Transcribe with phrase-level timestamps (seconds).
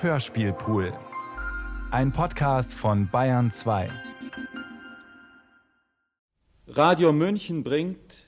[0.00, 0.92] Hörspielpool.
[1.90, 3.90] Ein Podcast von Bayern 2.
[6.68, 8.24] Radio München bringt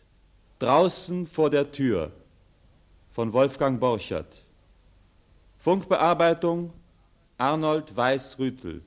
[0.58, 2.10] Draußen vor der Tür
[3.12, 4.44] von Wolfgang Borchert.
[5.58, 6.72] Funkbearbeitung
[7.38, 8.82] Arnold Weiß-Rüttel.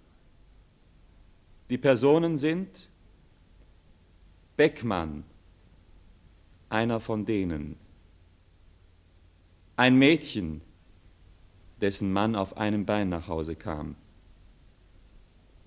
[1.69, 2.89] Die Personen sind
[4.57, 5.23] Beckmann,
[6.67, 7.77] einer von denen.
[9.77, 10.59] Ein Mädchen,
[11.83, 13.97] dessen Mann auf einem Bein nach Hause kam.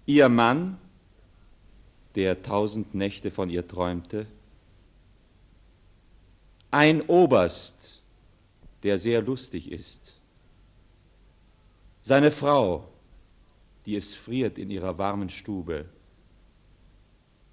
[0.07, 0.79] Ihr Mann,
[2.15, 4.27] der tausend Nächte von ihr träumte.
[6.71, 8.03] Ein Oberst,
[8.83, 10.15] der sehr lustig ist.
[12.01, 12.89] Seine Frau,
[13.85, 15.85] die es friert in ihrer warmen Stube.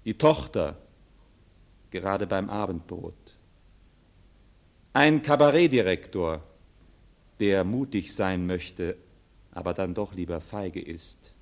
[0.06, 0.78] Die Tochter,
[1.90, 3.36] gerade beim Abendbrot.
[4.94, 6.42] Ein Kabarettdirektor,
[7.40, 8.96] der mutig sein möchte,
[9.52, 11.34] aber dann doch lieber feige ist.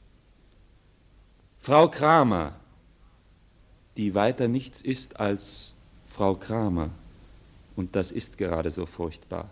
[1.60, 2.58] Frau Kramer,
[3.96, 5.74] die weiter nichts ist als
[6.06, 6.90] Frau Kramer,
[7.76, 9.48] und das ist gerade so furchtbar.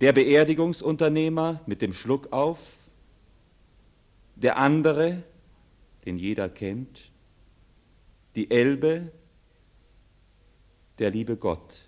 [0.00, 2.60] Der Beerdigungsunternehmer mit dem Schluck auf,
[4.36, 5.24] der andere,
[6.06, 7.10] den jeder kennt,
[8.36, 9.10] die Elbe,
[11.00, 11.87] der liebe Gott.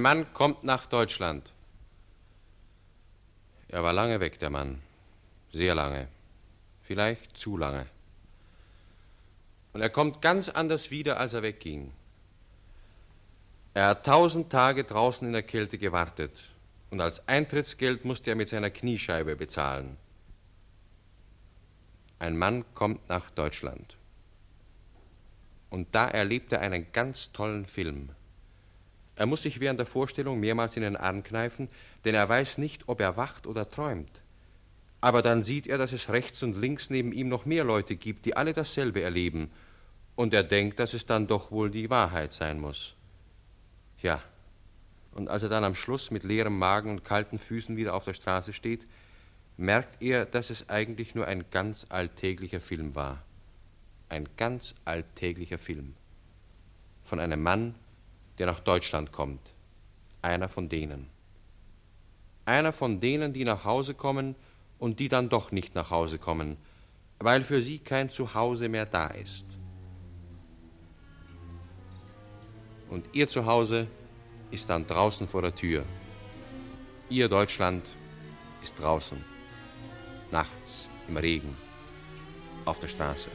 [0.00, 1.52] Ein Mann kommt nach Deutschland.
[3.68, 4.80] Er war lange weg, der Mann.
[5.52, 6.08] Sehr lange.
[6.80, 7.84] Vielleicht zu lange.
[9.74, 11.92] Und er kommt ganz anders wieder, als er wegging.
[13.74, 16.44] Er hat tausend Tage draußen in der Kälte gewartet
[16.88, 19.98] und als Eintrittsgeld musste er mit seiner Kniescheibe bezahlen.
[22.18, 23.98] Ein Mann kommt nach Deutschland.
[25.68, 28.12] Und da erlebt er einen ganz tollen Film.
[29.20, 31.68] Er muss sich während der Vorstellung mehrmals in den Arm kneifen,
[32.06, 34.22] denn er weiß nicht, ob er wacht oder träumt.
[35.02, 38.24] Aber dann sieht er, dass es rechts und links neben ihm noch mehr Leute gibt,
[38.24, 39.50] die alle dasselbe erleben,
[40.16, 42.94] und er denkt, dass es dann doch wohl die Wahrheit sein muss.
[44.00, 44.22] Ja,
[45.12, 48.14] und als er dann am Schluss mit leerem Magen und kalten Füßen wieder auf der
[48.14, 48.86] Straße steht,
[49.58, 53.22] merkt er, dass es eigentlich nur ein ganz alltäglicher Film war.
[54.08, 55.94] Ein ganz alltäglicher Film.
[57.04, 57.74] Von einem Mann,
[58.40, 59.52] der nach Deutschland kommt.
[60.22, 61.10] Einer von denen.
[62.46, 64.34] Einer von denen, die nach Hause kommen
[64.78, 66.56] und die dann doch nicht nach Hause kommen,
[67.18, 69.44] weil für sie kein Zuhause mehr da ist.
[72.88, 73.86] Und ihr Zuhause
[74.50, 75.84] ist dann draußen vor der Tür.
[77.10, 77.90] Ihr Deutschland
[78.62, 79.22] ist draußen,
[80.30, 81.54] nachts, im Regen,
[82.64, 83.30] auf der Straße.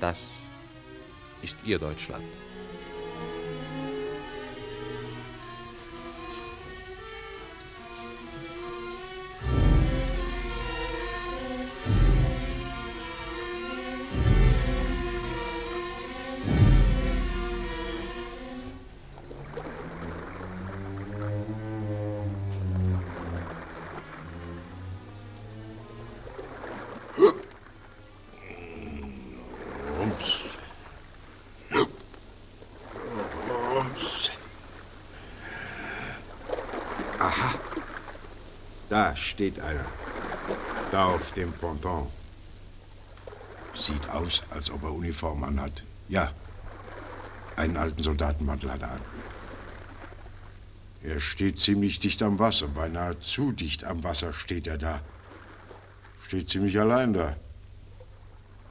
[0.00, 0.24] Das
[1.40, 2.26] ist ihr Deutschland.
[41.36, 42.08] Dem Ponton.
[43.74, 45.82] Sieht aus, als ob er Uniform anhat.
[46.08, 46.32] Ja,
[47.56, 49.00] einen alten Soldatenmantel hat er an.
[51.02, 55.00] Er steht ziemlich dicht am Wasser, beinahe zu dicht am Wasser steht er da.
[56.22, 57.36] Steht ziemlich allein da.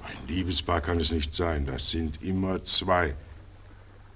[0.04, 3.16] Ein Liebespaar kann es nicht sein, das sind immer zwei.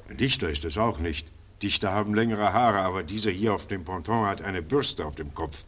[0.10, 1.28] Ein Dichter ist es auch nicht.
[1.62, 5.34] Dichter haben längere Haare, aber dieser hier auf dem Ponton hat eine Bürste auf dem
[5.34, 5.66] Kopf.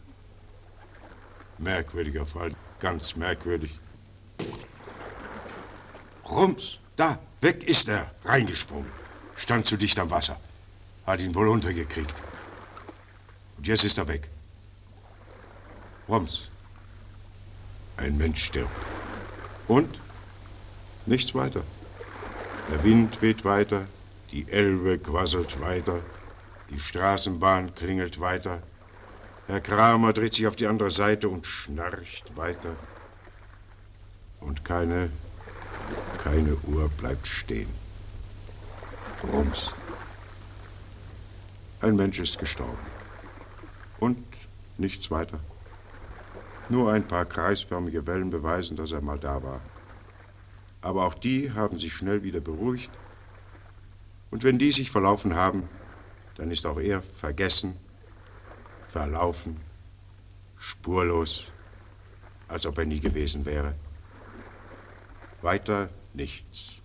[1.58, 3.80] Merkwürdiger Fall, ganz merkwürdig.
[6.30, 8.92] Rums, da, weg ist er, reingesprungen.
[9.36, 10.40] Stand zu dicht am Wasser.
[11.06, 12.22] Hat ihn wohl untergekriegt.
[13.58, 14.30] Und jetzt ist er weg.
[16.10, 16.50] Rums,
[17.98, 18.72] ein Mensch stirbt.
[19.68, 20.00] Und?
[21.06, 21.64] Nichts weiter.
[22.70, 23.88] Der Wind weht weiter,
[24.32, 26.02] die Elbe quasselt weiter,
[26.70, 28.62] die Straßenbahn klingelt weiter.
[29.48, 32.76] Herr Kramer dreht sich auf die andere Seite und schnarcht weiter.
[34.42, 35.10] Und keine,
[36.18, 37.70] keine Uhr bleibt stehen.
[39.32, 39.74] Rums.
[41.80, 42.78] Ein Mensch ist gestorben.
[44.00, 44.18] Und
[44.78, 45.40] nichts weiter.
[46.68, 49.62] Nur ein paar kreisförmige Wellen beweisen, dass er mal da war.
[50.82, 52.92] Aber auch die haben sich schnell wieder beruhigt.
[54.30, 55.64] Und wenn die sich verlaufen haben,
[56.36, 57.78] dann ist auch er vergessen,
[58.88, 59.58] verlaufen,
[60.58, 61.52] spurlos,
[62.48, 63.74] als ob er nie gewesen wäre.
[65.42, 66.82] Weiter nichts.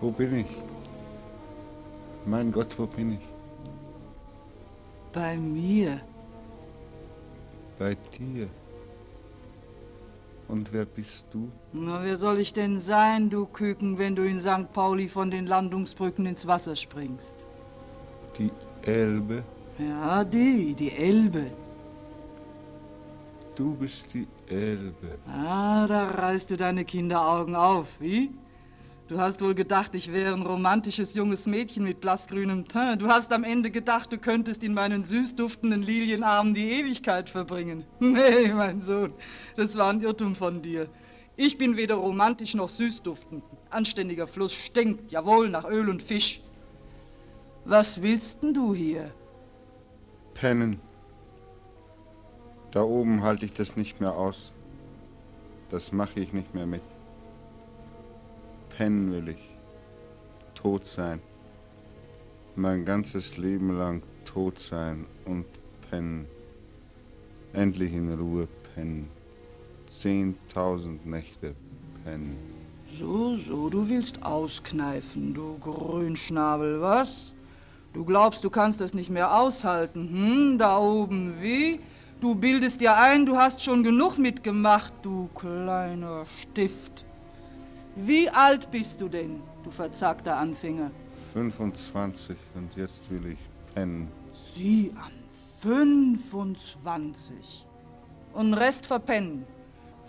[0.00, 0.46] Wo bin ich?
[2.26, 3.26] Mein Gott, wo bin ich?
[5.12, 6.00] Bei mir.
[7.78, 8.48] Bei dir.
[10.48, 11.50] Und wer bist du?
[11.72, 14.72] Na, wer soll ich denn sein, du Küken, wenn du in St.
[14.72, 17.46] Pauli von den Landungsbrücken ins Wasser springst?
[18.38, 18.52] Die
[18.82, 19.44] Elbe?
[19.78, 21.52] Ja, die, die Elbe.
[23.56, 25.18] Du bist die Elbe.
[25.26, 28.30] Ah, da reißt du deine Kinderaugen auf, wie?
[29.08, 33.00] Du hast wohl gedacht, ich wäre ein romantisches junges Mädchen mit blassgrünem Teint.
[33.00, 37.84] Du hast am Ende gedacht, du könntest in meinen süß duftenden Lilienarmen die Ewigkeit verbringen.
[38.00, 39.12] Nee, mein Sohn,
[39.54, 40.88] das war ein Irrtum von dir.
[41.36, 43.44] Ich bin weder romantisch noch süß duftend.
[43.70, 46.40] Anständiger Fluss stinkt, jawohl, nach Öl und Fisch.
[47.64, 49.12] Was willst denn du hier?
[50.34, 50.80] Pennen.
[52.72, 54.52] Da oben halte ich das nicht mehr aus.
[55.70, 56.82] Das mache ich nicht mehr mit.
[58.76, 59.56] Pennen will ich.
[60.54, 61.20] Tot sein.
[62.56, 65.46] Mein ganzes Leben lang tot sein und
[65.88, 66.26] pennen.
[67.54, 69.08] Endlich in Ruhe pennen.
[69.88, 71.54] Zehntausend Nächte
[72.04, 72.36] pennen.
[72.92, 77.32] So, so, du willst auskneifen, du Grünschnabel, was?
[77.94, 80.58] Du glaubst, du kannst das nicht mehr aushalten, hm?
[80.58, 81.80] Da oben, wie?
[82.20, 87.06] Du bildest dir ein, du hast schon genug mitgemacht, du kleiner Stift.
[87.98, 90.90] Wie alt bist du denn, du verzagter Anfänger?
[91.32, 93.38] 25 und jetzt will ich
[93.74, 94.12] pennen.
[94.54, 95.12] Sieh an,
[95.62, 97.66] 25.
[98.34, 99.46] Und Rest verpennen.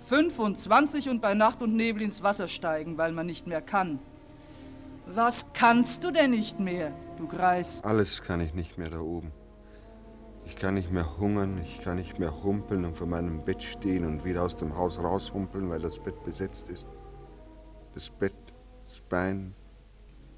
[0.09, 3.99] 25 und bei Nacht und Nebel ins Wasser steigen, weil man nicht mehr kann.
[5.05, 7.81] Was kannst du denn nicht mehr, du Greis?
[7.85, 9.31] Alles kann ich nicht mehr da oben.
[10.45, 14.05] Ich kann nicht mehr hungern, ich kann nicht mehr humpeln und vor meinem Bett stehen
[14.05, 16.85] und wieder aus dem Haus raushumpeln, weil das Bett besetzt ist
[17.97, 18.35] das Bett,
[18.87, 19.55] das Bein,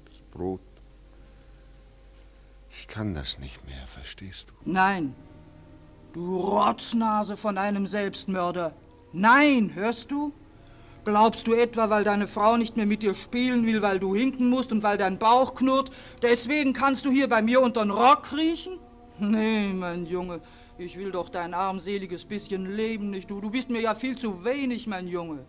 [0.06, 0.62] das Brot.
[2.70, 4.54] Ich kann das nicht mehr, verstehst du?
[4.64, 5.14] Nein,
[6.14, 8.72] du Rotznase von einem Selbstmörder.
[9.12, 10.32] Nein, hörst du?
[11.04, 14.48] Glaubst du etwa, weil deine Frau nicht mehr mit dir spielen will, weil du hinken
[14.48, 15.90] musst und weil dein Bauch knurrt,
[16.22, 18.78] deswegen kannst du hier bei mir unter den Rock kriechen?
[19.18, 20.40] Nee, mein Junge,
[20.78, 23.28] ich will doch dein armseliges bisschen Leben nicht.
[23.28, 25.44] Du, du bist mir ja viel zu wenig, mein Junge.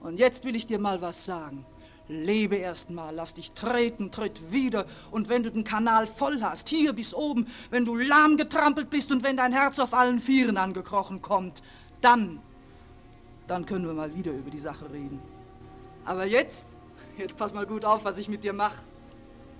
[0.00, 1.64] Und jetzt will ich dir mal was sagen.
[2.08, 4.84] Lebe erst mal, lass dich treten, tritt wieder.
[5.10, 9.12] Und wenn du den Kanal voll hast, hier bis oben, wenn du lahm getrampelt bist
[9.12, 11.62] und wenn dein Herz auf allen Vieren angekrochen kommt,
[12.00, 12.40] dann,
[13.46, 15.20] dann können wir mal wieder über die Sache reden.
[16.04, 16.66] Aber jetzt,
[17.16, 18.82] jetzt pass mal gut auf, was ich mit dir mache.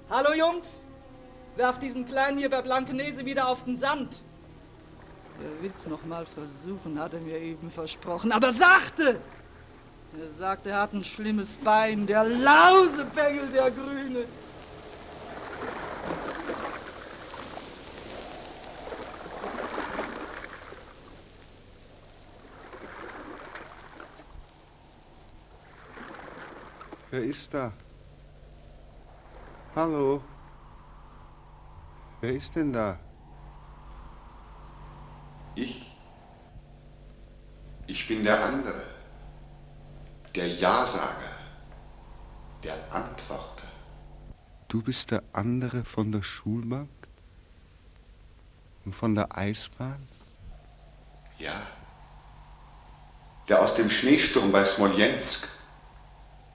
[0.08, 0.82] Hallo Jungs,
[1.54, 4.22] werf diesen Kleinen hier bei Blankenese wieder auf den Sand.
[5.38, 9.20] Er will's noch mal versuchen, hat er mir eben versprochen, aber sachte!
[10.18, 14.24] Er sagt, er hat ein schlimmes Bein, der Lausepengel, der Grüne.
[27.10, 27.72] Wer ist da?
[29.76, 30.22] Hallo?
[32.20, 32.98] Wer ist denn da?
[35.54, 35.86] Ich?
[37.86, 38.99] Ich bin der andere
[40.34, 41.32] der Ja-Sager,
[42.62, 43.66] der Antworter.
[44.68, 46.88] Du bist der andere von der Schulbank
[48.84, 50.06] und von der Eisbahn?
[51.38, 51.66] Ja.
[53.48, 55.48] Der aus dem Schneesturm bei Smolensk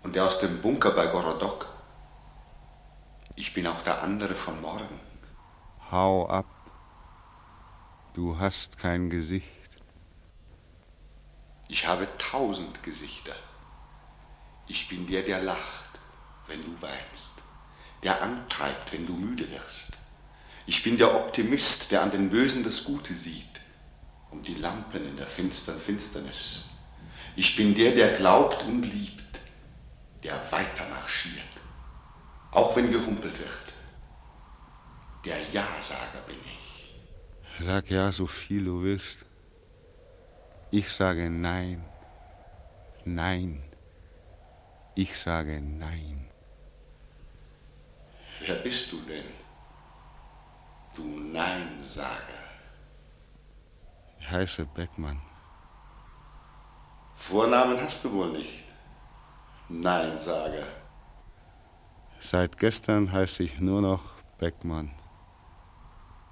[0.04, 1.68] und der aus dem Bunker bei Gorodok.
[3.36, 5.00] Ich bin auch der andere von morgen.
[5.92, 6.46] Hau ab.
[8.14, 9.76] Du hast kein Gesicht.
[11.68, 13.36] Ich habe tausend Gesichter.
[14.68, 15.86] Ich bin der, der lacht.
[16.48, 17.34] wenn du weinst,
[18.04, 19.94] der antreibt, wenn du müde wirst.
[20.68, 23.62] Ich bin der Optimist, der an den Bösen das Gute sieht,
[24.32, 26.66] um die Lampen in der finstern Finsternis.
[27.36, 29.40] Ich bin der, der glaubt und liebt,
[30.24, 31.34] der weiter marschiert,
[32.52, 33.50] auch wenn gehumpelt wird.
[35.26, 37.66] Der Ja-Sager bin ich.
[37.66, 39.26] Sag ja so viel du willst.
[40.72, 41.84] Ich sage nein,
[43.04, 43.65] nein.
[44.98, 46.26] Ich sage nein.
[48.40, 49.26] Wer bist du denn?
[50.96, 52.46] Du Nein-Sager.
[54.20, 55.22] Ich heiße Beckmann.
[57.16, 58.64] Vornamen hast du wohl nicht.
[59.68, 60.66] Nein-Sager.
[62.22, 64.92] Seit gestern heiße ich nur noch Beckmann.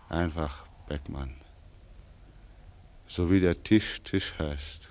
[0.08, 1.36] Einfach Beckmann.
[3.08, 4.88] So wie der Tisch Tisch heißt.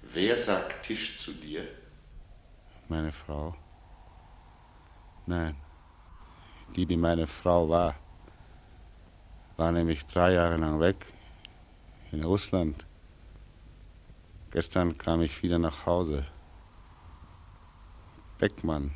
[0.00, 1.68] Wer sagt Tisch zu dir?
[2.88, 3.54] Meine Frau.
[5.26, 5.56] Nein,
[6.76, 7.96] die, die meine Frau war,
[9.56, 11.06] war nämlich drei Jahre lang weg
[12.12, 12.86] in Russland.
[14.50, 16.26] Gestern kam ich wieder nach Hause.
[18.38, 18.92] Beckmann,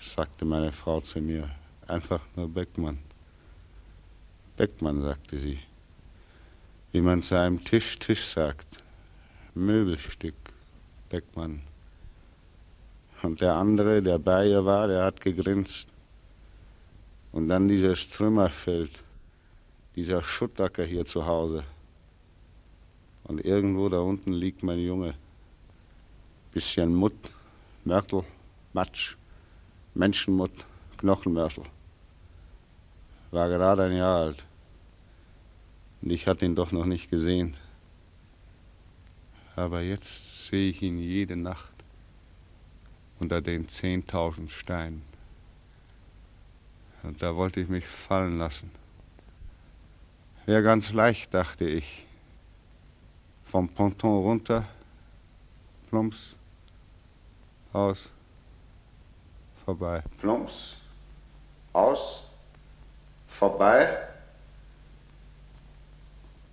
[0.00, 1.50] sagte meine Frau zu mir.
[1.88, 2.98] Einfach nur Beckmann.
[4.56, 5.58] Beckmann, sagte sie.
[6.92, 8.82] Wie man zu einem Tisch Tisch sagt.
[9.54, 10.34] Möbelstück,
[11.08, 11.62] Beckmann.
[13.22, 15.88] Und der andere, der bei ihr war, der hat gegrinst.
[17.32, 19.02] Und dann dieses Trümmerfeld,
[19.94, 21.64] dieser Schuttacker hier zu Hause.
[23.24, 25.14] Und irgendwo da unten liegt mein Junge.
[26.52, 27.16] Bisschen Mutt,
[27.84, 28.24] Mörtel,
[28.72, 29.16] Matsch,
[29.94, 30.64] Menschenmutt,
[30.98, 31.64] Knochenmörtel.
[33.30, 34.44] War gerade ein Jahr alt.
[36.02, 37.56] Und ich hatte ihn doch noch nicht gesehen.
[39.56, 41.75] Aber jetzt sehe ich ihn jede Nacht
[43.18, 45.02] unter den zehntausend Steinen.
[47.02, 48.70] Und da wollte ich mich fallen lassen.
[50.44, 52.04] Wäre ganz leicht, dachte ich.
[53.46, 54.64] Vom Ponton runter,
[55.88, 56.34] plumps,
[57.72, 58.08] aus,
[59.64, 60.02] vorbei.
[60.20, 60.76] Plumps,
[61.72, 62.24] aus,
[63.28, 63.98] vorbei.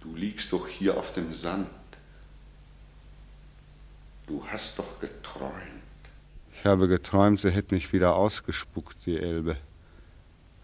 [0.02, 1.68] Du liegst doch hier auf dem Sand.
[4.28, 5.83] Du hast doch geträumt.
[6.64, 9.58] Ich habe geträumt, sie hätte mich wieder ausgespuckt, die Elbe.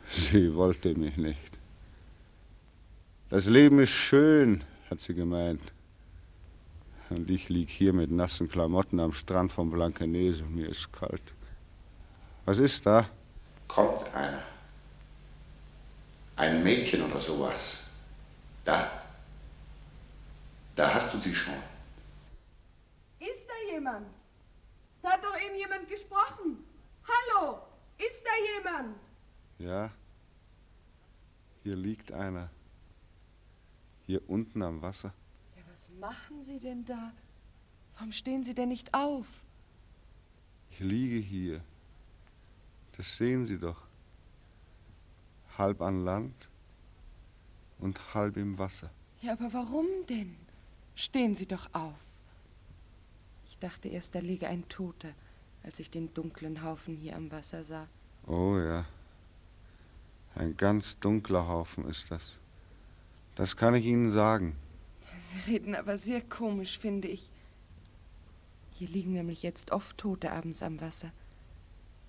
[0.09, 1.57] Sie wollte mich nicht.
[3.29, 5.73] Das Leben ist schön, hat sie gemeint.
[7.09, 11.33] Und ich lieg hier mit nassen Klamotten am Strand von Blankenese und mir ist kalt.
[12.45, 13.05] Was ist da?
[13.67, 14.43] Kommt einer.
[16.37, 17.77] Ein Mädchen oder sowas.
[18.63, 18.89] Da.
[20.77, 21.55] Da hast du sie schon.
[23.19, 24.07] Ist da jemand?
[25.01, 26.63] Da hat doch eben jemand gesprochen.
[27.07, 27.59] Hallo,
[27.97, 28.97] ist da jemand?
[29.57, 29.91] Ja,
[31.63, 32.49] hier liegt einer.
[34.05, 35.13] Hier unten am Wasser.
[35.55, 37.13] Ja, was machen Sie denn da?
[37.95, 39.27] Warum stehen Sie denn nicht auf?
[40.71, 41.61] Ich liege hier.
[42.93, 43.81] Das sehen Sie doch.
[45.57, 46.49] Halb an Land
[47.79, 48.89] und halb im Wasser.
[49.21, 50.35] Ja, aber warum denn?
[50.95, 52.08] Stehen Sie doch auf.
[53.59, 55.09] Ich dachte erst, da liege ein Toter,
[55.63, 57.89] als ich den dunklen Haufen hier am Wasser sah.
[58.25, 58.85] Oh ja.
[60.33, 62.37] Ein ganz dunkler Haufen ist das.
[63.35, 64.55] Das kann ich Ihnen sagen.
[65.27, 67.29] Sie reden aber sehr komisch, finde ich.
[68.71, 71.11] Hier liegen nämlich jetzt oft Tote abends am Wasser.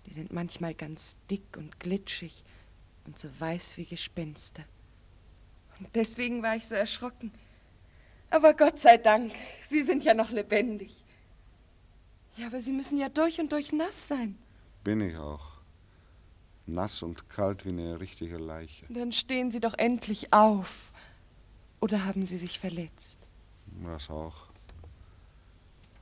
[0.07, 2.45] Die sind manchmal ganz dick und glitschig
[3.07, 4.63] und so weiß wie Gespenster.
[5.81, 7.33] Und deswegen war ich so erschrocken.
[8.31, 9.33] Aber Gott sei Dank,
[9.65, 11.03] Sie sind ja noch lebendig.
[12.37, 14.39] Ja, aber Sie müssen ja durch und durch nass sein.
[14.85, 15.49] Bin ich auch.
[16.67, 18.87] Nass und kalt wie eine richtige Leiche.
[18.89, 20.93] Dann stehen Sie doch endlich auf.
[21.81, 23.19] Oder haben Sie sich verletzt?
[23.85, 24.51] Das auch.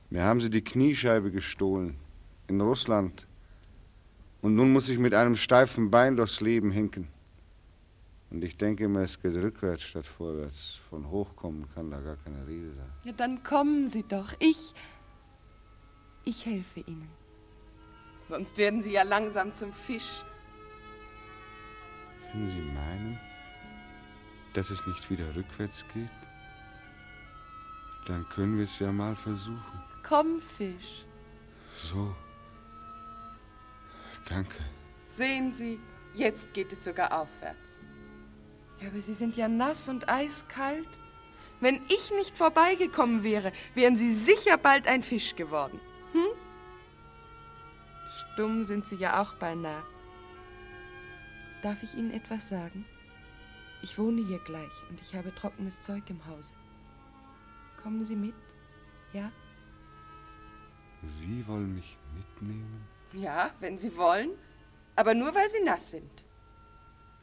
[0.09, 1.95] Mir haben sie die Kniescheibe gestohlen.
[2.47, 3.27] In Russland.
[4.41, 7.09] Und nun muss ich mit einem steifen Bein durchs Leben hinken.
[8.31, 10.79] Und ich denke immer, es geht rückwärts statt vorwärts.
[10.89, 12.89] Von hochkommen kann da gar keine Rede sein.
[13.03, 14.33] Ja, dann kommen Sie doch.
[14.39, 14.73] Ich.
[16.25, 17.09] Ich helfe Ihnen.
[18.27, 20.23] Sonst werden Sie ja langsam zum Fisch.
[22.31, 23.19] Wenn Sie meinen,
[24.53, 26.09] dass es nicht wieder rückwärts geht,
[28.05, 29.83] dann können wir es ja mal versuchen.
[30.03, 31.05] Komm, Fisch.
[31.91, 32.15] So.
[34.27, 34.63] Danke.
[35.07, 35.79] Sehen Sie,
[36.13, 37.79] jetzt geht es sogar aufwärts.
[38.79, 40.87] Ja, aber Sie sind ja nass und eiskalt.
[41.59, 45.79] Wenn ich nicht vorbeigekommen wäre, wären Sie sicher bald ein Fisch geworden.
[46.13, 46.39] Hm?
[48.39, 49.83] dumm sind Sie ja auch beinahe.
[51.61, 52.85] Darf ich Ihnen etwas sagen?
[53.81, 56.53] Ich wohne hier gleich und ich habe trockenes Zeug im Hause.
[57.83, 58.35] Kommen Sie mit?
[59.11, 59.29] Ja?
[61.05, 62.87] Sie wollen mich mitnehmen?
[63.11, 64.31] Ja, wenn Sie wollen.
[64.95, 66.23] Aber nur, weil Sie nass sind.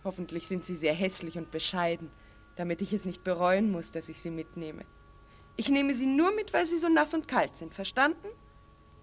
[0.04, 2.10] Hoffentlich sind Sie sehr hässlich und bescheiden,
[2.56, 4.84] damit ich es nicht bereuen muss, dass ich Sie mitnehme.
[5.56, 7.74] Ich nehme Sie nur mit, weil Sie so nass und kalt sind.
[7.74, 8.28] Verstanden?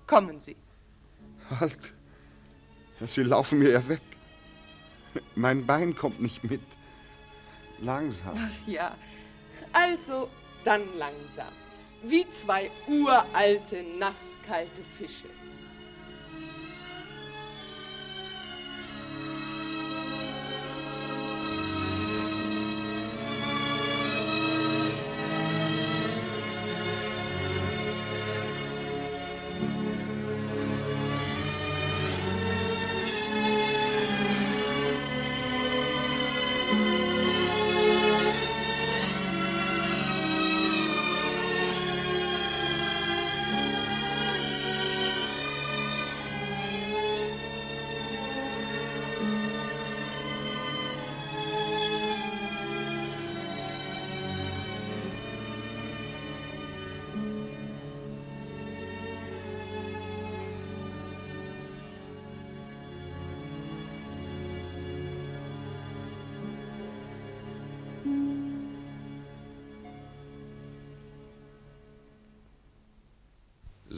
[0.07, 0.55] Kommen Sie.
[1.50, 1.93] Halt!
[3.05, 4.01] Sie laufen mir ja weg.
[5.36, 6.62] Mein Bein kommt nicht mit.
[7.79, 8.38] Langsam.
[8.38, 8.95] Ach ja.
[9.74, 10.29] Also,
[10.63, 11.51] dann langsam.
[12.03, 15.27] Wie zwei uralte, nasskalte Fische.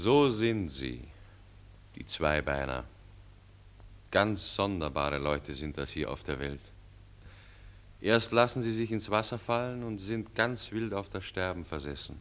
[0.05, 1.01] So sind sie,
[1.95, 2.83] die Zweibeiner.
[4.11, 6.61] Ganz sonderbare Leute sind das hier auf der Welt.
[8.01, 12.19] Erst lassen sie sich ins Wasser fallen und sind ganz wild auf das Sterben versessen.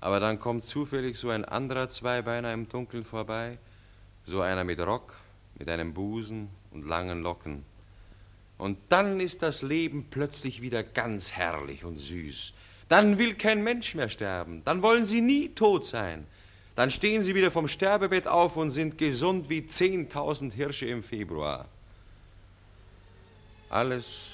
[0.00, 3.58] Aber dann kommt zufällig so ein anderer Zweibeiner im Dunkeln vorbei,
[4.24, 5.16] so einer mit Rock,
[5.58, 7.64] mit einem Busen und langen Locken.
[8.56, 12.52] Und dann ist das Leben plötzlich wieder ganz herrlich und süß.
[12.88, 16.28] Dann will kein Mensch mehr sterben, dann wollen sie nie tot sein.
[16.74, 21.66] Dann stehen sie wieder vom Sterbebett auf und sind gesund wie 10.000 Hirsche im Februar.
[23.68, 24.32] Alles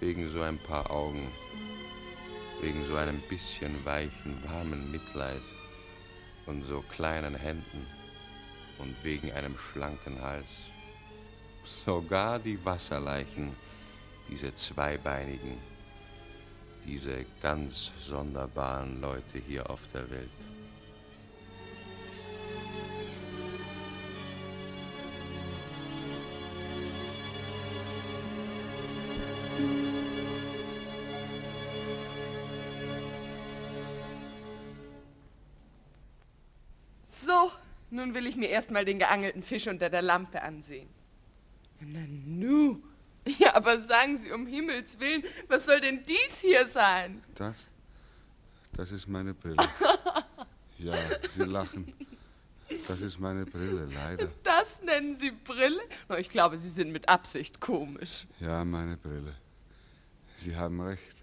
[0.00, 1.28] wegen so ein paar Augen,
[2.62, 5.42] wegen so einem bisschen weichen, warmen Mitleid
[6.46, 7.86] und so kleinen Händen
[8.78, 10.48] und wegen einem schlanken Hals.
[11.84, 13.54] Sogar die Wasserleichen,
[14.30, 15.58] diese zweibeinigen,
[16.86, 20.59] diese ganz sonderbaren Leute hier auf der Welt.
[38.40, 40.88] Mir erstmal den geangelten Fisch unter der Lampe ansehen.
[41.80, 42.82] Na nu.
[43.38, 47.22] Ja, aber sagen Sie um Himmels Willen, was soll denn dies hier sein?
[47.34, 47.56] Das?
[48.72, 49.56] Das ist meine Brille.
[50.78, 50.94] Ja,
[51.28, 51.92] Sie lachen.
[52.88, 54.30] Das ist meine Brille, leider.
[54.42, 55.78] Das nennen Sie Brille?
[56.08, 58.26] Na, ich glaube, Sie sind mit Absicht komisch.
[58.38, 59.34] Ja, meine Brille.
[60.38, 61.22] Sie haben recht.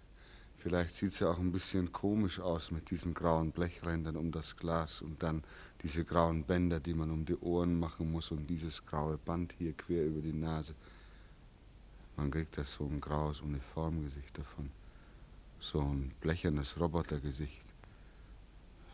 [0.58, 5.02] Vielleicht sieht sie auch ein bisschen komisch aus mit diesen grauen Blechrändern um das Glas
[5.02, 5.44] und dann
[5.88, 9.72] diese grauen Bänder, die man um die Ohren machen muss und dieses graue Band hier
[9.72, 10.76] quer über die Nase.
[12.18, 14.70] Man kriegt das so ein graues Uniformgesicht davon.
[15.62, 17.66] So ein blechernes Robotergesicht.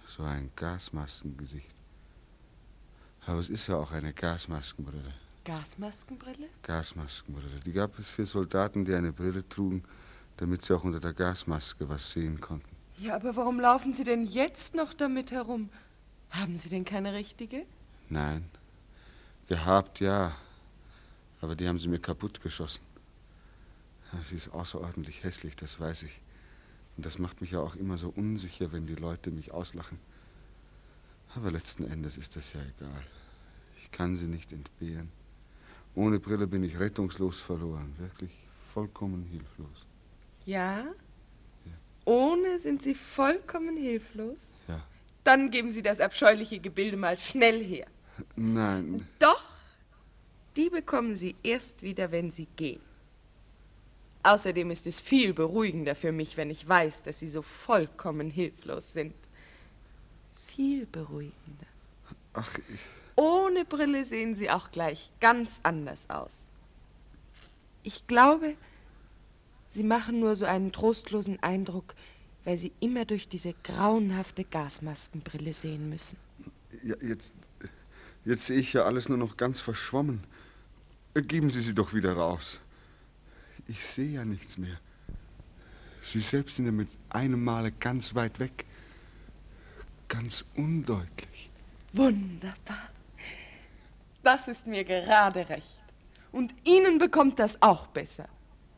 [0.07, 1.73] So ein Gasmaskengesicht.
[3.25, 5.15] Aber es ist ja auch eine Gasmaskenbrille.
[5.45, 6.47] Gasmaskenbrille?
[6.61, 7.59] Gasmaskenbrille.
[7.65, 9.83] Die gab es für Soldaten, die eine Brille trugen,
[10.37, 12.69] damit sie auch unter der Gasmaske was sehen konnten.
[12.99, 15.71] Ja, aber warum laufen Sie denn jetzt noch damit herum?
[16.33, 17.63] Haben Sie denn keine richtige?
[18.09, 18.43] Nein.
[19.47, 20.35] Gehabt, ja.
[21.41, 22.81] Aber die haben sie mir kaputt geschossen.
[24.27, 26.19] Sie ist außerordentlich hässlich, das weiß ich.
[26.97, 29.99] Und das macht mich ja auch immer so unsicher, wenn die Leute mich auslachen.
[31.35, 33.03] Aber letzten Endes ist das ja egal.
[33.77, 35.11] Ich kann sie nicht entbehren.
[35.95, 38.31] Ohne Brille bin ich rettungslos verloren, wirklich
[38.73, 39.85] vollkommen hilflos.
[40.45, 40.85] Ja?
[42.05, 44.39] Ohne sind Sie vollkommen hilflos?
[45.23, 47.87] Dann geben Sie das abscheuliche Gebilde mal schnell her.
[48.35, 49.43] Nein, Doch,
[50.55, 52.81] die bekommen Sie erst wieder, wenn Sie gehen.
[54.23, 58.93] Außerdem ist es viel beruhigender für mich, wenn ich weiß, dass Sie so vollkommen hilflos
[58.93, 59.13] sind.
[60.47, 61.65] Viel beruhigender.
[62.33, 62.79] ach, ich,
[63.15, 66.49] Ohne Brille sehen Sie auch gleich ganz anders aus.
[67.83, 68.55] Ich glaube,
[69.67, 71.95] Sie machen nur so einen trostlosen Eindruck,
[72.45, 76.17] weil Sie immer durch diese grauenhafte Gasmaskenbrille sehen müssen.
[76.83, 77.33] ja, jetzt,
[78.25, 80.23] Jetzt sehe ich ja alles nur noch ganz verschwommen.
[81.13, 82.61] Geben Sie sie doch wieder raus.
[83.67, 84.79] Ich sehe ja nichts mehr.
[86.05, 88.65] Sie selbst sind ja mit einem Male ganz weit weg.
[90.07, 91.49] Ganz undeutlich.
[91.91, 92.89] Wunderbar.
[94.21, 95.79] Das ist mir gerade recht.
[96.31, 98.27] Und Ihnen bekommt das auch besser.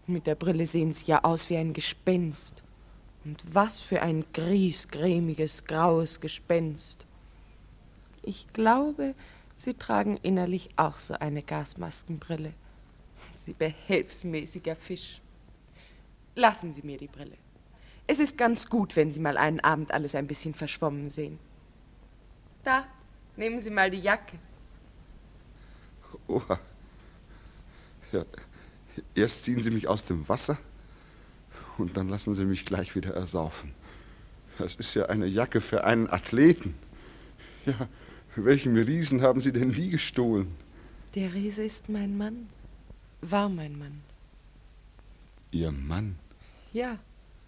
[0.08, 2.64] Mit der Brille sehen Sie ja aus wie ein Gespenst.
[3.26, 7.06] Und was für ein griesgrämiges, graues Gespenst.
[8.22, 9.16] Ich glaube,
[9.58, 12.54] Sie tragen innerlich auch so eine Gasmaskenbrille.
[13.34, 15.22] Sie behelfsmäßiger Fisch.
[16.36, 17.38] Lassen Sie mir die Brille.
[18.06, 21.40] Es ist ganz gut, wenn Sie mal einen Abend alles ein bisschen verschwommen sehen.
[22.64, 22.86] Da,
[23.36, 24.38] nehmen Sie mal die Jacke.
[26.28, 26.60] Oha.
[28.12, 28.24] Ja,
[29.16, 30.60] erst ziehen Sie mich aus dem Wasser
[31.78, 33.74] und dann lassen Sie mich gleich wieder ersaufen.
[34.58, 36.76] Das ist ja eine Jacke für einen Athleten.
[37.66, 37.90] Ja,
[38.36, 40.56] welchen Riesen haben Sie denn die gestohlen?
[41.16, 42.48] Der Riese ist mein Mann.
[43.22, 44.02] War mein Mann.
[45.52, 46.18] Ihr Mann?
[46.74, 47.00] Ja.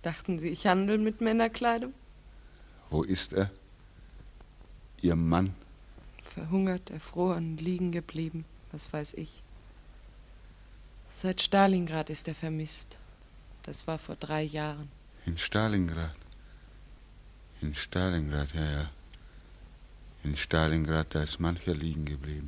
[0.02, 1.94] Dachten Sie, ich handle mit Männerkleidung?
[2.90, 3.52] Wo ist er?
[5.02, 5.54] Ihr Mann?
[6.24, 8.46] Verhungert, erfroren, liegen geblieben.
[8.72, 9.42] Was weiß ich.
[11.22, 12.98] Seit Stalingrad ist er vermisst.
[13.68, 14.88] Das war vor drei Jahren.
[15.26, 16.16] In Stalingrad.
[17.62, 18.92] In Stalingrad, ja, ja.
[20.24, 22.48] In Stalingrad, da ist mancher liegen geblieben.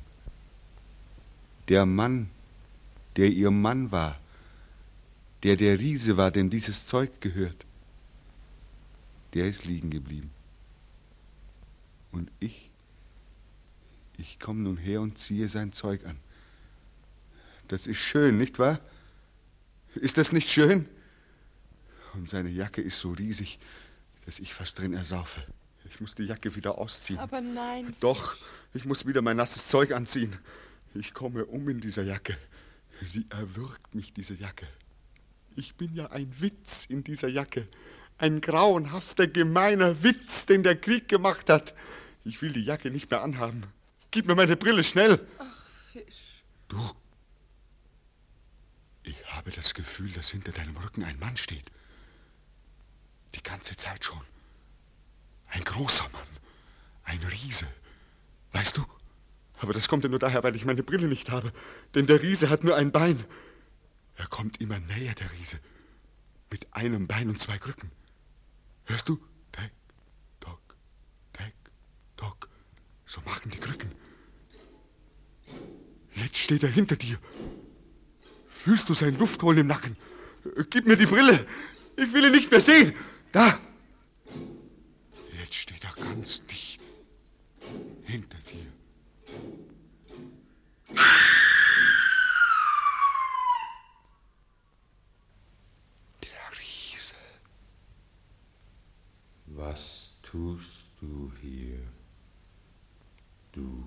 [1.67, 2.29] Der Mann,
[3.17, 4.17] der ihr Mann war,
[5.43, 7.65] der der Riese war, dem dieses Zeug gehört,
[9.33, 10.31] der ist liegen geblieben.
[12.13, 12.69] Und ich,
[14.17, 16.17] ich komme nun her und ziehe sein Zeug an.
[17.67, 18.79] Das ist schön, nicht wahr?
[19.95, 20.87] Ist das nicht schön?
[22.19, 23.59] Und seine Jacke ist so riesig,
[24.25, 25.41] dass ich fast drin ersaufe.
[25.85, 27.17] Ich muss die Jacke wieder ausziehen.
[27.17, 27.95] Aber nein.
[28.01, 28.35] Doch,
[28.73, 30.35] ich muss wieder mein nasses Zeug anziehen.
[30.93, 32.37] Ich komme um in dieser Jacke.
[33.01, 34.67] Sie erwürgt mich, diese Jacke.
[35.55, 37.65] Ich bin ja ein Witz in dieser Jacke.
[38.17, 41.73] Ein grauenhafter, gemeiner Witz, den der Krieg gemacht hat.
[42.25, 43.63] Ich will die Jacke nicht mehr anhaben.
[44.11, 45.25] Gib mir meine Brille schnell.
[45.37, 46.43] Ach, Fisch.
[46.67, 46.91] Du.
[49.03, 51.71] Ich habe das Gefühl, dass hinter deinem Rücken ein Mann steht.
[53.35, 54.21] Die ganze Zeit schon.
[55.47, 56.27] Ein großer Mann.
[57.03, 57.67] Ein Riese.
[58.51, 58.85] Weißt du?
[59.59, 61.51] Aber das kommt ja nur daher, weil ich meine Brille nicht habe.
[61.95, 63.23] Denn der Riese hat nur ein Bein.
[64.15, 65.59] Er kommt immer näher, der Riese.
[66.49, 67.91] Mit einem Bein und zwei Krücken.
[68.85, 69.19] Hörst du?
[69.51, 69.71] Tack,
[70.39, 70.75] tock,
[71.33, 71.53] tack,
[72.17, 72.49] tock.
[73.05, 73.91] So machen die Krücken.
[76.15, 77.17] Jetzt steht er hinter dir.
[78.47, 79.95] Fühlst du sein Luftholen im Nacken?
[80.69, 81.45] Gib mir die Brille.
[81.95, 82.93] Ich will ihn nicht mehr sehen.
[83.31, 83.59] Da.
[85.39, 86.81] Jetzt steht er ganz dicht
[88.03, 88.65] hinter dir.
[96.23, 97.15] Der Riese.
[99.45, 101.79] Was tust du hier,
[103.51, 103.83] du,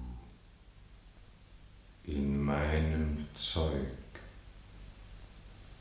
[2.05, 3.89] in meinem Zeug,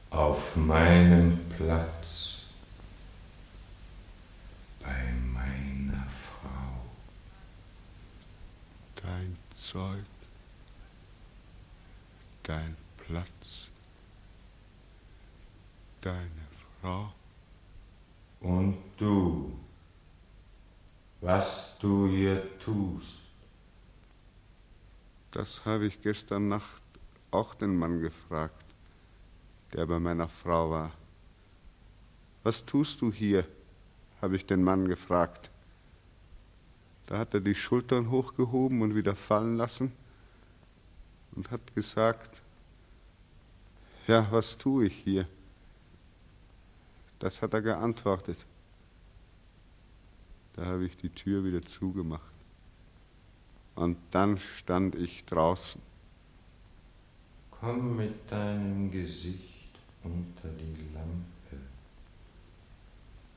[0.10, 2.31] auf meinem Platz,
[4.84, 6.86] bei meiner Frau?
[8.96, 10.06] Dein Zeug,
[12.44, 13.70] dein Platz,
[16.02, 16.48] deine
[16.82, 17.12] Frau.
[18.40, 19.58] Und du,
[21.22, 23.22] was du hier tust,
[25.32, 26.82] Das habe ich gestern Nacht
[27.32, 28.66] auch den Mann gefragt,
[29.72, 30.92] der bei meiner Frau war.
[32.44, 33.48] Was tust du hier?
[34.22, 35.50] Habe ich den Mann gefragt.
[37.08, 39.92] Da hat er die Schultern hochgehoben und wieder fallen lassen
[41.36, 42.42] und hat gesagt,
[44.08, 45.28] ja, was tue ich hier?
[47.20, 48.46] Das hat er geantwortet.
[50.54, 52.24] Da habe ich die Tür wieder zugemacht.
[53.76, 55.82] Und dann stand ich draußen.
[57.62, 59.70] komm mit deinem Gesicht
[60.04, 61.41] unter die Lampe,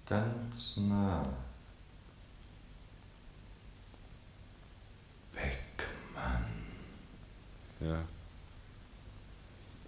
[0.07, 1.27] ganz nah.
[5.33, 6.45] Beckmann.
[7.81, 8.05] Ja.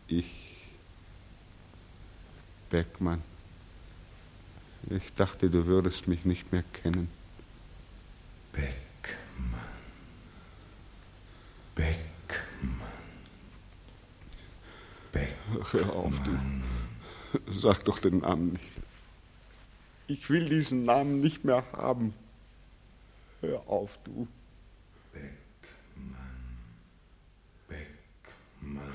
[0.08, 0.32] Ich.
[2.70, 3.22] Beckmann.
[4.88, 7.10] Ich dachte, du würdest mich nicht mehr kennen.
[8.52, 8.76] Beckmann.
[11.74, 12.06] Beckmann.
[15.12, 15.66] Beckmann.
[15.72, 16.38] Hör auf, du.
[17.52, 18.85] Sag doch den Namen nicht.
[20.08, 22.14] Ich will diesen Namen nicht mehr haben.
[23.40, 24.28] Hör auf, du.
[25.12, 25.36] Beckmann.
[27.68, 28.92] Beckmann.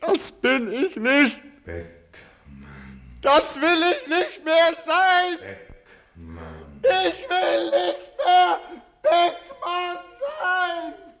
[0.00, 1.40] Das bin ich nicht.
[1.64, 3.00] Beckmann.
[3.20, 5.38] Das will ich nicht mehr sein.
[5.38, 6.80] Beckmann.
[6.82, 8.60] Ich will nicht mehr
[9.02, 9.98] Beckmann
[10.40, 11.11] sein.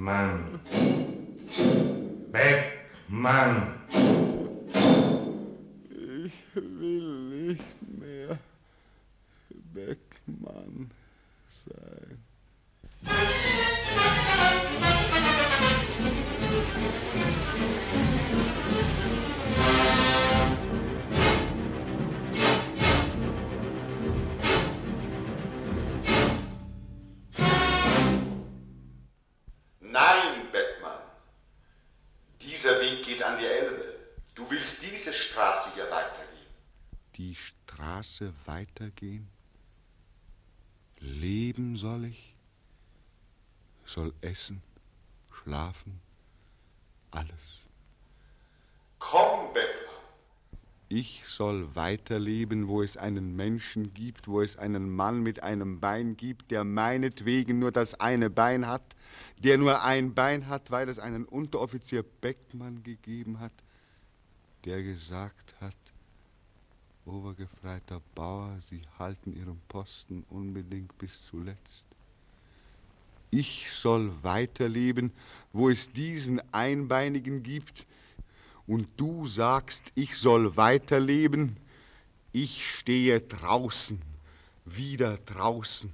[0.00, 0.60] Beckmann.
[2.32, 3.74] Beckmann.
[6.24, 8.38] Ich will nicht mehr
[9.74, 10.90] Beckmann
[11.66, 12.29] sein.
[38.00, 39.28] Straße weitergehen?
[41.00, 42.34] Leben soll ich?
[43.84, 44.62] Soll essen,
[45.30, 46.00] schlafen,
[47.10, 47.60] alles.
[48.98, 49.90] Komm, Beckmann.
[50.88, 56.16] Ich soll weiterleben, wo es einen Menschen gibt, wo es einen Mann mit einem Bein
[56.16, 58.96] gibt, der meinetwegen nur das eine Bein hat,
[59.38, 63.52] der nur ein Bein hat, weil es einen Unteroffizier Beckmann gegeben hat,
[64.64, 65.74] der gesagt hat,
[67.10, 71.84] Obergefreiter Bauer, Sie halten Ihren Posten unbedingt bis zuletzt.
[73.32, 75.12] Ich soll weiterleben,
[75.52, 77.86] wo es diesen Einbeinigen gibt,
[78.66, 81.56] und du sagst, ich soll weiterleben,
[82.32, 84.00] ich stehe draußen,
[84.64, 85.90] wieder draußen.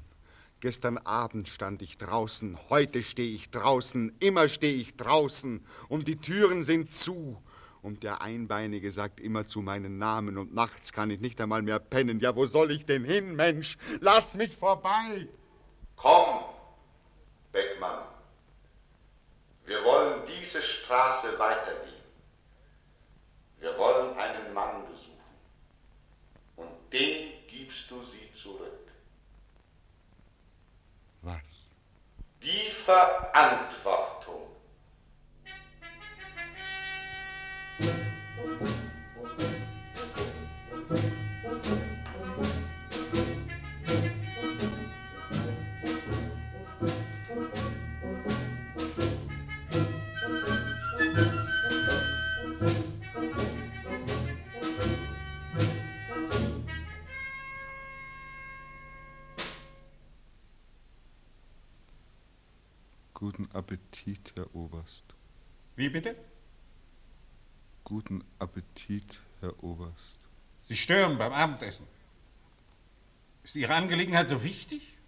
[0.60, 6.16] Gestern Abend stand ich draußen, heute stehe ich draußen, immer stehe ich draußen, und die
[6.16, 7.38] Türen sind zu.
[7.86, 11.78] Und der Einbeinige sagt immer zu meinen Namen, und nachts kann ich nicht einmal mehr
[11.78, 12.18] pennen.
[12.18, 13.78] Ja, wo soll ich denn hin, Mensch?
[14.00, 15.28] Lass mich vorbei!
[15.94, 16.46] Komm,
[17.52, 18.02] Beckmann.
[19.66, 22.02] Wir wollen diese Straße weitergehen.
[23.60, 25.12] Wir wollen einen Mann besuchen.
[26.56, 28.90] Und dem gibst du sie zurück.
[31.22, 31.70] Was?
[32.42, 34.55] Die Verantwortung.
[63.26, 65.04] Guten Appetit, Herr Oberst.
[65.74, 66.14] Wie bitte?
[67.88, 70.18] Guten Appetit, Herr Oberst.
[70.64, 71.86] Sie stören beim Abendessen.
[73.44, 74.98] Ist Ihre Angelegenheit so wichtig?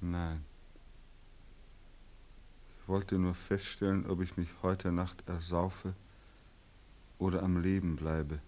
[0.00, 0.44] Nein.
[2.78, 5.94] Ich wollte nur feststellen, ob ich mich heute Nacht ersaufe
[7.18, 8.38] oder am Leben bleibe.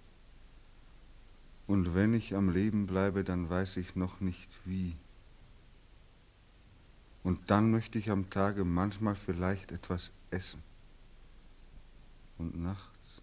[1.67, 4.95] Und wenn ich am Leben bleibe, dann weiß ich noch nicht wie.
[7.25, 10.63] Und dann möchte ich am Tage manchmal vielleicht etwas essen.
[12.39, 13.23] Und nachts,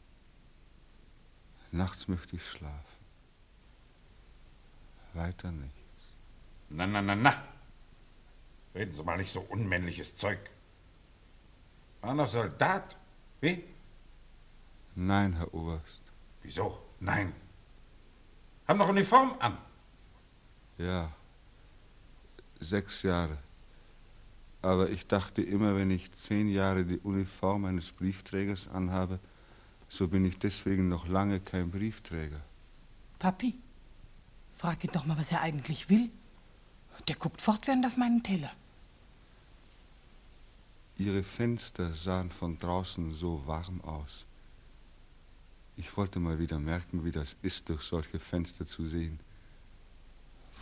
[1.71, 3.02] nachts möchte ich schlafen.
[5.13, 5.76] Weiter nichts.
[6.69, 7.43] Na, na, na, na.
[8.74, 10.39] Reden Sie mal nicht so unmännliches Zeug.
[12.02, 12.97] War noch Soldat?
[13.41, 13.63] Wie?
[14.95, 16.02] Nein, Herr Oberst.
[16.41, 16.82] Wieso?
[17.00, 17.34] Nein.
[18.67, 19.58] Haben noch Uniform an.
[20.78, 21.12] Ja,
[22.60, 23.38] sechs Jahre.
[24.62, 29.19] Aber ich dachte immer, wenn ich zehn Jahre die Uniform eines Briefträgers anhabe,
[29.89, 32.41] so bin ich deswegen noch lange kein Briefträger.
[33.19, 33.58] Papi,
[34.54, 36.10] frag ihn doch mal, was er eigentlich will.
[37.08, 38.52] Der guckt fortwährend auf meinen Teller.
[40.97, 44.26] Ihre Fenster sahen von draußen so warm aus.
[45.78, 49.19] Ich wollte mal wieder merken, wie das ist, durch solche Fenster zu sehen.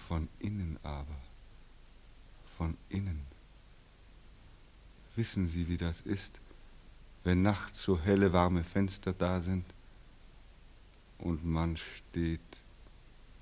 [0.08, 1.18] Von innen aber.
[2.58, 3.26] Von innen.
[5.20, 6.40] Wissen Sie, wie das ist,
[7.26, 9.66] wenn nachts so helle, warme Fenster da sind
[11.18, 12.40] und man steht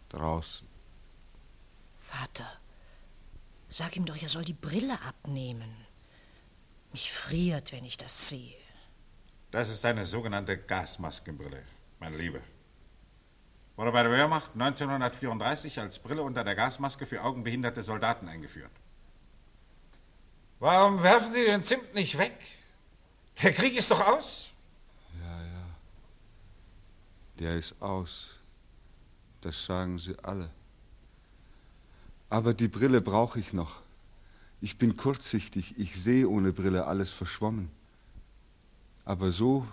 [0.09, 0.67] draußen?
[1.99, 2.49] Vater,
[3.69, 5.71] sag ihm doch, er soll die Brille abnehmen.
[6.93, 8.57] Mich friert, wenn ich das sehe.
[9.51, 11.61] Das ist eine sogenannte Gasmaskenbrille,
[11.99, 12.41] meine Liebe.
[13.75, 18.71] Wurde bei der Wehrmacht 1934 als Brille unter der Gasmaske für augenbehinderte Soldaten eingeführt.
[20.59, 22.35] Warum werfen Sie den Zimt nicht weg?
[23.43, 24.49] Der Krieg ist doch aus.
[25.19, 25.65] Ja, ja.
[27.39, 28.31] Der ist aus.
[29.41, 30.49] Das sagen sie alle.
[32.29, 33.81] Aber die Brille brauche ich noch.
[34.59, 37.69] Ich bin kurzsichtig, ich sehe ohne Brille alles verschwommen.
[39.05, 39.67] Aber so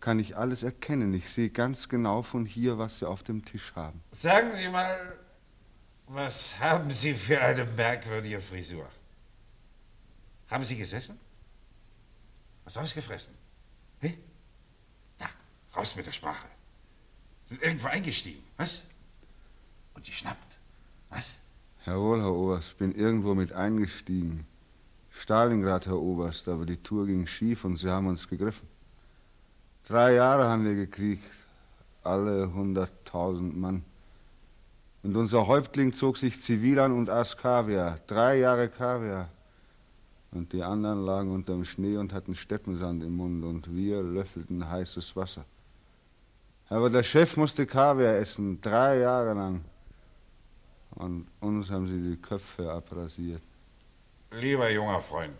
[0.00, 1.14] kann ich alles erkennen.
[1.14, 4.02] Ich sehe ganz genau von hier, was Sie auf dem Tisch haben.
[4.10, 5.18] Sagen Sie mal,
[6.08, 8.88] was haben Sie für eine merkwürdige Frisur?
[10.50, 11.18] Haben Sie gesessen?
[12.64, 13.34] Was ausgefressen?
[14.00, 14.18] Hä?
[15.18, 15.26] Da,
[15.76, 16.48] raus mit der Sprache.
[17.46, 18.82] Sind irgendwo eingestiegen, was?
[19.94, 20.58] Und geschnappt,
[21.08, 21.36] was?
[21.86, 24.46] Jawohl, Herr Oberst, bin irgendwo mit eingestiegen.
[25.10, 28.68] Stalingrad, Herr Oberst, aber die Tour ging schief und sie haben uns gegriffen.
[29.86, 31.24] Drei Jahre haben wir gekriegt,
[32.02, 33.84] alle hunderttausend Mann.
[35.02, 39.28] Und unser Häuptling zog sich zivil an und aß Kaviar, drei Jahre Kaviar.
[40.32, 45.16] Und die anderen lagen unterm Schnee und hatten Steppensand im Mund und wir löffelten heißes
[45.16, 45.44] Wasser.
[46.68, 49.64] Aber der Chef musste Kaviar essen, drei Jahre lang.
[50.90, 53.42] Und uns haben sie die Köpfe abrasiert.
[54.32, 55.36] Lieber junger Freund,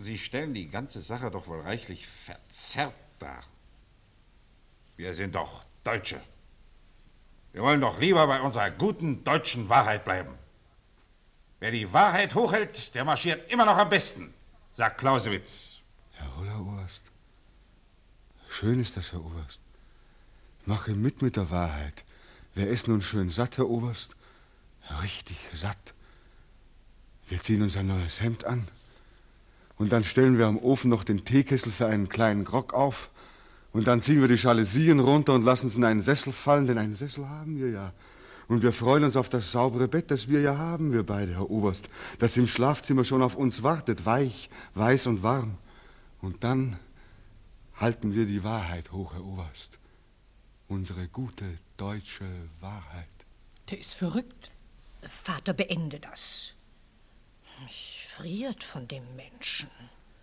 [0.00, 3.42] Sie stellen die ganze Sache doch wohl reichlich verzerrt dar.
[4.96, 6.20] Wir sind doch Deutsche.
[7.52, 10.34] Wir wollen doch lieber bei unserer guten deutschen Wahrheit bleiben.
[11.60, 14.32] Wer die Wahrheit hochhält, der marschiert immer noch am besten,
[14.72, 15.78] sagt Clausewitz.
[16.12, 17.04] Herr Oberst.
[18.48, 19.60] Schön ist das, Herr Oberst.
[20.66, 22.04] Mache mit mit der Wahrheit.
[22.54, 24.16] Wer ist nun schön satt, Herr Oberst?
[25.02, 25.94] Richtig satt.
[27.28, 28.66] Wir ziehen uns ein neues Hemd an.
[29.76, 33.10] Und dann stellen wir am Ofen noch den Teekessel für einen kleinen Grog auf.
[33.72, 36.78] Und dann ziehen wir die Jalousien runter und lassen es in einen Sessel fallen, denn
[36.78, 37.92] einen Sessel haben wir ja.
[38.48, 41.50] Und wir freuen uns auf das saubere Bett, das wir ja haben, wir beide, Herr
[41.50, 45.58] Oberst, das im Schlafzimmer schon auf uns wartet, weich, weiß und warm.
[46.22, 46.78] Und dann
[47.76, 49.78] halten wir die Wahrheit hoch, Herr Oberst.
[50.66, 51.44] Unsere gute
[51.76, 52.24] deutsche
[52.60, 53.06] Wahrheit.
[53.70, 54.50] Der ist verrückt.
[55.02, 56.54] Vater, beende das.
[57.64, 59.68] Mich friert von dem Menschen.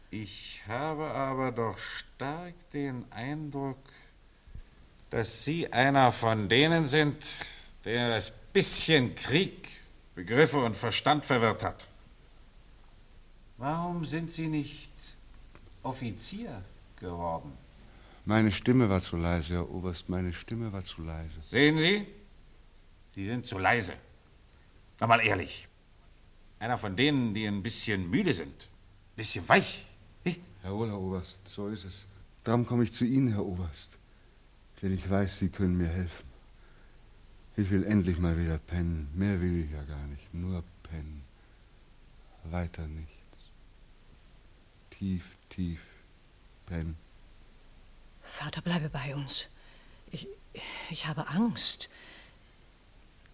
[0.10, 3.78] Ich habe aber doch stark den Eindruck,
[5.10, 7.18] dass Sie einer von denen sind,
[7.86, 9.70] der das bisschen Krieg,
[10.16, 11.88] Begriffe und Verstand verwirrt hat.
[13.58, 14.92] Warum sind Sie nicht
[15.84, 16.64] Offizier
[17.00, 17.54] geworden?
[18.26, 21.40] Meine Stimme war zu leise, Herr Oberst, meine Stimme war zu leise.
[21.42, 22.08] Sehen Sie?
[23.14, 23.94] Sie sind zu leise.
[25.00, 25.68] Na mal ehrlich.
[26.58, 29.86] Einer von denen, die ein bisschen müde sind, ein bisschen weich.
[30.24, 30.42] Hey?
[30.64, 32.06] Jawohl, Herr Oberst, so ist es.
[32.44, 33.92] Darum komme ich zu Ihnen, Herr Oberst.
[34.82, 36.25] Denn ich weiß, Sie können mir helfen.
[37.58, 39.10] Ich will endlich mal wieder pennen.
[39.14, 40.34] Mehr will ich ja gar nicht.
[40.34, 41.24] Nur pennen.
[42.44, 43.50] Weiter nichts.
[44.92, 45.80] Tief, tief
[46.66, 46.98] pennen.
[48.22, 49.48] Vater, bleibe bei uns.
[50.12, 50.28] Ich,
[50.90, 51.90] ich habe Angst.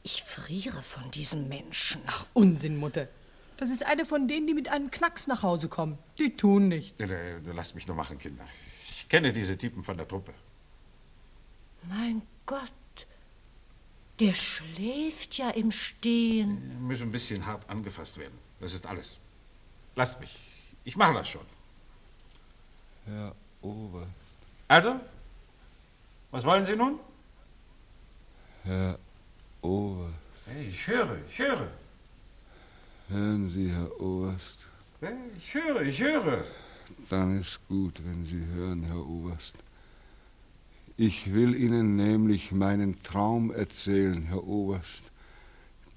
[0.04, 2.02] Ich friere von diesem Menschen.
[2.08, 3.08] Ach, Unsinn, Mutter.
[3.58, 5.98] Das ist eine von denen, die mit einem Knacks nach Hause kommen.
[6.18, 7.00] Die tun nichts.
[7.00, 8.44] Ja, ja, lasst mich nur machen, Kinder.
[8.90, 10.34] Ich kenne diese Typen von der Truppe.
[11.88, 12.72] Mein Gott,
[14.20, 16.58] der schläft ja im Stehen.
[16.58, 18.38] Die müssen ein bisschen hart angefasst werden.
[18.60, 19.18] Das ist alles.
[19.96, 20.38] Lasst mich.
[20.84, 21.46] Ich mache das schon.
[23.06, 24.10] Herr Oberst.
[24.68, 25.00] Also,
[26.32, 27.00] was wollen Sie nun?
[28.64, 28.98] Herr
[29.62, 30.14] Oberst.
[30.46, 31.68] Hey, ich höre, ich höre.
[33.10, 34.66] Hören Sie, Herr Oberst.
[35.02, 36.46] Hey, ich höre, ich höre.
[37.10, 39.58] Dann ist gut, wenn Sie hören, Herr Oberst.
[41.04, 45.12] Ich will Ihnen nämlich meinen Traum erzählen, Herr Oberst.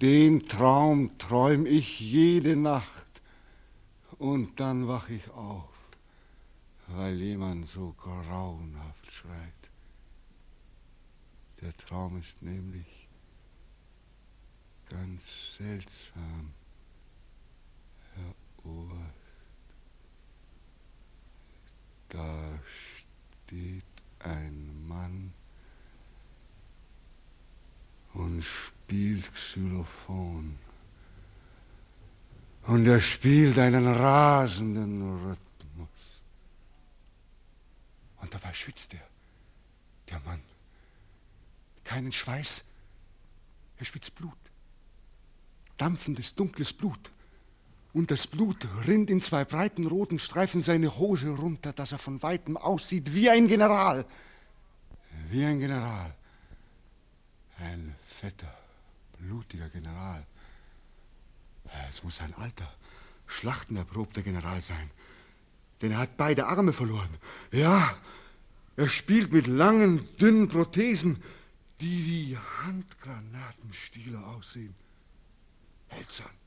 [0.01, 3.21] Den Traum träum ich jede Nacht.
[4.17, 5.75] Und dann wach ich auf,
[6.87, 9.71] weil jemand so grauenhaft schreit.
[11.61, 13.07] Der Traum ist nämlich
[14.89, 16.55] ganz seltsam,
[18.15, 19.03] Herr Oberst.
[22.09, 22.59] Da
[23.45, 23.94] steht
[24.25, 25.33] ein Mann
[28.15, 30.59] und spielt Xylophon.
[32.63, 35.89] Und er spielt einen rasenden Rhythmus.
[38.21, 39.07] Und dabei schwitzt er,
[40.09, 40.41] der Mann.
[41.85, 42.65] Keinen Schweiß,
[43.79, 44.39] er schwitzt Blut.
[45.77, 47.11] Dampfendes, dunkles Blut.
[47.95, 48.57] Und das Blut
[48.89, 53.31] rinnt in zwei breiten roten Streifen seine Hose runter, dass er von weitem aussieht wie
[53.31, 54.05] ein General.
[55.31, 56.13] Wie ein General.
[57.61, 58.53] Ein fetter,
[59.21, 60.27] blutiger General.
[61.89, 62.71] Es muss ein alter,
[63.29, 64.91] schlachtenerprobter General sein.
[65.81, 67.11] Denn er hat beide Arme verloren.
[67.53, 67.97] Ja,
[68.77, 71.23] er spielt mit langen, dünnen Prothesen,
[71.81, 74.75] die wie Handgranatenstiele aussehen.
[75.91, 76.44] Hölzern.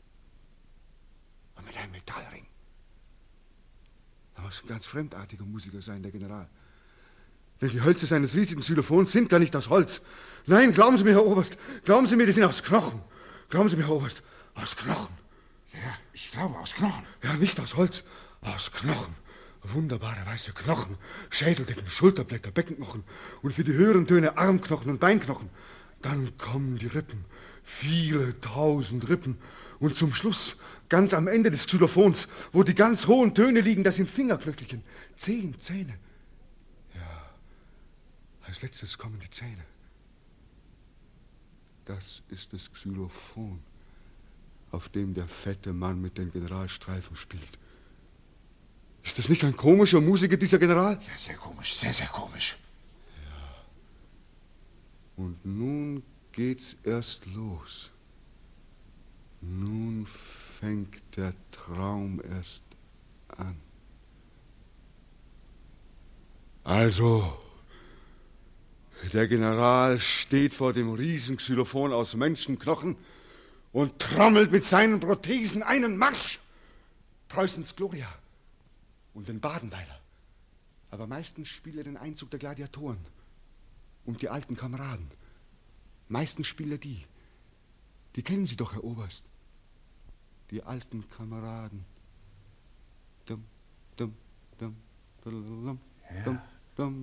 [1.57, 2.45] Und mit einem Metallring.
[4.35, 6.47] Er muss ein ganz fremdartiger Musiker sein, der General.
[7.61, 10.01] Denn die Hölzer seines riesigen Xylophons sind gar nicht aus Holz.
[10.45, 13.01] Nein, glauben Sie mir, Herr Oberst, glauben Sie mir, die sind aus Knochen.
[13.49, 14.21] Glauben Sie mir, Herr Oberst,
[14.53, 15.17] aus Knochen.
[15.73, 17.03] Ja, ich glaube aus Knochen.
[17.23, 18.03] Ja, nicht aus Holz,
[18.41, 19.15] aus Knochen.
[19.63, 20.97] Wunderbare weiße Knochen,
[21.29, 23.03] Schädeldecken, Schulterblätter, Beckenknochen
[23.41, 25.49] und für die höheren Töne Armknochen und Beinknochen.
[26.01, 27.25] Dann kommen die Rippen,
[27.63, 29.37] viele tausend Rippen.
[29.80, 30.57] Und zum Schluss,
[30.89, 34.82] ganz am Ende des Xylophons, wo die ganz hohen Töne liegen, das sind Fingerknöchelchen,
[35.15, 35.97] zehn Zähne.
[36.95, 37.30] Ja,
[38.43, 39.63] als letztes kommen die Zähne.
[41.86, 43.59] Das ist das Xylophon,
[44.71, 47.59] auf dem der fette Mann mit den Generalstreifen spielt.
[49.03, 50.95] Ist das nicht ein komischer Musiker, dieser General?
[50.95, 52.57] Ja, sehr komisch, sehr, sehr komisch.
[53.25, 55.23] Ja.
[55.23, 56.03] Und nun
[56.34, 57.89] geht's erst los.
[59.41, 60.07] Nun
[60.59, 62.63] fängt der Traum erst
[63.29, 63.59] an.
[66.63, 67.38] Also,
[69.13, 72.97] der General steht vor dem Riesenxylophon aus Menschenknochen
[73.71, 76.39] und trommelt mit seinen Prothesen einen Marsch.
[77.27, 78.07] Preußens Gloria
[79.13, 79.99] und den Badenweiler.
[80.89, 82.99] Aber meistens spielt er den Einzug der Gladiatoren
[84.05, 85.07] und die alten Kameraden.
[86.07, 87.05] Meistens spielt er die.
[88.18, 89.24] Die kennen Sie doch, Herr Oberst.
[90.49, 91.86] Die alten Kameraden.
[93.28, 93.45] Dum,
[93.95, 94.15] dum,
[94.57, 94.76] dum,
[95.24, 95.39] dum,
[96.24, 96.39] dum, dum,
[96.76, 96.97] dum.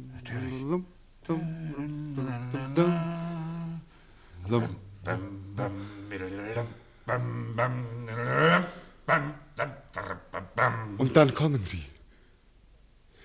[10.98, 11.84] Und dann kommen sie.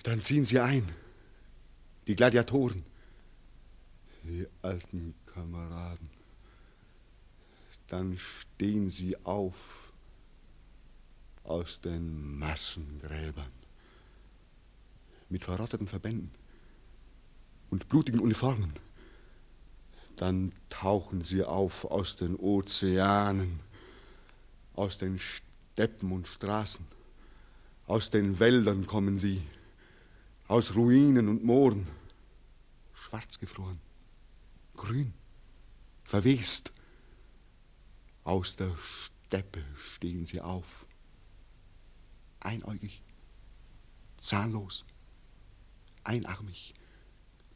[0.04, 0.88] Dann ziehen sie ein.
[2.06, 2.84] Die Gladiatoren.
[4.22, 6.19] Die alten Kameraden.
[7.90, 9.92] Dann stehen sie auf
[11.42, 13.50] aus den Massengräbern.
[15.28, 16.30] Mit verrotteten Verbänden
[17.70, 18.72] und blutigen Uniformen.
[20.16, 23.58] Dann tauchen sie auf aus den Ozeanen,
[24.74, 26.86] aus den Steppen und Straßen.
[27.88, 29.42] Aus den Wäldern kommen sie,
[30.46, 31.88] aus Ruinen und Mooren,
[32.94, 33.80] schwarz gefroren,
[34.76, 35.12] grün,
[36.04, 36.72] verwest.
[38.30, 40.86] Aus der Steppe stehen sie auf,
[42.38, 43.02] einäugig,
[44.18, 44.84] zahnlos,
[46.04, 46.72] einarmig,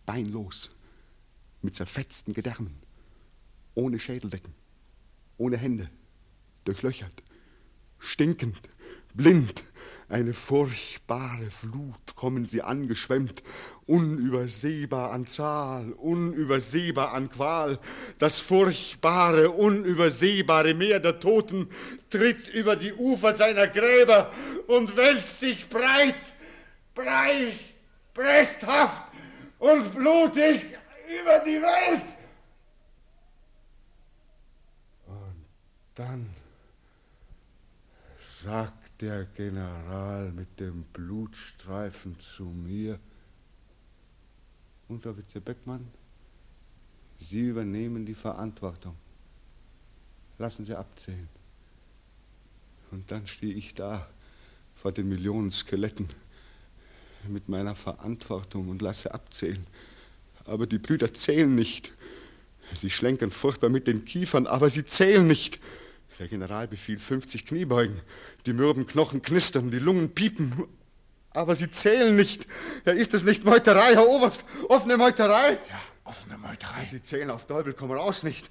[0.04, 0.72] beinlos,
[1.62, 2.82] mit zerfetzten Gedärmen,
[3.76, 4.52] ohne Schädeldecken,
[5.38, 5.88] ohne Hände,
[6.64, 7.22] durchlöchert,
[8.00, 8.68] stinkend,
[9.14, 9.62] blind,
[10.08, 13.42] eine furchtbare Flut kommen sie angeschwemmt,
[13.86, 17.78] unübersehbar an Zahl, unübersehbar an Qual.
[18.18, 21.68] Das furchtbare, unübersehbare Meer der Toten
[22.10, 24.30] tritt über die Ufer seiner Gräber
[24.66, 26.14] und wälzt sich breit,
[26.94, 27.58] breit,
[28.12, 29.10] bresthaft
[29.58, 30.66] und blutig
[31.20, 32.02] über die Welt.
[35.06, 35.46] Und
[35.94, 36.30] dann
[38.44, 42.98] sagt der General mit dem Blutstreifen zu mir,
[44.88, 45.86] Unteroffizier Beckmann,
[47.18, 48.96] Sie übernehmen die Verantwortung.
[50.38, 51.28] Lassen Sie abzählen.
[52.90, 54.06] Und dann stehe ich da
[54.74, 56.08] vor den Millionen Skeletten
[57.28, 59.66] mit meiner Verantwortung und lasse abzählen.
[60.44, 61.94] Aber die Brüder zählen nicht.
[62.78, 65.60] Sie schlenkern furchtbar mit den Kiefern, aber sie zählen nicht.
[66.18, 68.00] Der General befiehlt 50 Kniebeugen.
[68.46, 70.64] Die mürben Knochen knistern, die Lungen piepen.
[71.30, 72.46] Aber sie zählen nicht.
[72.84, 74.44] Ja, ist es nicht Meuterei, Herr Oberst?
[74.68, 75.54] Offene Meuterei?
[75.54, 76.84] Ja, offene Meuterei.
[76.84, 78.50] Sie zählen auf Teufel komm raus nicht.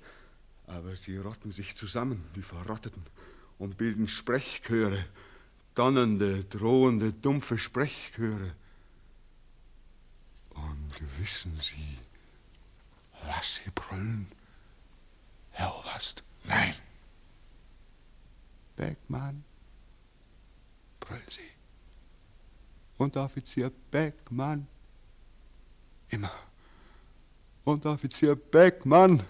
[0.68, 3.04] Aber sie rotten sich zusammen, die Verrotteten,
[3.58, 5.06] und bilden Sprechchöre.
[5.76, 8.54] Donnernde, drohende, dumpfe Sprechchöre.
[10.50, 11.98] Und wissen Sie,
[13.26, 14.28] was sie brüllen,
[15.52, 16.24] Herr Oberst?
[16.44, 16.76] Nein.
[18.76, 19.44] Beckmann,
[21.00, 21.42] brüllen sie.
[22.98, 24.68] Unteroffizier Beckmann.
[26.10, 26.32] Immer.
[27.64, 29.24] Unteroffizier Beckmann.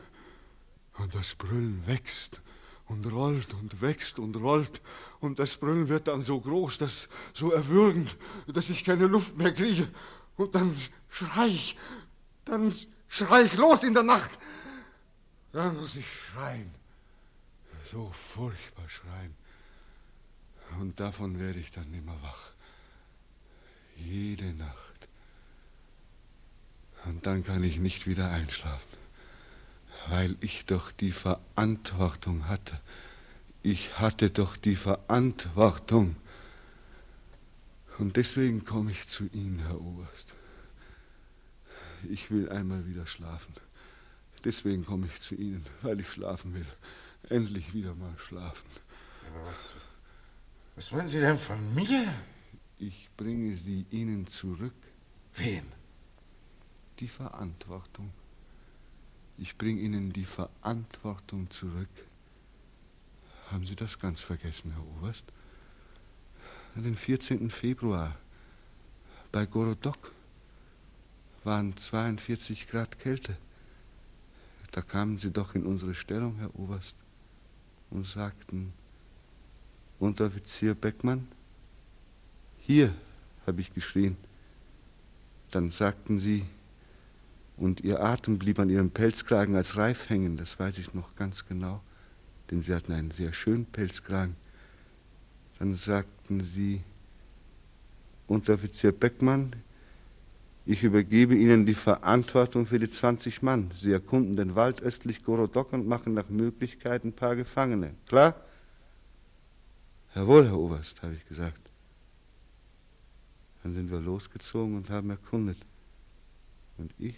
[0.97, 2.41] Und das Brüllen wächst
[2.85, 4.81] und rollt und wächst und rollt.
[5.19, 8.17] Und das Brüllen wird dann so groß, dass, so erwürgend,
[8.47, 9.87] dass ich keine Luft mehr kriege.
[10.37, 10.75] Und dann
[11.09, 11.77] schrei ich,
[12.45, 12.73] dann
[13.07, 14.31] schrei ich los in der Nacht.
[15.51, 16.82] Dann muss ich schreien.
[17.93, 19.35] So furchtbar schreien.
[20.79, 22.49] Und davon werde ich dann immer wach.
[23.97, 25.07] Jede Nacht.
[27.05, 28.97] Und dann kann ich nicht wieder einschlafen,
[30.07, 32.81] weil ich doch die Verantwortung hatte.
[33.61, 36.15] Ich hatte doch die Verantwortung.
[37.99, 40.33] Und deswegen komme ich zu Ihnen, Herr Oberst.
[42.09, 43.53] Ich will einmal wieder schlafen.
[44.43, 46.65] Deswegen komme ich zu Ihnen, weil ich schlafen will.
[47.29, 48.67] Endlich wieder mal schlafen.
[49.27, 49.73] Aber was,
[50.75, 52.13] was wollen Sie denn von mir?
[52.79, 54.73] Ich bringe sie Ihnen zurück.
[55.35, 55.65] Wen?
[56.99, 58.11] Die Verantwortung.
[59.37, 61.89] Ich bringe Ihnen die Verantwortung zurück.
[63.51, 65.25] Haben Sie das ganz vergessen, Herr Oberst?
[66.75, 67.49] Den 14.
[67.49, 68.17] Februar
[69.31, 70.11] bei Gorodok
[71.43, 73.37] waren 42 Grad Kälte.
[74.71, 76.95] Da kamen Sie doch in unsere Stellung, Herr Oberst,
[77.93, 78.73] und sagten,
[79.99, 81.27] Unteroffizier Beckmann,
[82.59, 82.93] hier,
[83.45, 84.17] habe ich geschrien.
[85.51, 86.45] Dann sagten Sie,
[87.55, 91.45] und Ihr Atem blieb an Ihrem Pelzkragen als Reif hängen, das weiß ich noch ganz
[91.45, 91.81] genau,
[92.49, 94.35] denn Sie hatten einen sehr schönen Pelzkragen.
[95.59, 96.81] Dann sagten Sie,
[98.27, 99.55] Unteroffizier Beckmann,
[100.65, 103.71] ich übergebe Ihnen die Verantwortung für die 20 Mann.
[103.75, 107.95] Sie erkunden den Wald östlich Gorodok und machen nach Möglichkeit ein paar Gefangene.
[108.07, 108.35] Klar?
[110.15, 111.59] Jawohl, Herr Oberst, habe ich gesagt.
[113.63, 115.57] Dann sind wir losgezogen und haben erkundet.
[116.77, 117.15] Und ich,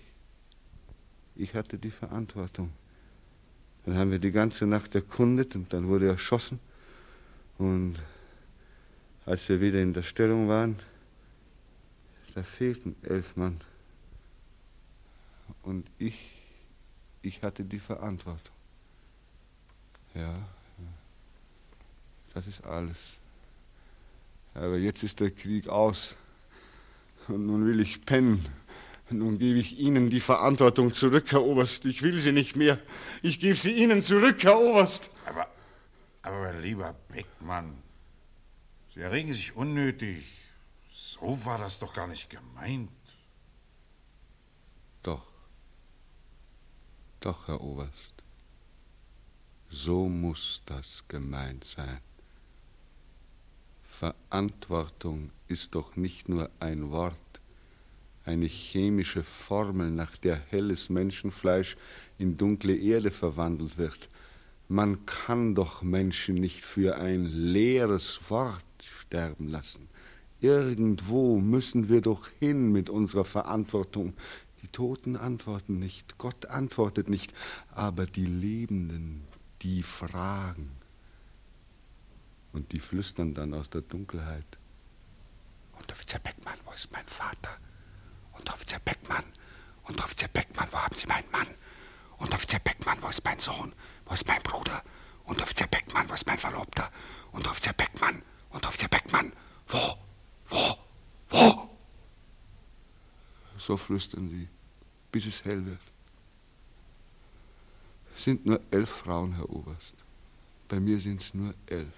[1.35, 2.71] ich hatte die Verantwortung.
[3.85, 6.59] Dann haben wir die ganze Nacht erkundet und dann wurde erschossen.
[7.59, 7.95] Und
[9.25, 10.77] als wir wieder in der Stellung waren,
[12.35, 13.59] da fehlten elf Mann.
[15.63, 16.19] Und ich,
[17.21, 18.53] ich hatte die Verantwortung.
[20.13, 20.37] Ja,
[22.33, 23.15] das ist alles.
[24.53, 26.15] Aber jetzt ist der Krieg aus.
[27.27, 28.45] Und nun will ich pennen.
[29.09, 31.85] Nun gebe ich Ihnen die Verantwortung zurück, Herr Oberst.
[31.85, 32.79] Ich will sie nicht mehr.
[33.21, 35.11] Ich gebe sie Ihnen zurück, Herr Oberst.
[35.25, 35.47] Aber,
[36.21, 37.77] aber lieber Beckmann,
[38.93, 40.44] Sie erregen sich unnötig.
[40.97, 42.89] So war das doch gar nicht gemeint.
[45.03, 45.27] Doch.
[47.19, 48.13] Doch, Herr Oberst.
[49.69, 51.99] So muss das gemeint sein.
[53.83, 57.41] Verantwortung ist doch nicht nur ein Wort,
[58.23, 61.75] eine chemische Formel, nach der helles Menschenfleisch
[62.19, 64.07] in dunkle Erde verwandelt wird.
[64.69, 69.89] Man kann doch Menschen nicht für ein leeres Wort sterben lassen.
[70.45, 74.13] Irgendwo müssen wir doch hin mit unserer Verantwortung.
[74.61, 77.33] Die Toten antworten nicht, Gott antwortet nicht,
[77.71, 79.25] aber die Lebenden,
[79.63, 80.69] die fragen.
[82.53, 84.45] Und die flüstern dann aus der Dunkelheit.
[85.79, 87.57] Unteroffizier Beckmann, wo ist mein Vater?
[88.37, 89.23] Unteroffizier Beckmann,
[89.87, 91.47] Unteroffizier Beckmann, wo haben Sie meinen Mann?
[92.19, 93.73] Unteroffizier Beckmann, wo ist mein Sohn?
[94.05, 94.83] Wo ist mein Bruder?
[95.23, 96.91] Unteroffizier Beckmann, wo ist mein Verlobter?
[97.31, 98.21] Unteroffizier Beckmann,
[98.51, 99.33] Unteroffizier Beckmann,
[99.69, 100.04] wo?
[100.49, 100.77] Wo?
[101.29, 101.69] Wo?
[103.57, 104.47] So flüstern sie,
[105.11, 105.79] bis es hell wird.
[108.15, 109.95] Es sind nur elf Frauen, Herr Oberst.
[110.67, 111.93] Bei mir sind es nur elf.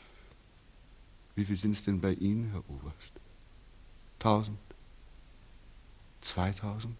[1.36, 3.12] Wie viel sind es denn bei Ihnen, Herr Oberst?
[4.18, 4.58] Tausend?
[6.22, 6.98] Zweitausend?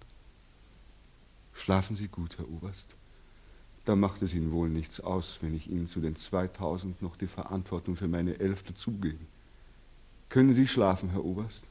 [1.54, 2.96] Schlafen Sie gut, Herr Oberst.
[3.86, 7.28] Da macht es Ihnen wohl nichts aus, wenn ich Ihnen zu den 2000 noch die
[7.28, 9.26] Verantwortung für meine Elf dazugebe.
[10.30, 11.64] Können Sie schlafen, Herr Oberst?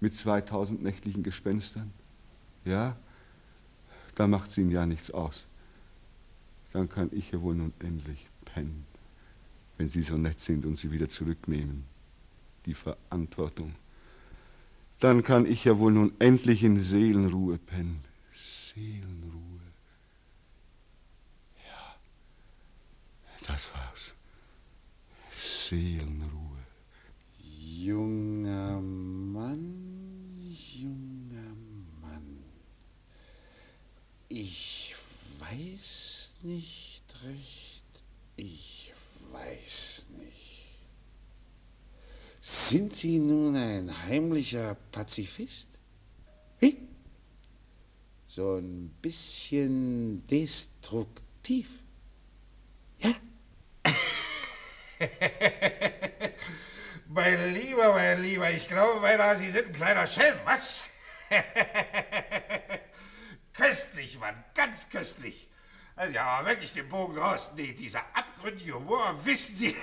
[0.00, 1.92] Mit 2000 nächtlichen Gespenstern?
[2.64, 2.96] Ja?
[4.14, 5.46] Da macht es Ihnen ja nichts aus.
[6.72, 8.86] Dann kann ich ja wohl nun endlich pennen
[9.78, 11.84] wenn Sie so nett sind und sie wieder zurücknehmen,
[12.64, 13.74] die Verantwortung.
[15.00, 18.02] Dann kann ich ja wohl nun endlich in Seelenruhe pennen.
[18.34, 19.60] Seelenruhe.
[21.66, 21.96] Ja,
[23.46, 24.14] das war's.
[25.38, 26.45] Seelenruhe.
[27.78, 31.54] Junger Mann, junger
[32.00, 32.42] Mann.
[34.30, 34.94] Ich
[35.38, 37.84] weiß nicht recht.
[38.36, 38.94] Ich
[39.30, 40.70] weiß nicht.
[42.40, 45.68] Sind Sie nun ein heimlicher Pazifist?
[46.58, 46.78] Wie?
[48.26, 51.82] So ein bisschen destruktiv.
[53.00, 53.14] Ja?
[57.08, 60.84] mein Lieber, mein Lieber, ich glaube beinahe, Sie sind ein kleiner Schelm, was?
[63.52, 65.48] köstlich, Mann, ganz köstlich.
[65.94, 67.52] Also ja, aber wirklich den Bogen raus.
[67.56, 69.76] Nee, dieser abgründige Humor, wissen Sie.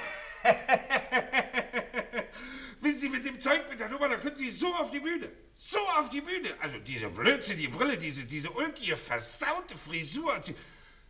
[4.51, 5.31] so auf die Bühne.
[5.55, 6.53] So auf die Bühne.
[6.59, 10.39] Also diese Blödsinn, die Brille, diese, diese ulkige, versaute Frisur.
[10.43, 10.55] Sie,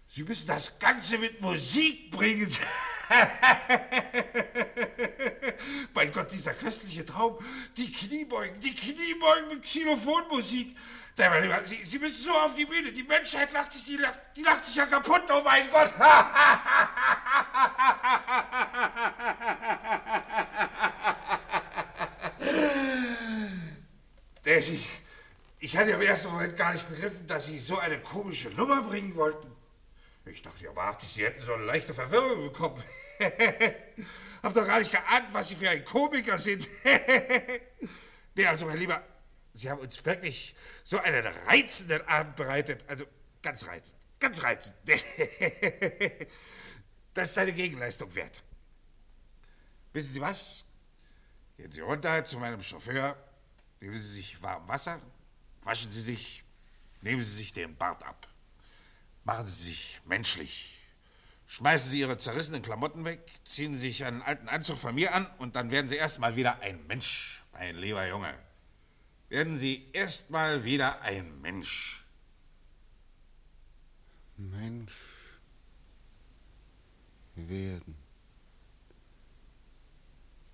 [0.07, 2.55] Sie müssen das Ganze mit Musik bringen.
[5.93, 7.38] mein Gott, dieser köstliche Traum.
[7.78, 10.76] Die Kniebeugen, die Kniebeugen mit Xylophonmusik.
[11.16, 12.91] Nein, Sie, Sie müssen so auf die Bühne.
[12.91, 15.93] Die Menschheit lacht sich, die lacht, die lacht sich ja kaputt, oh mein Gott.
[24.43, 24.89] ich,
[25.60, 29.16] ich hatte im ersten Moment gar nicht begriffen, dass Sie so eine komische Nummer bringen
[29.16, 29.53] wollten.
[30.26, 32.82] Ich dachte ja wahrhaftig, Sie hätten so eine leichte Verwirrung bekommen.
[34.41, 36.67] Hab doch gar nicht geahnt, was Sie für ein Komiker sind.
[38.36, 39.03] nee, also mein Lieber,
[39.53, 42.84] Sie haben uns wirklich so einen reizenden Abend bereitet.
[42.88, 43.05] Also
[43.41, 44.76] ganz reizend, ganz reizend.
[47.13, 48.41] das ist eine Gegenleistung wert.
[49.91, 50.63] Wissen Sie was?
[51.57, 53.15] Gehen Sie runter zu meinem Chauffeur,
[53.80, 54.99] nehmen Sie sich warm Wasser,
[55.61, 56.43] waschen Sie sich,
[57.01, 58.28] nehmen Sie sich den Bart ab.
[59.24, 60.78] Machen Sie sich menschlich.
[61.47, 65.28] Schmeißen Sie Ihre zerrissenen Klamotten weg, ziehen Sie sich einen alten Anzug von mir an
[65.38, 68.34] und dann werden Sie erstmal wieder ein Mensch, mein lieber Junge
[69.34, 72.05] werden Sie erstmal wieder ein Mensch.
[74.38, 74.93] Mensch
[77.34, 77.95] werden.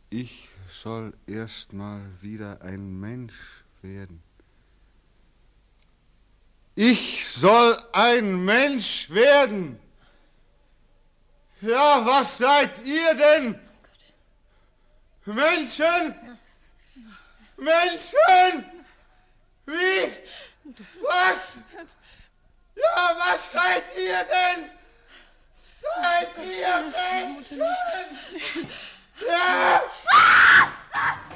[0.10, 4.24] Ich soll erstmal wieder ein Mensch werden.
[6.82, 9.78] Ich soll ein Mensch werden.
[11.60, 13.60] Ja, was seid ihr denn?
[15.26, 16.16] Menschen?
[17.58, 18.66] Menschen!
[19.66, 20.14] Wie?
[21.02, 21.58] Was?
[22.76, 24.70] Ja, was seid ihr denn?
[25.82, 27.60] Seid ihr Menschen?
[29.28, 29.82] Ja!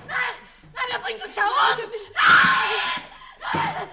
[0.07, 0.35] Nein!
[0.73, 1.79] Nein, er bringt uns ja um!
[2.13, 3.89] Nein!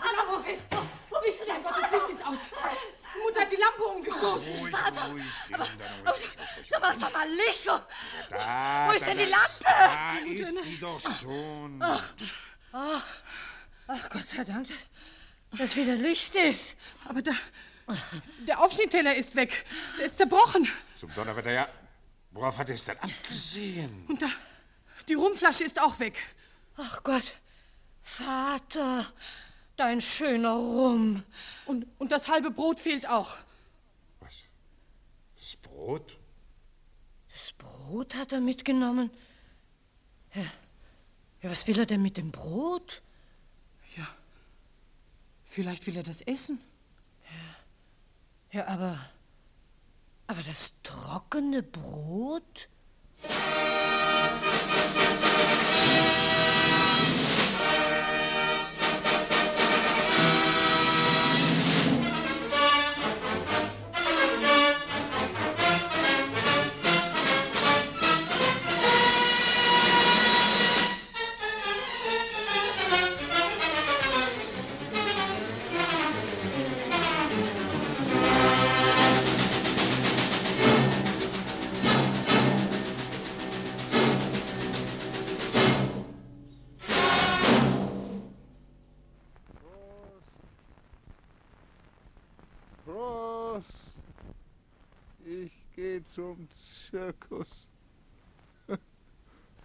[0.00, 0.76] Anna, wo bist du?
[1.10, 1.62] Wo bist du denn?
[1.62, 2.38] Gott, das Licht ist aus.
[3.22, 4.58] Mutter hat die Lampe umgestoßen.
[4.58, 5.10] Ruhig, Vater.
[5.10, 6.28] ruhig, Aber, Kinder, aber, ruhig,
[6.68, 7.66] so mach doch mal Licht.
[7.66, 7.78] Wo,
[8.30, 9.64] Da, wo ist da, denn die Lampe?
[9.64, 11.82] Da ist sie doch schon.
[11.82, 12.04] Ach,
[12.72, 13.06] ach,
[13.88, 14.68] ach, Gott sei Dank,
[15.58, 16.76] dass wieder Licht ist.
[17.08, 17.32] Aber da,
[18.46, 19.64] der Aufschnittteller ist weg.
[19.98, 20.70] Der ist zerbrochen.
[20.96, 21.68] Zum Donnerwetter, ja.
[22.30, 24.06] Worauf hat er es denn abgesehen?
[24.08, 24.28] Und da,
[25.08, 26.16] die Rumflasche ist auch weg.
[26.76, 27.24] Ach Gott,
[28.04, 29.12] Vater,
[29.80, 31.24] dein schöner Rum.
[31.66, 33.38] Und, und das halbe Brot fehlt auch.
[35.36, 36.18] Das Brot?
[37.32, 39.10] Das Brot hat er mitgenommen.
[40.34, 40.44] Ja,
[41.42, 43.00] ja was will er denn mit dem Brot?
[43.96, 44.06] Ja,
[45.44, 46.60] vielleicht will er das essen.
[48.52, 48.98] Ja, aber.
[50.26, 52.68] Aber das trockene Brot?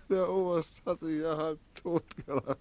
[0.07, 2.59] Der Oberst hat sich ja halb tot gelacht.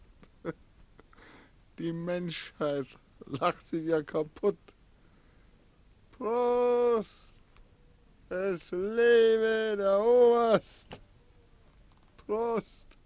[1.79, 2.87] Die Menschheit
[3.27, 4.57] lacht sich ja kaputt.
[6.13, 7.43] Prost!
[8.31, 11.01] Es lebe der Oberst!
[12.17, 12.99] Prost!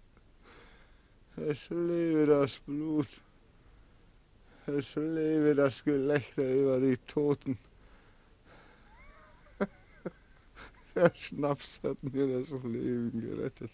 [1.35, 3.07] Es lebe das Blut!
[4.67, 7.57] Es lebe das Gelächter über die Toten.
[10.95, 13.71] Der Schnaps hat mir das Leben gerettet.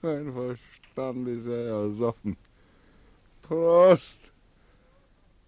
[0.00, 2.36] Mein Verstand ist ja ersoffen.
[3.42, 4.32] Prost!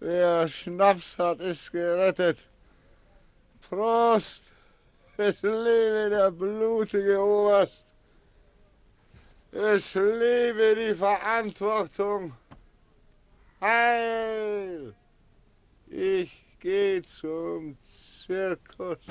[0.01, 2.49] Der Schnaps hat es gerettet.
[3.69, 4.51] Prost!
[5.15, 7.93] Es lebe der blutige Oberst.
[9.51, 12.33] Es lebe die Verantwortung.
[13.61, 14.93] Heil!
[15.87, 19.05] Ich gehe zum Zirkus.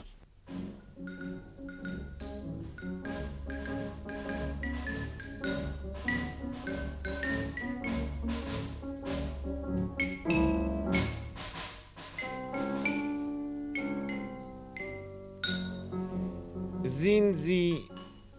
[17.00, 17.88] Sehen Sie,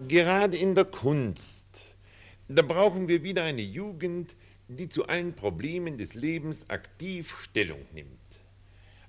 [0.07, 1.65] gerade in der Kunst,
[2.47, 4.35] Da brauchen wir wieder eine Jugend,
[4.67, 8.27] die zu allen Problemen des Lebens aktiv Stellung nimmt.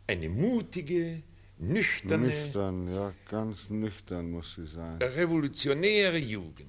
[0.07, 1.22] Eine mutige,
[1.59, 4.96] nüchterne, Nüchtern, ja, ganz nüchtern muss sie sein.
[5.03, 6.68] revolutionäre Jugend.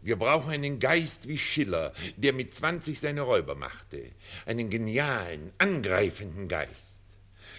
[0.00, 4.12] Wir brauchen einen Geist wie Schiller, der mit 20 seine Räuber machte.
[4.46, 6.91] Einen genialen, angreifenden Geist.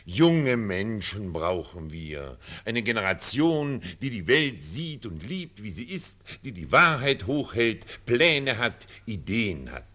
[0.05, 2.37] Junge Menschen brauchen wir.
[2.65, 7.85] Eine Generation, die die Welt sieht und liebt, wie sie ist, die die Wahrheit hochhält,
[8.05, 9.85] Pläne hat, Ideen hat.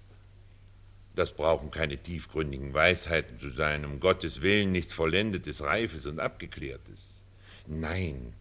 [1.15, 7.23] Das brauchen keine tiefgründigen Weisheiten zu sein, um Gottes Willen nichts Vollendetes, Reifes und Abgeklärtes.
[7.67, 8.35] Nein,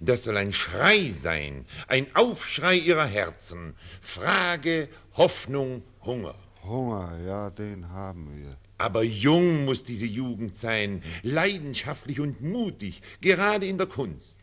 [0.00, 3.74] das soll ein Schrei sein, ein Aufschrei ihrer Herzen.
[4.00, 6.34] Frage, Hoffnung, Hunger.
[6.64, 8.56] Hunger, ja, den haben wir.
[8.82, 14.40] Aber jung muss diese Jugend sein, leidenschaftlich und mutig, gerade in der Kunst.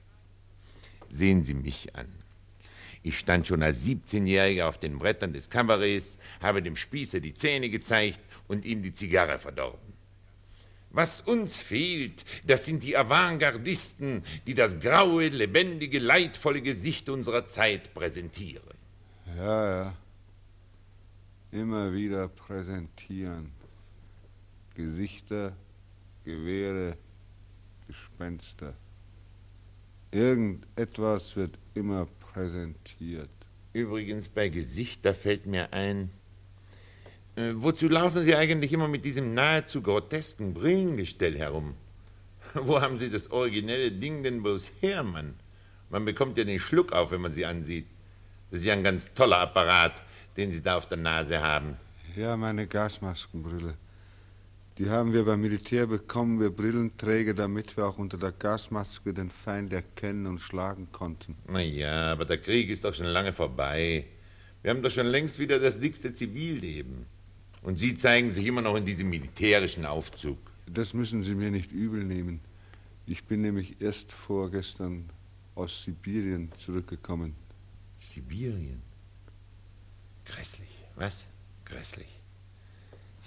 [1.09, 2.07] Sehen Sie mich an.
[3.03, 7.67] Ich stand schon als 17-Jähriger auf den Brettern des Kabarets, habe dem Spießer die Zähne
[7.69, 9.91] gezeigt und ihm die Zigarre verdorben.
[10.89, 17.93] Was uns fehlt, das sind die Avantgardisten, die das graue, lebendige, leidvolle Gesicht unserer Zeit
[17.93, 18.73] präsentieren.
[19.35, 19.97] Ja, ja.
[21.51, 23.58] Immer wieder präsentieren.
[24.79, 25.51] Gesichter,
[26.23, 26.95] Gewehre,
[27.85, 28.73] Gespenster.
[30.09, 33.29] Irgendetwas wird immer präsentiert.
[33.73, 36.11] Übrigens, bei Gesicht, da fällt mir ein,
[37.35, 41.73] äh, wozu laufen Sie eigentlich immer mit diesem nahezu grotesken Brillengestell herum?
[42.53, 45.33] Wo haben Sie das originelle Ding denn bloß her, Mann?
[45.89, 47.87] Man bekommt ja den Schluck auf, wenn man Sie ansieht.
[48.49, 50.01] Das ist ja ein ganz toller Apparat,
[50.37, 51.75] den Sie da auf der Nase haben.
[52.15, 53.75] Ja, meine Gasmaskenbrille.
[54.79, 59.29] Die haben wir beim Militär bekommen, wir Brillenträger, damit wir auch unter der Gasmaske den
[59.29, 61.35] Feind erkennen und schlagen konnten.
[61.49, 64.05] Na ja, aber der Krieg ist doch schon lange vorbei.
[64.61, 67.05] Wir haben doch schon längst wieder das dickste Zivilleben.
[67.61, 70.37] Und Sie zeigen sich immer noch in diesem militärischen Aufzug.
[70.65, 72.39] Das müssen Sie mir nicht übel nehmen.
[73.05, 75.09] Ich bin nämlich erst vorgestern
[75.55, 77.35] aus Sibirien zurückgekommen.
[77.99, 78.81] Sibirien?
[80.23, 81.25] Grässlich, was?
[81.65, 82.21] Grässlich.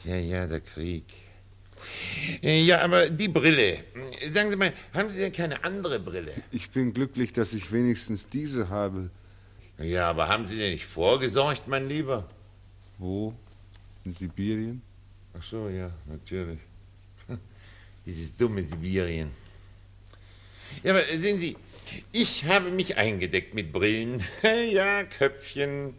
[0.05, 1.05] Ja, ja, der Krieg.
[2.43, 3.85] Äh, Ja, aber die Brille.
[4.31, 6.33] Sagen Sie mal, haben Sie denn keine andere Brille?
[6.51, 9.11] Ich bin glücklich, dass ich wenigstens diese habe.
[9.79, 12.29] Ja, aber haben Sie denn nicht vorgesorgt, mein Lieber?
[12.99, 13.35] Wo?
[14.05, 14.83] In Sibirien?
[15.39, 16.59] Ach so, ja, natürlich.
[18.07, 19.31] Dieses dumme Sibirien.
[20.83, 21.57] Ja, aber sehen Sie,
[22.13, 24.25] ich habe mich eingedeckt mit Brillen.
[24.43, 25.95] Ja, Köpfchen.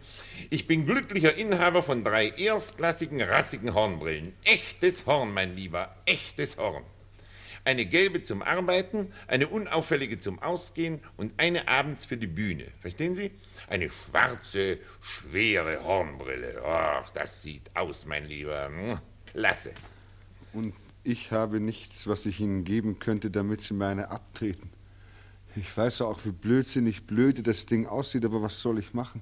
[0.50, 4.34] Ich bin glücklicher Inhaber von drei erstklassigen, rassigen Hornbrillen.
[4.44, 6.84] Echtes Horn, mein Lieber, echtes Horn.
[7.66, 12.66] Eine gelbe zum Arbeiten, eine unauffällige zum Ausgehen und eine abends für die Bühne.
[12.82, 13.32] Verstehen Sie?
[13.70, 16.62] Eine schwarze, schwere Hornbrille.
[16.66, 18.70] Ach, das sieht aus, mein Lieber.
[19.28, 19.72] Klasse.
[20.52, 20.74] Und
[21.06, 24.73] ich habe nichts, was ich Ihnen geben könnte, damit Sie meine abtreten.
[25.56, 29.22] Ich weiß auch, wie blödsinnig blöde das Ding aussieht, aber was soll ich machen?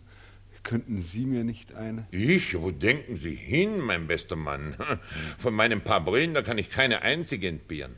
[0.64, 2.08] Könnten Sie mir nicht eine?
[2.12, 2.60] Ich?
[2.60, 4.76] Wo denken Sie hin, mein bester Mann?
[5.38, 7.96] Von meinen paar Brillen, da kann ich keine einzige entbehren.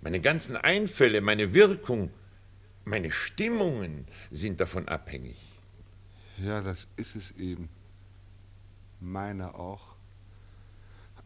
[0.00, 2.10] Meine ganzen Einfälle, meine Wirkung,
[2.84, 5.36] meine Stimmungen sind davon abhängig.
[6.38, 7.68] Ja, das ist es eben.
[9.00, 9.96] Meine auch.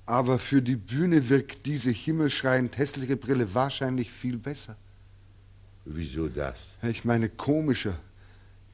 [0.07, 4.76] Aber für die Bühne wirkt diese himmelschreiend hässliche Brille wahrscheinlich viel besser.
[5.85, 6.57] Wieso das?
[6.82, 7.99] Ich meine komischer.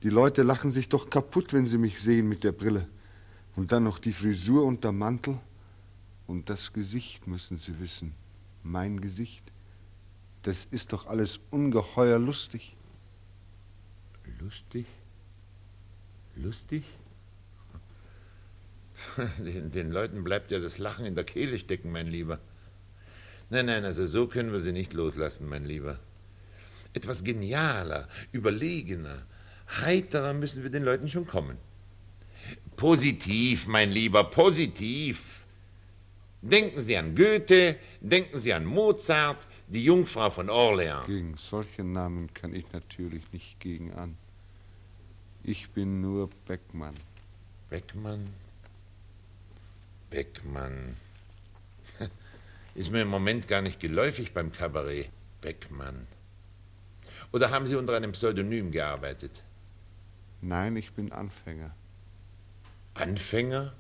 [0.02, 2.86] Die Leute lachen sich doch kaputt, wenn sie mich sehen mit der Brille.
[3.56, 5.38] Und dann noch die Frisur und der Mantel.
[6.26, 8.14] Und das Gesicht, müssen Sie wissen.
[8.62, 9.44] Mein Gesicht.
[10.42, 12.76] Das ist doch alles ungeheuer lustig.
[14.38, 14.86] Lustig?
[16.36, 16.84] Lustig?
[19.38, 22.38] Den, den Leuten bleibt ja das Lachen in der Kehle stecken, mein Lieber.
[23.48, 25.98] Nein, nein, also so können wir sie nicht loslassen, mein Lieber.
[26.92, 29.22] Etwas genialer, überlegener,
[29.80, 31.58] heiterer müssen wir den Leuten schon kommen.
[32.76, 35.44] Positiv, mein Lieber, positiv.
[36.42, 41.06] Denken Sie an Goethe, denken Sie an Mozart, die Jungfrau von Orleans.
[41.06, 44.16] Gegen solche Namen kann ich natürlich nicht gegen an.
[45.44, 46.96] Ich bin nur Beckmann.
[47.68, 48.24] Beckmann?
[50.08, 50.96] Beckmann.
[52.74, 55.10] Ist mir im Moment gar nicht geläufig beim Kabarett.
[55.40, 56.06] Beckmann.
[57.32, 59.42] Oder haben Sie unter einem Pseudonym gearbeitet?
[60.40, 61.70] Nein, ich bin Anfänger.
[62.94, 63.72] Anfänger?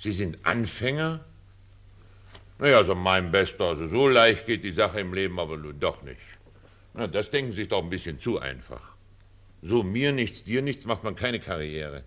[0.00, 1.24] Sie sind Anfänger?
[2.58, 6.02] Naja, also mein Bester, also so leicht geht die Sache im Leben aber nun doch
[6.02, 6.20] nicht.
[6.94, 8.94] Na, das denken Sie sich doch ein bisschen zu einfach.
[9.62, 12.04] So mir nichts, dir nichts macht man keine Karriere.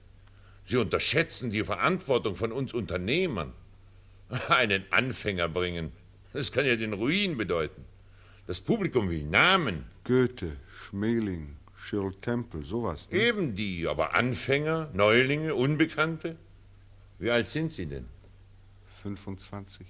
[0.66, 3.54] Sie unterschätzen die Verantwortung von uns Unternehmern.
[4.50, 5.92] Einen Anfänger bringen,
[6.34, 7.86] das kann ja den Ruin bedeuten.
[8.46, 9.86] Das Publikum will Namen.
[10.10, 13.08] Goethe, Schmeling, Shirl Temple, sowas.
[13.12, 13.20] Ne?
[13.20, 16.36] Eben die, aber Anfänger, Neulinge, Unbekannte.
[17.20, 18.08] Wie alt sind Sie denn?
[19.04, 19.86] 25.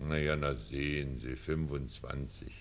[0.00, 2.52] Naja, na sehen Sie, 25.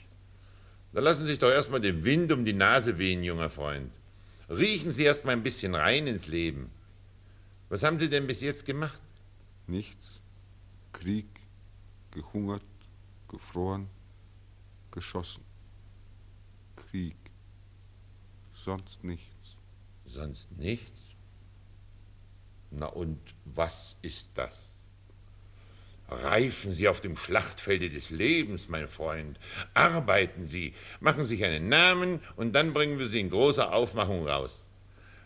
[0.94, 3.92] Da lassen Sie sich doch erstmal den Wind um die Nase wehen, junger Freund.
[4.48, 6.70] Riechen Sie erst mal ein bisschen rein ins Leben.
[7.70, 9.02] Was haben Sie denn bis jetzt gemacht?
[9.66, 10.22] Nichts.
[10.94, 11.26] Krieg,
[12.12, 12.62] gehungert,
[13.28, 13.88] gefroren,
[14.92, 15.51] geschossen.
[16.92, 17.16] Krieg.
[18.54, 19.56] Sonst nichts.
[20.06, 21.02] Sonst nichts?
[22.70, 24.58] Na und was ist das?
[26.10, 29.40] Reifen Sie auf dem Schlachtfelde des Lebens, mein Freund.
[29.74, 34.52] Arbeiten Sie, machen sich einen Namen und dann bringen wir Sie in großer Aufmachung raus.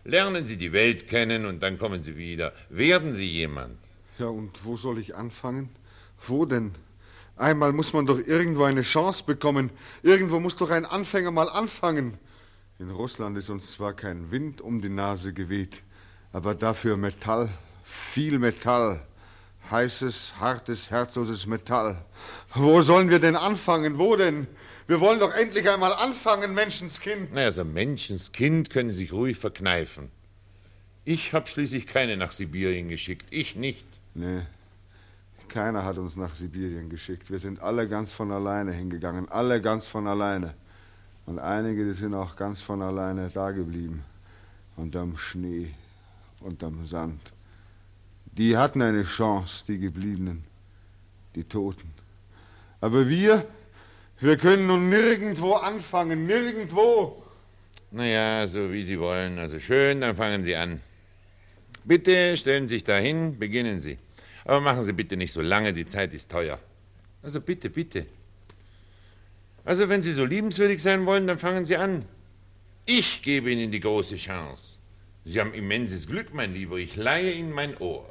[0.04, 2.54] Lernen Sie die Welt kennen und dann kommen Sie wieder.
[2.70, 3.80] Werden Sie jemand.
[4.20, 5.70] Ja, und wo soll ich anfangen?
[6.28, 6.74] Wo denn?
[7.38, 9.70] Einmal muss man doch irgendwo eine Chance bekommen.
[10.04, 12.18] Irgendwo muss doch ein Anfänger mal anfangen.
[12.80, 15.82] In Russland ist uns zwar kein Wind um die Nase geweht,
[16.34, 17.50] aber dafür Metall,
[17.84, 19.02] viel Metall.
[19.72, 22.06] Heißes, hartes, herzloses Metall.
[22.54, 23.98] Wo sollen wir denn anfangen?
[23.98, 24.46] Wo denn?
[24.88, 27.30] Wir wollen doch endlich einmal anfangen, Menschenskind.
[27.34, 30.12] Na, also Menschenskind können Sie sich ruhig verkneifen.
[31.04, 33.26] Ich habe schließlich keine nach Sibirien geschickt.
[33.32, 33.86] Ich nicht.
[34.14, 34.42] Nee,
[35.50, 37.32] keiner hat uns nach Sibirien geschickt.
[37.32, 39.30] Wir sind alle ganz von alleine hingegangen.
[39.30, 40.54] Alle ganz von alleine.
[41.26, 44.04] Und einige, die sind auch ganz von alleine da geblieben.
[44.78, 45.74] Unterm Schnee,
[46.42, 47.22] unterm Sand.
[48.26, 50.44] Die hatten eine Chance, die Gebliebenen,
[51.36, 51.90] die Toten.
[52.82, 53.46] Aber wir,
[54.20, 57.24] wir können nun nirgendwo anfangen, nirgendwo.
[57.92, 59.40] Naja, so wie Sie wollen.
[59.40, 60.82] Also schön, dann fangen Sie an.
[61.86, 63.98] Bitte stellen Sie sich dahin, beginnen Sie.
[64.46, 66.60] Aber machen Sie bitte nicht so lange, die Zeit ist teuer.
[67.22, 68.06] Also bitte, bitte.
[69.66, 72.06] Also wenn Sie so liebenswürdig sein wollen, dann fangen Sie an.
[72.86, 74.78] Ich gebe Ihnen die große Chance.
[75.26, 76.78] Sie haben immenses Glück, mein Lieber.
[76.78, 78.08] Ich leihe Ihnen mein Ohr.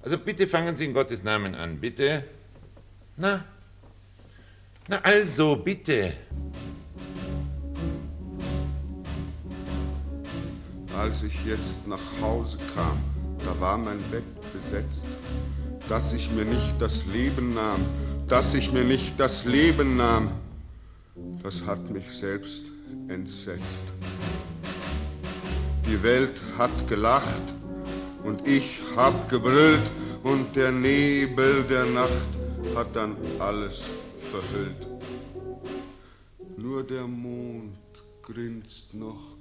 [0.00, 2.24] Also bitte fangen Sie in Gottes Namen an, bitte.
[3.18, 3.44] Na?
[4.88, 6.14] Na also, bitte.
[10.96, 12.98] Als ich jetzt nach Hause kam,
[13.44, 14.24] da war mein Bett
[14.54, 15.06] besetzt,
[15.88, 17.84] dass ich mir nicht das Leben nahm,
[18.28, 20.30] dass ich mir nicht das Leben nahm,
[21.42, 22.64] das hat mich selbst
[23.08, 23.82] entsetzt.
[25.86, 27.54] Die Welt hat gelacht
[28.22, 29.90] und ich hab gebrüllt
[30.22, 32.30] und der Nebel der Nacht
[32.74, 33.84] hat dann alles
[34.30, 34.88] verhüllt.
[36.56, 37.76] Nur der Mond
[38.22, 39.36] grinst noch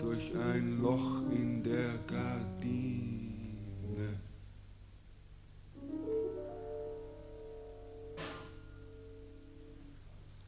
[0.00, 3.14] durch ein Loch in der Gardine.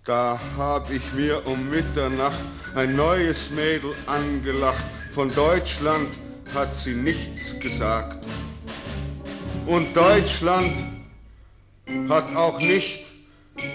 [0.07, 2.45] Da hab ich mir um Mitternacht
[2.77, 4.85] ein neues Mädel angelacht.
[5.11, 6.11] Von Deutschland
[6.55, 8.25] hat sie nichts gesagt.
[9.67, 10.85] Und Deutschland
[12.09, 13.05] hat auch nicht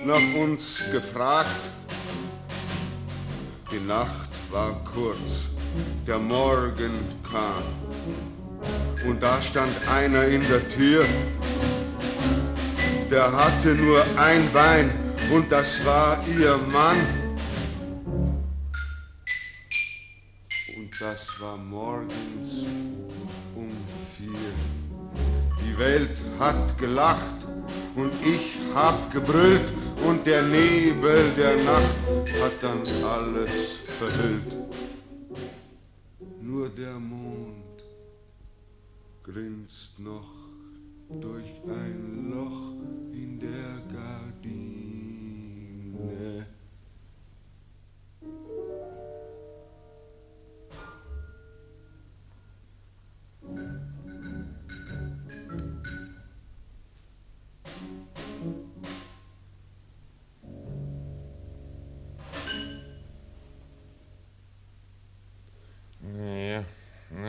[0.06, 1.70] nach uns gefragt.
[3.70, 5.50] Die Nacht war kurz,
[6.08, 7.64] der Morgen kam.
[9.06, 11.04] Und da stand einer in der Tür,
[13.10, 15.01] der hatte nur ein Bein
[15.32, 16.98] und das war ihr Mann.
[20.76, 22.66] Und das war morgens
[23.56, 23.72] um
[24.18, 24.52] vier.
[25.62, 27.48] Die Welt hat gelacht
[27.96, 29.74] und ich hab gebrüllt
[30.06, 31.98] und der Nebel der Nacht
[32.42, 34.58] hat dann alles verhüllt.
[36.42, 37.78] Nur der Mond
[39.24, 40.32] grinst noch
[41.10, 42.74] durch ein Loch
[43.14, 43.81] in der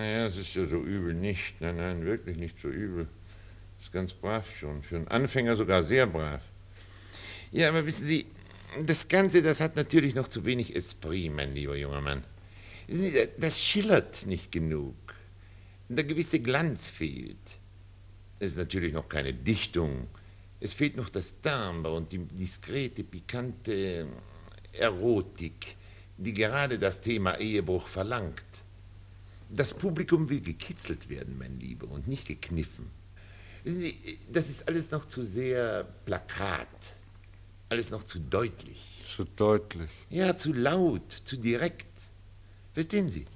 [0.03, 1.61] naja, es ist ja so übel nicht.
[1.61, 3.07] Nein, nein, wirklich nicht so übel.
[3.81, 4.83] Ist ganz brav schon.
[4.83, 6.43] Für einen Anfänger sogar sehr brav.
[7.53, 8.27] Ja, aber wissen Sie,
[8.85, 12.25] das Ganze, das hat natürlich noch zu wenig Esprit, mein lieber junger Mann.
[13.39, 14.97] Das schillert nicht genug.
[15.89, 17.61] Der gewisse Glanz fehlt.
[18.41, 20.09] Es ist natürlich noch keine Dichtung.
[20.59, 24.09] Es fehlt noch das Timbre und die diskrete, pikante
[24.73, 25.77] Erotik,
[26.17, 28.52] die gerade das Thema Ehebruch verlangt.
[29.55, 32.91] Das Publikum will gekitzelt werden, mein Lieber, und nicht gekniffen.
[33.65, 36.69] Wissen Sie, das ist alles noch zu sehr Plakat.
[37.69, 39.03] Alles noch zu deutlich.
[39.05, 39.91] Zu deutlich.
[40.09, 41.87] Ja, zu laut, zu direkt.
[42.73, 43.27] Verstehen Sie?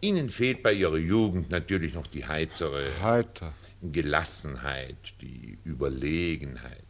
[0.00, 3.52] Ihnen fehlt bei Ihrer Jugend natürlich noch die heitere Heiter.
[3.82, 6.84] Gelassenheit, die Überlegenheit.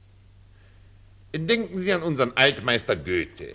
[1.32, 3.54] Denken Sie an unseren Altmeister Goethe.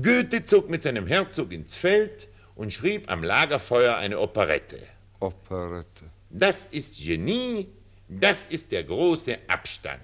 [0.00, 4.80] Goethe zog mit seinem Herzog ins Feld und schrieb am Lagerfeuer eine Operette.
[5.20, 6.04] Operette.
[6.30, 7.68] Das ist Genie,
[8.08, 10.02] das ist der große Abstand.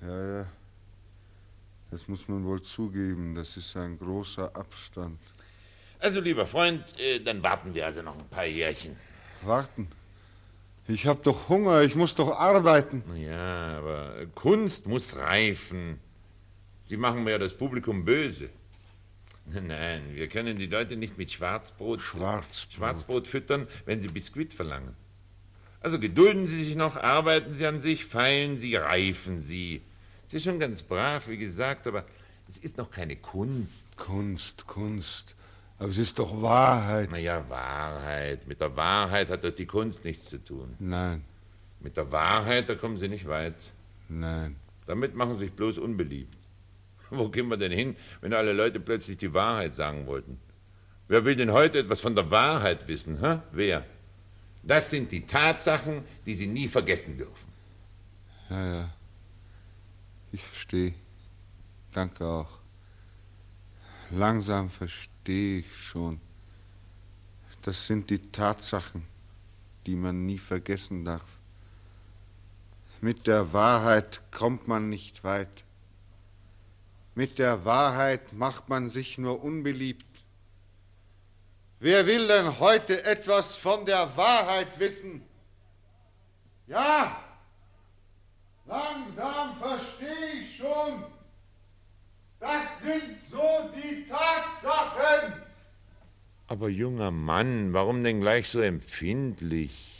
[0.00, 0.46] Ja, ja.
[1.90, 5.18] Das muss man wohl zugeben, das ist ein großer Abstand.
[5.98, 8.96] Also, lieber Freund, äh, dann warten wir also noch ein paar Jährchen.
[9.42, 9.88] Warten?
[10.88, 13.04] Ich hab doch Hunger, ich muss doch arbeiten.
[13.16, 16.00] Ja, aber Kunst muss reifen.
[16.86, 18.50] Sie machen mir ja das Publikum böse.
[19.46, 22.74] Nein, wir können die Leute nicht mit Schwarzbrot, Schwarzbrot.
[22.74, 24.96] Schwarzbrot füttern, wenn sie Biskuit verlangen.
[25.80, 29.82] Also gedulden Sie sich noch, arbeiten Sie an sich, feilen Sie, reifen Sie.
[30.26, 32.04] Es ist schon ganz brav, wie gesagt, aber
[32.48, 33.96] es ist noch keine Kunst.
[33.96, 35.34] Kunst, Kunst.
[35.78, 37.10] Aber es ist doch Wahrheit.
[37.10, 38.46] Naja, Wahrheit.
[38.46, 40.76] Mit der Wahrheit hat doch die Kunst nichts zu tun.
[40.78, 41.24] Nein.
[41.80, 43.56] Mit der Wahrheit, da kommen Sie nicht weit.
[44.08, 44.56] Nein.
[44.86, 46.36] Damit machen Sie sich bloß unbeliebt.
[47.14, 50.40] Wo gehen wir denn hin, wenn alle Leute plötzlich die Wahrheit sagen wollten?
[51.08, 53.20] Wer will denn heute etwas von der Wahrheit wissen?
[53.20, 53.40] Hä?
[53.52, 53.84] Wer?
[54.62, 57.52] Das sind die Tatsachen, die Sie nie vergessen dürfen.
[58.48, 58.90] Ja, ja.
[60.30, 60.94] Ich verstehe.
[61.90, 62.58] Danke auch.
[64.10, 66.18] Langsam verstehe ich schon.
[67.62, 69.04] Das sind die Tatsachen,
[69.86, 71.38] die man nie vergessen darf.
[73.02, 75.64] Mit der Wahrheit kommt man nicht weit.
[77.14, 80.06] Mit der Wahrheit macht man sich nur unbeliebt.
[81.78, 85.22] Wer will denn heute etwas von der Wahrheit wissen?
[86.66, 87.20] Ja,
[88.66, 91.04] langsam verstehe ich schon.
[92.38, 95.34] Das sind so die Tatsachen.
[96.46, 99.91] Aber junger Mann, warum denn gleich so empfindlich?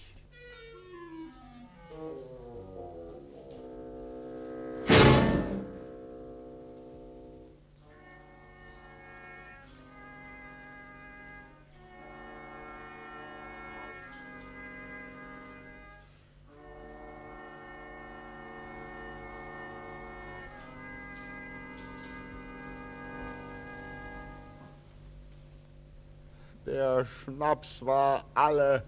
[27.42, 28.84] Schnaps war alle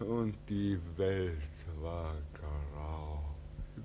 [0.00, 1.36] und die Welt
[1.80, 3.22] war grau.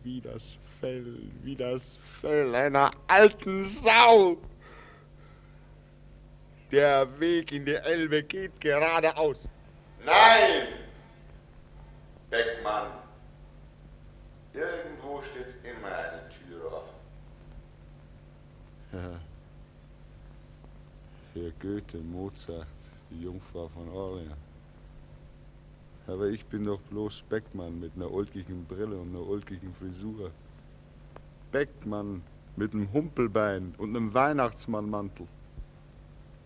[0.02, 0.42] Wie das
[0.80, 4.38] Fell, wie das Fell einer alten Sau.
[6.72, 9.48] Der Weg in die Elbe geht geradeaus.
[10.04, 10.68] Nein!
[12.32, 12.94] Beckmann,
[14.54, 16.96] irgendwo steht immer eine Tür offen.
[18.94, 19.20] Ja.
[21.34, 22.66] Für Goethe, Mozart,
[23.16, 24.36] die Jungfrau von Orleans.
[26.08, 30.32] Aber ich bin doch bloß Beckmann mit einer ulkigen Brille und einer ulkigen Frisur.
[31.52, 32.22] Beckmann
[32.56, 35.28] mit einem Humpelbein und einem Weihnachtsmannmantel.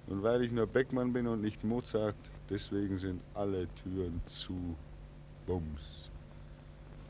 [0.07, 2.15] Und weil ich nur Beckmann bin und nicht Mozart,
[2.49, 4.75] deswegen sind alle Türen zu.
[5.45, 6.09] Bums.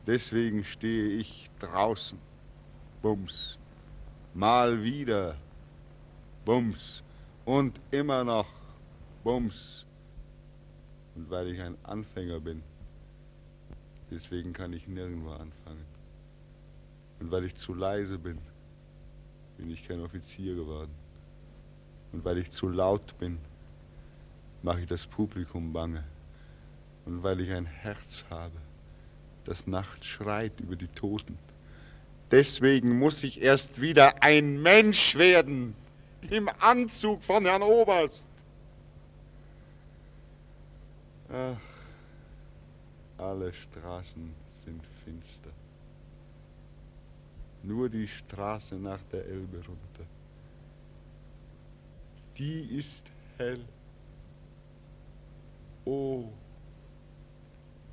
[0.08, 2.18] Deswegen stehe ich draußen.
[3.02, 3.60] Bums.
[4.34, 5.36] Mal wieder.
[6.46, 7.04] Bums.
[7.46, 8.59] Und immer noch.
[9.30, 9.86] Bums.
[11.14, 12.64] Und weil ich ein Anfänger bin,
[14.10, 15.86] deswegen kann ich nirgendwo anfangen.
[17.20, 18.40] Und weil ich zu leise bin,
[19.56, 20.90] bin ich kein Offizier geworden.
[22.12, 23.38] Und weil ich zu laut bin,
[24.64, 26.04] mache ich das Publikum bange.
[27.06, 28.58] Und weil ich ein Herz habe,
[29.44, 31.38] das nachts schreit über die Toten.
[32.32, 35.76] Deswegen muss ich erst wieder ein Mensch werden,
[36.32, 38.29] im Anzug von Herrn Oberst.
[41.32, 41.58] Ach,
[43.20, 45.52] alle Straßen sind finster.
[47.62, 50.06] Nur die Straße nach der Elbe runter.
[52.38, 53.64] Die ist hell.
[55.86, 56.30] Oh,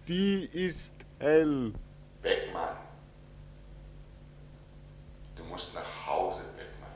[0.06, 1.72] die ist hell.
[2.22, 2.76] Beckmann,
[5.34, 6.90] du musst nach Hause, Beckmann.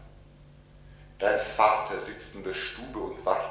[1.18, 3.49] Dein Vater sitzt in der Stube und wartet.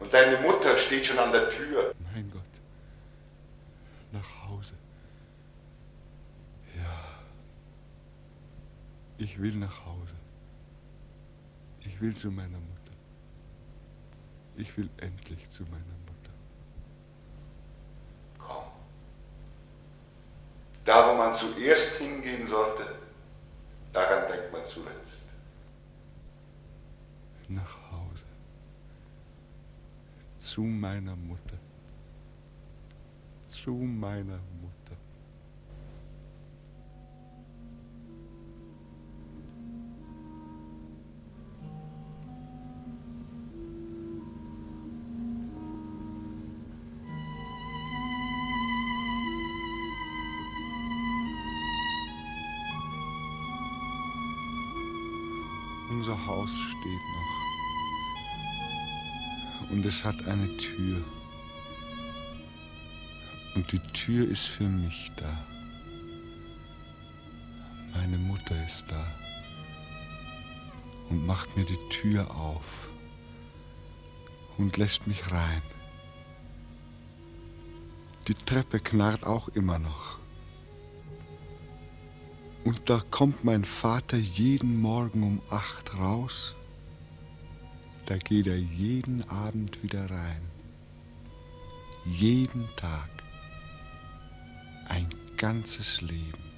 [0.00, 1.94] Und deine Mutter steht schon an der Tür.
[2.12, 2.42] Mein Gott.
[4.12, 4.74] Nach Hause.
[6.76, 7.04] Ja.
[9.18, 10.14] Ich will nach Hause.
[11.80, 12.70] Ich will zu meiner Mutter.
[14.56, 15.76] Ich will endlich zu meiner
[16.06, 16.32] Mutter.
[18.38, 18.64] Komm.
[20.84, 22.86] Da, wo man zuerst hingehen sollte,
[23.92, 25.20] daran denkt man zuletzt.
[27.48, 27.79] Nach Hause.
[30.50, 31.58] Zu meiner Mutter.
[33.46, 34.40] Zu meiner
[59.90, 61.02] es hat eine Tür.
[63.56, 65.36] Und die Tür ist für mich da.
[67.94, 69.04] Meine Mutter ist da
[71.08, 72.88] und macht mir die Tür auf
[74.58, 75.62] und lässt mich rein.
[78.28, 80.20] Die Treppe knarrt auch immer noch.
[82.62, 86.54] Und da kommt mein Vater jeden Morgen um acht raus.
[88.06, 90.42] Da geht er jeden Abend wieder rein.
[92.04, 93.08] Jeden Tag.
[94.88, 96.50] Ein ganzes Leben.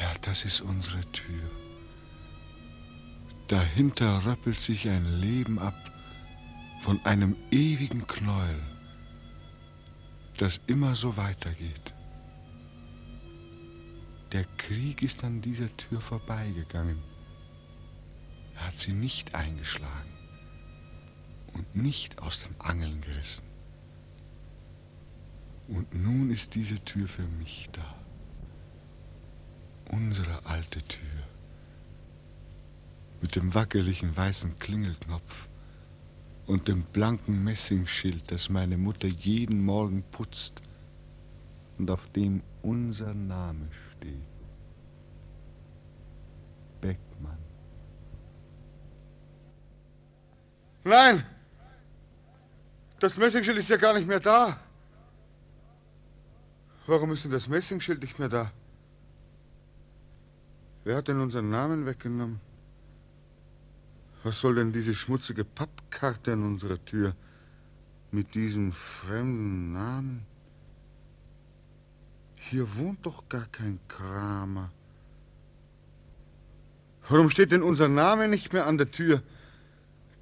[0.00, 1.50] Ja, das ist unsere Tür.
[3.48, 5.92] Dahinter röppelt sich ein Leben ab
[6.80, 8.62] von einem ewigen Knäuel,
[10.36, 11.94] das immer so weitergeht.
[14.32, 17.13] Der Krieg ist an dieser Tür vorbeigegangen.
[18.54, 20.12] Er hat sie nicht eingeschlagen
[21.54, 23.44] und nicht aus den Angeln gerissen.
[25.68, 27.94] Und nun ist diese Tür für mich da.
[29.90, 31.00] Unsere alte Tür.
[33.20, 35.48] Mit dem wackeligen weißen Klingelknopf
[36.46, 40.60] und dem blanken Messingschild, das meine Mutter jeden Morgen putzt
[41.78, 44.14] und auf dem unser Name steht.
[46.80, 47.43] Beckmann.
[50.84, 51.24] Nein!
[53.00, 54.58] Das Messingschild ist ja gar nicht mehr da.
[56.86, 58.52] Warum ist denn das Messingschild nicht mehr da?
[60.84, 62.40] Wer hat denn unseren Namen weggenommen?
[64.22, 67.14] Was soll denn diese schmutzige Pappkarte an unserer Tür
[68.10, 70.26] mit diesem fremden Namen?
[72.36, 74.70] Hier wohnt doch gar kein Kramer.
[77.08, 79.22] Warum steht denn unser Name nicht mehr an der Tür?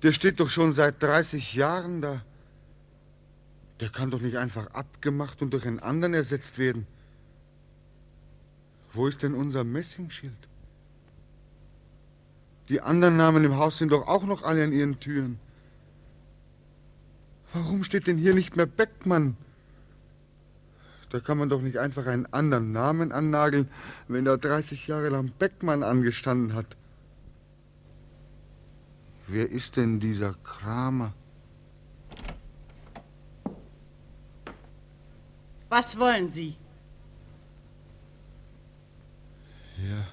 [0.03, 2.22] Der steht doch schon seit 30 Jahren da.
[3.80, 6.86] Der kann doch nicht einfach abgemacht und durch einen anderen ersetzt werden.
[8.92, 10.32] Wo ist denn unser Messingschild?
[12.68, 15.38] Die anderen Namen im Haus sind doch auch noch alle an ihren Türen.
[17.53, 19.36] Warum steht denn hier nicht mehr Beckmann?
[21.11, 23.68] Da kann man doch nicht einfach einen anderen Namen annageln,
[24.09, 26.76] wenn da 30 Jahre lang Beckmann angestanden hat.
[29.27, 31.15] Wer ist denn dieser Kramer?
[35.69, 36.57] Was wollen Sie?
[39.78, 40.07] Ja.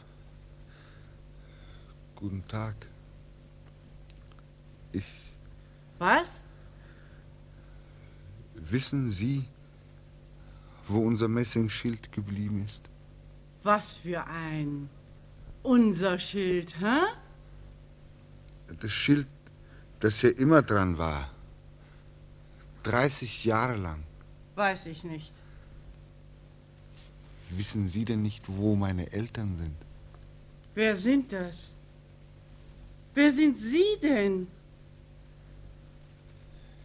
[2.15, 2.75] Guten Tag.
[4.91, 5.05] Ich.
[5.97, 6.41] Was?
[8.55, 9.45] Wissen Sie,
[10.87, 12.81] wo unser Messingschild geblieben ist?
[13.63, 14.89] Was für ein
[15.63, 16.99] unser Schild, hä?
[18.79, 19.27] Das Schild,
[19.99, 21.29] das ja immer dran war.
[22.83, 24.03] 30 Jahre lang.
[24.55, 25.33] Weiß ich nicht.
[27.49, 29.75] Wissen Sie denn nicht, wo meine Eltern sind?
[30.75, 31.71] Wer sind das?
[33.13, 34.47] Wer sind Sie denn?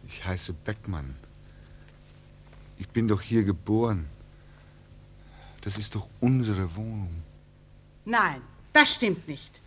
[0.07, 1.15] Ich heiße Beckmann.
[2.77, 4.05] Ich bin doch hier geboren.
[5.61, 7.23] Das ist doch unsere Wohnung.
[8.05, 8.41] Nein,
[8.73, 9.59] das stimmt nicht.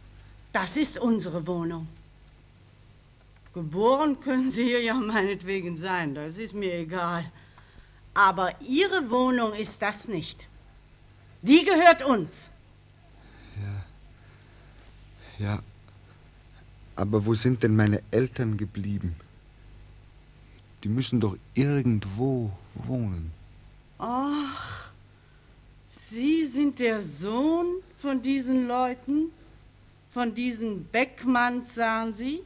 [0.52, 1.88] Das ist unsere Wohnung.
[3.58, 7.24] Geboren können Sie hier ja meinetwegen sein, das ist mir egal.
[8.14, 10.46] Aber Ihre Wohnung ist das nicht.
[11.42, 12.50] Die gehört uns.
[15.40, 15.60] Ja.
[16.94, 19.16] Aber wo sind denn meine Eltern geblieben?
[20.84, 23.32] Die müssen doch irgendwo wohnen.
[23.98, 24.88] Ach,
[25.90, 29.32] Sie sind der Sohn von diesen Leuten?
[30.14, 32.44] Von diesen Beckmanns, sagen Sie?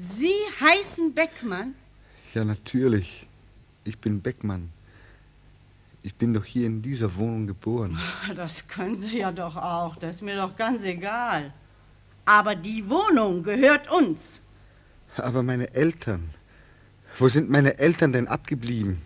[0.00, 1.74] Sie heißen Beckmann?
[2.32, 3.26] Ja, natürlich.
[3.82, 4.70] Ich bin Beckmann.
[6.04, 7.98] Ich bin doch hier in dieser Wohnung geboren.
[8.36, 9.96] Das können Sie ja doch auch.
[9.96, 11.52] Das ist mir doch ganz egal.
[12.24, 14.40] Aber die Wohnung gehört uns.
[15.16, 16.30] Aber meine Eltern.
[17.18, 19.02] Wo sind meine Eltern denn abgeblieben?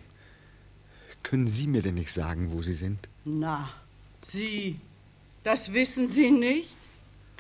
[1.23, 3.09] Können Sie mir denn nicht sagen, wo sie sind?
[3.25, 3.71] Na,
[4.31, 4.79] Sie,
[5.43, 6.77] das wissen Sie nicht?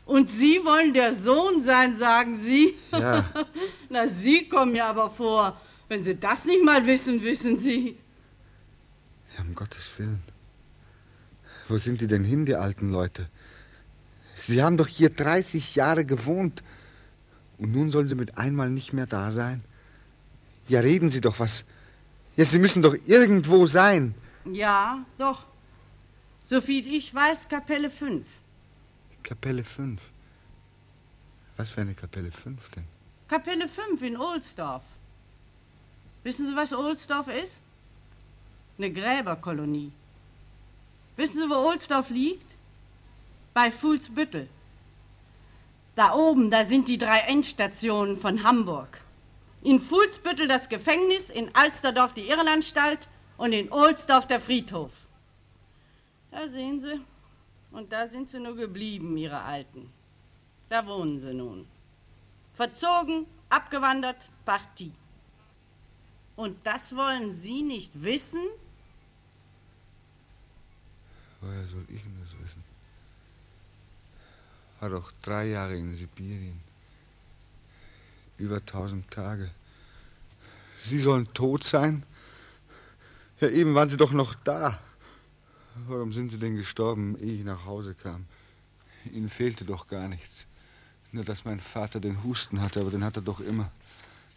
[0.04, 2.76] Und Sie wollen der Sohn sein, sagen Sie?
[2.90, 3.24] Ja.
[3.88, 5.60] Na, Sie kommen mir aber vor.
[5.88, 7.96] Wenn Sie das nicht mal wissen, wissen Sie.
[9.36, 10.22] Ja, um Gottes Willen.
[11.68, 13.28] Wo sind die denn hin, die alten Leute?
[14.34, 16.62] Sie haben doch hier 30 Jahre gewohnt.
[17.58, 19.62] Und nun sollen sie mit einmal nicht mehr da sein?
[20.68, 21.64] Ja, reden Sie doch was.
[22.36, 24.14] Ja, Sie müssen doch irgendwo sein.
[24.44, 25.44] Ja, doch.
[26.44, 28.26] Soviel ich weiß, Kapelle 5.
[29.22, 30.00] Kapelle 5.
[31.56, 32.84] Was für eine Kapelle 5 denn?
[33.28, 34.82] Kapelle 5 in Ohlsdorf.
[36.24, 37.58] Wissen Sie, was Ohlsdorf ist?
[38.78, 39.92] Eine Gräberkolonie.
[41.16, 42.46] Wissen Sie, wo Ohlsdorf liegt?
[43.54, 44.48] Bei Fuhlsbüttel.
[45.94, 49.00] Da oben, da sind die drei Endstationen von Hamburg.
[49.62, 55.06] In Fuhlsbüttel das Gefängnis, in Alsterdorf die Irrenanstalt und in Ohlsdorf der Friedhof.
[56.30, 57.00] Da sehen Sie,
[57.72, 59.90] und da sind sie nur geblieben, Ihre Alten.
[60.68, 61.66] Da wohnen sie nun.
[62.54, 64.92] Verzogen, abgewandert, Partie.
[66.36, 68.40] Und das wollen Sie nicht wissen?
[71.40, 72.64] Woher soll ich denn das wissen?
[74.80, 76.60] War doch drei Jahre in Sibirien.
[78.38, 79.50] Über tausend Tage.
[80.84, 82.02] Sie sollen tot sein?
[83.40, 84.78] Ja, eben waren Sie doch noch da.
[85.74, 88.26] Warum sind Sie denn gestorben, ehe ich nach Hause kam?
[89.12, 90.46] Ihnen fehlte doch gar nichts.
[91.12, 93.70] Nur, dass mein Vater den Husten hatte, aber den hat er doch immer.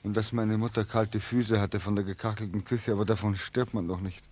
[0.03, 3.87] Und dass meine Mutter kalte Füße hatte von der gekachelten Küche, aber davon stirbt man
[3.87, 4.23] doch nicht.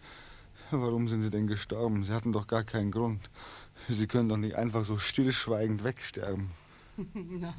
[0.72, 2.04] Warum sind Sie denn gestorben?
[2.04, 3.30] Sie hatten doch gar keinen Grund.
[3.90, 6.50] Sie können doch nicht einfach so stillschweigend wegsterben.
[7.14, 7.54] Na,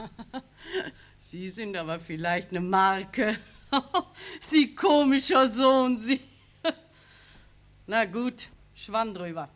[1.18, 3.36] Sie sind aber vielleicht eine Marke.
[4.40, 6.20] Sie komischer Sohn, Sie.
[7.86, 9.48] Na gut, Schwamm drüber.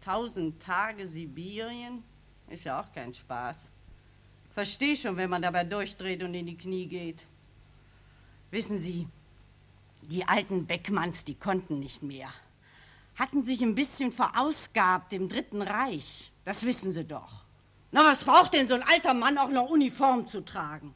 [0.00, 2.04] Tausend Tage Sibirien
[2.48, 3.70] ist ja auch kein Spaß.
[4.54, 7.24] Versteh schon, wenn man dabei durchdreht und in die Knie geht.
[8.50, 9.08] Wissen Sie,
[10.02, 12.30] die alten Beckmanns, die konnten nicht mehr.
[13.16, 16.30] Hatten sich ein bisschen verausgabt im Dritten Reich.
[16.44, 17.44] Das wissen Sie doch.
[17.90, 20.94] Na, was braucht denn so ein alter Mann auch noch Uniform zu tragen?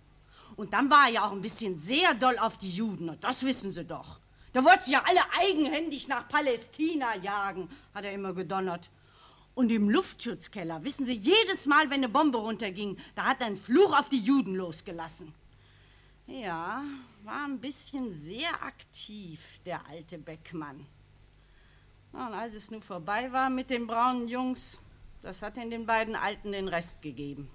[0.56, 3.72] Und dann war er ja auch ein bisschen sehr doll auf die Juden, das wissen
[3.72, 4.22] Sie doch.
[4.52, 8.90] Da wollte sie ja alle eigenhändig nach Palästina jagen, hat er immer gedonnert.
[9.54, 13.56] Und im Luftschutzkeller, wissen Sie, jedes Mal, wenn eine Bombe runterging, da hat er einen
[13.56, 15.34] Fluch auf die Juden losgelassen.
[16.26, 16.82] Ja,
[17.24, 20.86] war ein bisschen sehr aktiv, der alte Beckmann.
[22.12, 24.78] Und als es nun vorbei war mit den braunen Jungs,
[25.22, 27.50] das hat in den beiden Alten den Rest gegeben.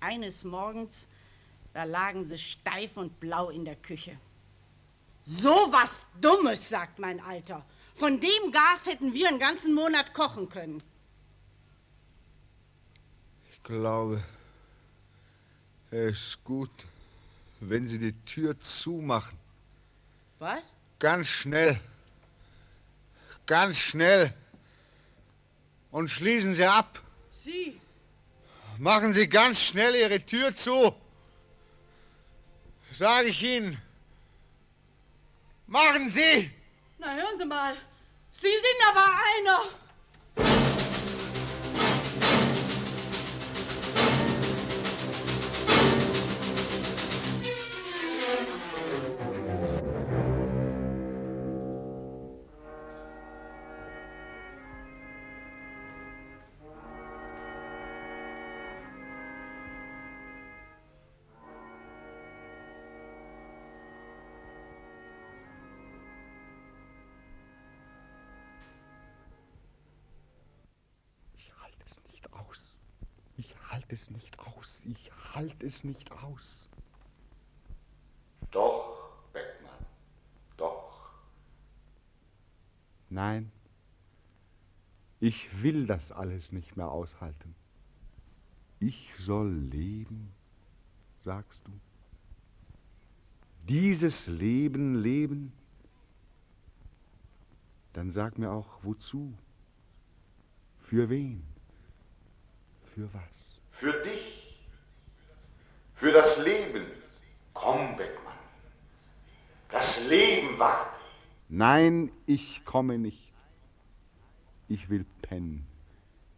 [0.00, 1.08] Eines Morgens,
[1.72, 4.18] da lagen sie steif und blau in der Küche.
[5.26, 7.66] So was Dummes, sagt mein Alter.
[7.96, 10.82] Von dem Gas hätten wir einen ganzen Monat kochen können.
[13.50, 14.22] Ich glaube,
[15.90, 16.70] es ist gut,
[17.58, 19.36] wenn Sie die Tür zumachen.
[20.38, 20.64] Was?
[21.00, 21.80] Ganz schnell.
[23.46, 24.32] Ganz schnell.
[25.90, 27.02] Und schließen Sie ab.
[27.32, 27.80] Sie?
[28.78, 30.94] Machen Sie ganz schnell Ihre Tür zu.
[32.92, 33.82] Sage ich Ihnen.
[35.66, 36.50] Machen Sie!
[36.98, 37.74] Na, hören Sie mal.
[38.30, 40.75] Sie sind aber einer.
[75.36, 76.66] Ich halte es nicht aus.
[78.52, 79.84] Doch, Beckmann,
[80.56, 81.10] doch.
[83.10, 83.52] Nein,
[85.20, 87.54] ich will das alles nicht mehr aushalten.
[88.80, 90.32] Ich soll leben,
[91.22, 91.72] sagst du.
[93.68, 95.52] Dieses Leben leben?
[97.92, 99.36] Dann sag mir auch, wozu?
[100.84, 101.44] Für wen?
[102.94, 103.60] Für was?
[103.72, 104.35] Für dich.
[105.96, 106.84] Für das Leben.
[107.54, 108.34] Komm, Beckmann.
[109.70, 110.92] Das Leben wartet.
[111.48, 113.32] Nein, ich komme nicht.
[114.68, 115.66] Ich will pennen.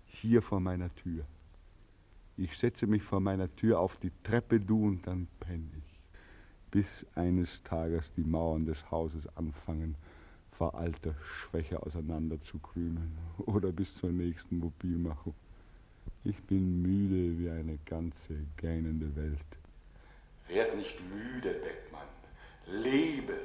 [0.06, 1.24] Hier vor meiner Tür.
[2.36, 5.98] Ich setze mich vor meiner Tür auf die Treppe, du, und dann penne ich.
[6.70, 6.86] Bis
[7.16, 9.96] eines Tages die Mauern des Hauses anfangen,
[10.52, 15.34] vor alter Schwäche auseinanderzukrümeln oder bis zur nächsten Mobilmachung.
[16.24, 19.38] Ich bin müde wie eine ganze gähnende Welt.
[20.48, 22.08] Werd nicht müde, Beckmann.
[22.66, 23.38] Lebe.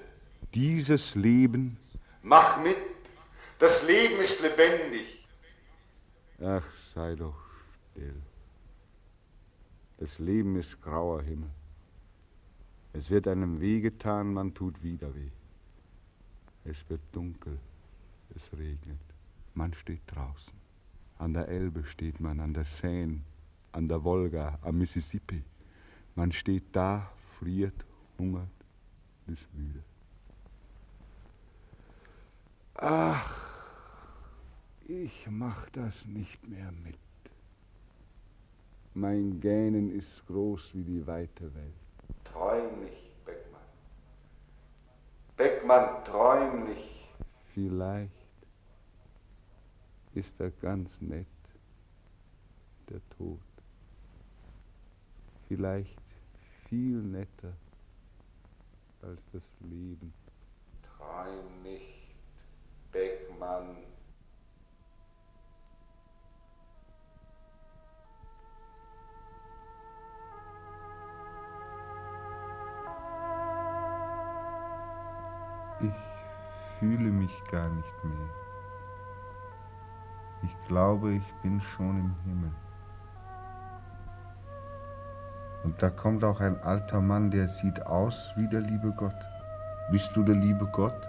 [0.53, 1.77] Dieses Leben.
[2.21, 2.77] Mach mit.
[3.59, 5.25] Das Leben ist lebendig.
[6.41, 7.39] Ach, sei doch
[7.91, 8.21] still.
[9.99, 11.49] Das Leben ist grauer Himmel.
[12.93, 15.31] Es wird einem wehgetan, man tut wieder weh.
[16.65, 17.57] Es wird dunkel,
[18.35, 18.99] es regnet.
[19.53, 20.62] Man steht draußen.
[21.23, 23.21] An der Elbe steht man, an der Seine,
[23.71, 25.41] an der Wolga, am Mississippi.
[26.15, 27.09] Man steht da,
[27.39, 27.85] friert,
[28.19, 28.49] hungert,
[29.27, 29.81] ist müde.
[32.75, 33.33] Ach,
[34.85, 36.99] ich mach das nicht mehr mit.
[38.93, 41.73] Mein Gähnen ist groß wie die weite Welt.
[42.25, 43.61] Träum nicht, Beckmann.
[45.37, 47.07] Beckmann, träum nicht.
[47.53, 48.22] Vielleicht
[50.15, 51.25] ist er ganz nett,
[52.89, 53.39] der Tod.
[55.47, 55.99] Vielleicht
[56.69, 57.53] viel netter
[59.01, 60.13] als das Leben.
[60.97, 62.15] Träum nicht,
[62.91, 63.77] Beckmann.
[75.81, 78.42] Ich fühle mich gar nicht mehr.
[80.43, 82.51] Ich glaube, ich bin schon im Himmel.
[85.63, 89.15] Und da kommt auch ein alter Mann, der sieht aus wie der liebe Gott.
[89.91, 91.07] Bist du der liebe Gott?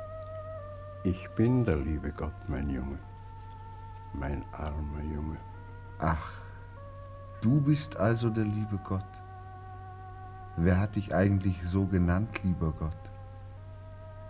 [1.03, 2.99] Ich bin der liebe Gott, mein Junge.
[4.13, 5.37] Mein armer Junge.
[5.99, 6.31] Ach,
[7.41, 9.05] du bist also der liebe Gott.
[10.57, 12.93] Wer hat dich eigentlich so genannt, lieber Gott?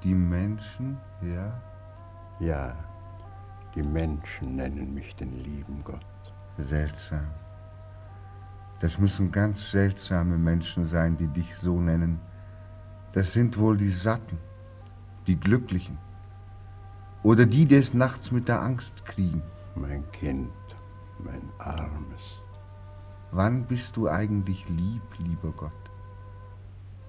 [0.03, 1.53] Die Menschen, ja?
[2.41, 2.75] Ja,
[3.75, 6.07] die Menschen nennen mich den lieben Gott.
[6.59, 7.27] Seltsam.
[8.81, 12.21] Das müssen ganz seltsame Menschen sein, die dich so nennen.
[13.13, 14.39] Das sind wohl die Satten,
[15.27, 15.99] die Glücklichen.
[17.23, 19.43] Oder die, die es nachts mit der Angst kriegen.
[19.75, 20.53] Mein Kind,
[21.19, 22.41] mein Armes.
[23.33, 25.73] Wann bist du eigentlich lieb, lieber Gott?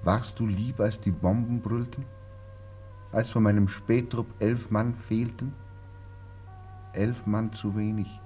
[0.04, 2.06] Warst du lieb, als die Bomben brüllten?
[3.12, 5.54] Als von meinem Spätrupp elf Mann fehlten?
[6.96, 8.20] Elf Mann zu wenig.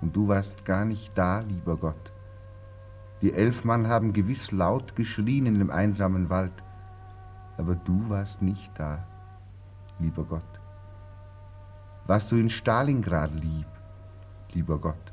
[0.00, 2.12] Und du warst gar nicht da, lieber Gott.
[3.22, 6.52] Die elf Mann haben gewiss laut geschrien in dem einsamen Wald,
[7.56, 8.98] aber du warst nicht da,
[10.00, 10.42] lieber Gott.
[12.06, 13.68] Warst du in Stalingrad lieb,
[14.52, 15.12] lieber Gott?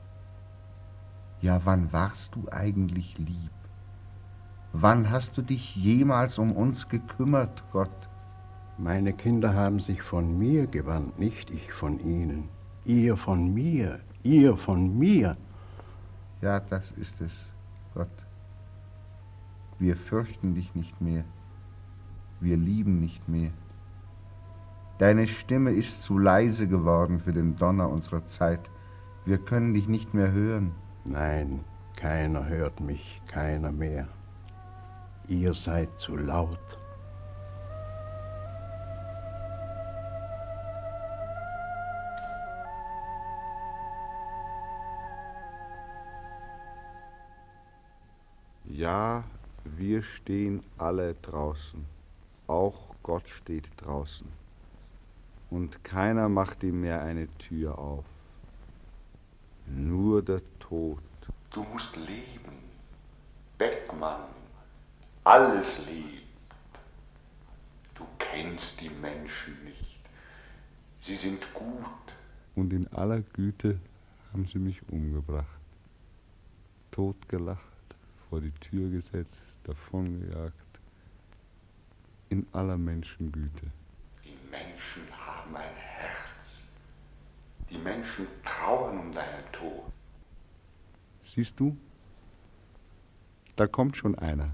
[1.39, 3.51] Ja, wann warst du eigentlich lieb?
[4.73, 8.09] Wann hast du dich jemals um uns gekümmert, Gott?
[8.79, 12.49] Meine Kinder haben sich von mir gewandt, nicht ich von ihnen.
[12.85, 15.37] Ihr von mir, ihr von mir.
[16.41, 17.31] Ja, das ist es,
[17.93, 18.07] Gott.
[19.77, 21.23] Wir fürchten dich nicht mehr.
[22.39, 23.51] Wir lieben nicht mehr.
[24.97, 28.69] Deine Stimme ist zu leise geworden für den Donner unserer Zeit.
[29.25, 30.71] Wir können dich nicht mehr hören.
[31.05, 31.61] Nein,
[31.95, 34.07] keiner hört mich, keiner mehr.
[35.27, 36.78] Ihr seid zu laut.
[48.79, 49.25] Ja,
[49.65, 51.83] wir stehen alle draußen.
[52.47, 54.25] Auch Gott steht draußen.
[55.49, 58.05] Und keiner macht ihm mehr eine Tür auf.
[59.67, 61.03] Nur der Tod.
[61.51, 62.55] Du musst leben.
[63.57, 64.29] Beckmann,
[65.25, 66.39] alles lebt.
[67.95, 69.99] Du kennst die Menschen nicht.
[71.01, 72.05] Sie sind gut.
[72.55, 73.77] Und in aller Güte
[74.31, 75.59] haben sie mich umgebracht.
[76.91, 77.68] Totgelacht,
[78.29, 80.55] vor die Tür gesetzt, davongejagt.
[82.29, 83.65] In aller Menschengüte.
[84.23, 86.61] Die Menschen haben ein Herz.
[87.71, 89.91] Die Menschen trauern um deinen Tod.
[91.25, 91.75] Siehst du?
[93.55, 94.51] Da kommt schon einer.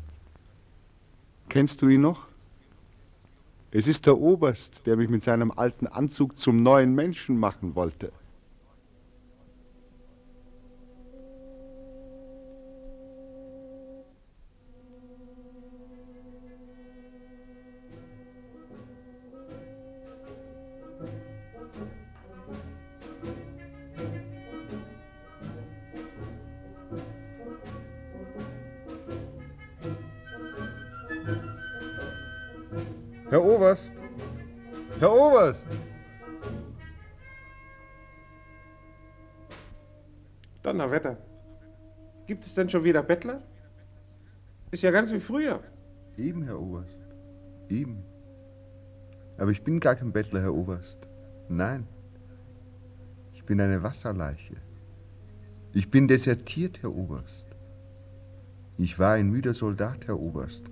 [1.49, 2.27] Kennst du ihn noch?
[3.71, 8.11] Es ist der Oberst, der mich mit seinem alten Anzug zum neuen Menschen machen wollte.
[42.45, 43.41] Gibt es denn schon wieder Bettler?
[44.69, 45.63] Ist ja ganz wie früher.
[46.15, 47.03] Eben, Herr Oberst.
[47.69, 48.03] Eben.
[49.39, 50.99] Aber ich bin gar kein Bettler, Herr Oberst.
[51.49, 51.87] Nein.
[53.33, 54.57] Ich bin eine Wasserleiche.
[55.73, 57.47] Ich bin desertiert, Herr Oberst.
[58.77, 60.65] Ich war ein müder Soldat, Herr Oberst.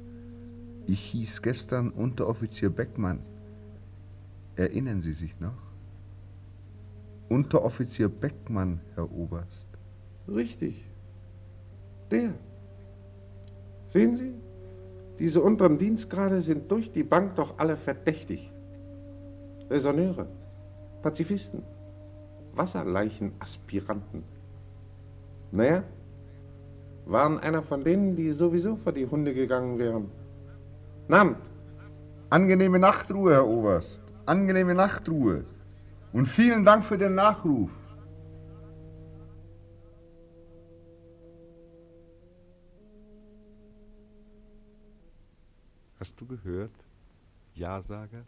[0.86, 3.26] Ich hieß gestern Unteroffizier Beckmann.
[4.56, 5.58] Erinnern Sie sich noch?
[7.30, 9.70] Unteroffizier Beckmann, Herr Oberst.
[10.28, 10.93] Richtig.
[12.14, 12.30] Der.
[13.90, 14.34] Sehen Sie?
[15.18, 18.52] Diese unteren Dienstgrade sind durch die Bank doch alle verdächtig.
[19.70, 20.28] Raisonneure,
[21.02, 21.64] Pazifisten,
[22.54, 24.24] Wasserleichenaspiranten.
[25.52, 25.84] Naja,
[27.06, 30.12] waren einer von denen, die sowieso vor die Hunde gegangen wären.
[31.08, 31.38] Namt.
[32.30, 34.02] Angenehme Nachtruhe, Herr Oberst.
[34.26, 35.46] Angenehme Nachtruhe.
[36.12, 37.72] Und vielen Dank für den Nachruf.
[46.04, 46.76] Hast du gehört?
[47.56, 48.26] Ja-Sager?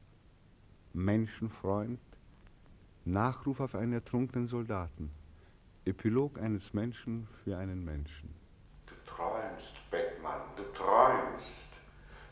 [0.93, 1.99] Menschenfreund?
[3.03, 5.11] Nachruf auf einen ertrunkenen Soldaten.
[5.83, 8.33] Epilog eines Menschen für einen Menschen.
[8.85, 11.67] Du träumst, Beckmann, du träumst.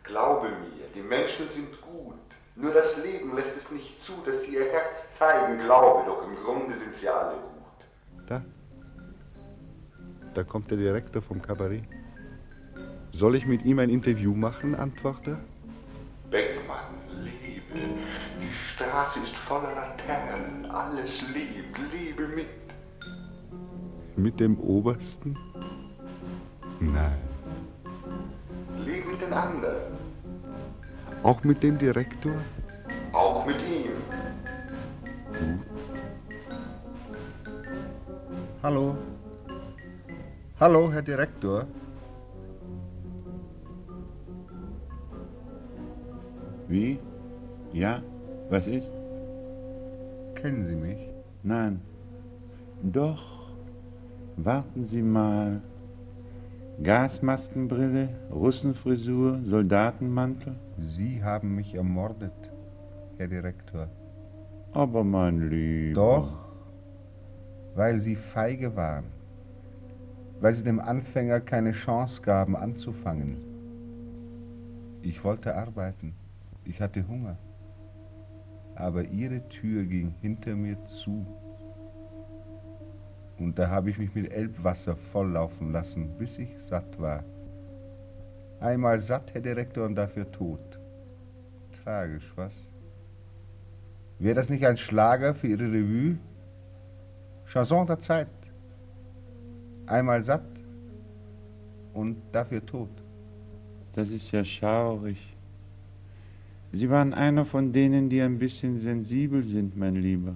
[0.03, 2.15] Glaube mir, die Menschen sind gut.
[2.55, 5.57] Nur das Leben lässt es nicht zu, dass sie ihr Herz zeigen.
[5.59, 8.29] Glaube doch, im Grunde sind sie alle gut.
[8.29, 8.45] Da.
[10.35, 11.83] Da kommt der Direktor vom Kabarett.
[13.13, 15.39] Soll ich mit ihm ein Interview machen, antwortet er.
[16.31, 17.79] Beckmann, lebe.
[18.41, 20.65] Die Straße ist voller Laternen.
[20.65, 21.77] Alles lebt.
[21.91, 22.47] Lebe mit.
[24.15, 25.37] Mit dem Obersten?
[26.79, 27.19] Nein.
[28.83, 29.93] Lebe mit den anderen.
[31.21, 32.33] Auch mit dem Direktor?
[33.11, 33.91] Auch mit ihm.
[38.63, 38.97] Hallo.
[40.59, 41.67] Hallo, Herr Direktor.
[46.67, 46.99] Wie?
[47.71, 48.01] Ja?
[48.49, 48.91] Was ist?
[50.35, 51.09] Kennen Sie mich?
[51.43, 51.81] Nein.
[52.83, 53.51] Doch.
[54.37, 55.61] Warten Sie mal.
[56.81, 60.55] Gasmaskenbrille, Russenfrisur, Soldatenmantel?
[60.79, 62.33] Sie haben mich ermordet,
[63.17, 63.87] Herr Direktor.
[64.71, 65.93] Aber mein Lieber.
[65.93, 66.43] Doch,
[67.75, 69.05] weil Sie feige waren.
[70.41, 73.37] Weil Sie dem Anfänger keine Chance gaben, anzufangen.
[75.03, 76.15] Ich wollte arbeiten.
[76.65, 77.37] Ich hatte Hunger.
[78.75, 81.25] Aber Ihre Tür ging hinter mir zu.
[83.37, 87.23] Und da habe ich mich mit Elbwasser volllaufen lassen, bis ich satt war.
[88.59, 90.79] Einmal satt, Herr Direktor, und dafür tot.
[91.83, 92.69] Tragisch, was?
[94.19, 96.17] Wäre das nicht ein Schlager für Ihre Revue?
[97.45, 98.27] Chanson der Zeit.
[99.85, 100.45] Einmal satt
[101.93, 102.89] und dafür tot.
[103.93, 105.32] Das ist ja schaurig.
[106.75, 110.35] Sie waren einer von denen, die ein bisschen sensibel sind, mein Lieber.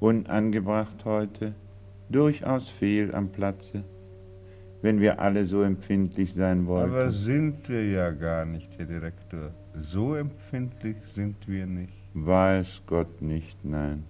[0.00, 1.54] Unangebracht heute
[2.08, 3.84] durchaus fehl am Platze,
[4.80, 6.90] wenn wir alle so empfindlich sein wollten.
[6.90, 9.50] Aber sind wir ja gar nicht, Herr Direktor.
[9.78, 11.92] So empfindlich sind wir nicht.
[12.14, 14.04] Weiß Gott nicht, nein.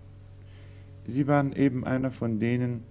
[1.08, 2.84] Sie waren eben einer von denen,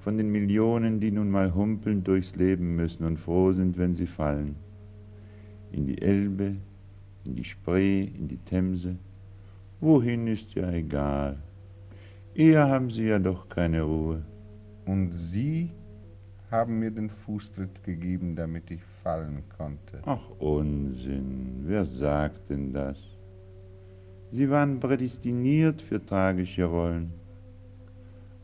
[0.00, 4.06] von den Millionen, die nun mal humpeln durchs Leben müssen und froh sind, wenn sie
[4.06, 4.56] fallen.
[5.72, 6.56] In die Elbe,
[7.28, 8.96] in die Spree, in die Themse.
[9.80, 11.38] Wohin ist ja egal.
[12.34, 14.22] Eher haben sie ja doch keine Ruhe.
[14.86, 15.70] Und Sie
[16.50, 20.00] haben mir den Fußtritt gegeben, damit ich fallen konnte.
[20.06, 22.96] Ach Unsinn, wer sagt denn das?
[24.32, 27.12] Sie waren prädestiniert für tragische Rollen.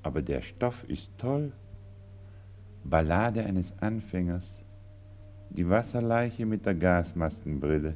[0.02, 1.52] Aber der Stoff ist toll.
[2.85, 4.47] Ballade eines Anfängers.
[5.48, 7.94] Die Wasserleiche mit der Gasmaskenbrille.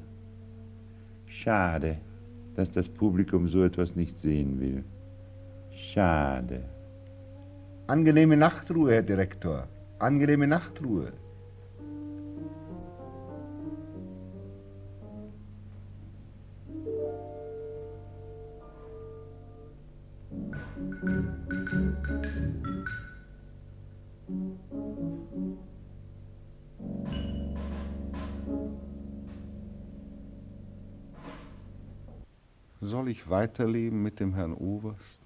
[1.31, 1.99] Schade,
[2.55, 4.85] dass das Publikum so etwas nicht sehen will.
[5.71, 6.65] Schade.
[7.87, 9.69] Angenehme Nachtruhe, Herr Direktor.
[9.99, 11.13] Angenehme Nachtruhe.
[33.31, 35.19] Weiterleben mit dem Herrn Oberst?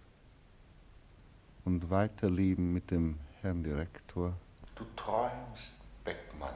[1.64, 4.34] und weiterleben mit dem Herrn Direktor.
[4.74, 5.72] Du träumst,
[6.04, 6.54] Beckmann.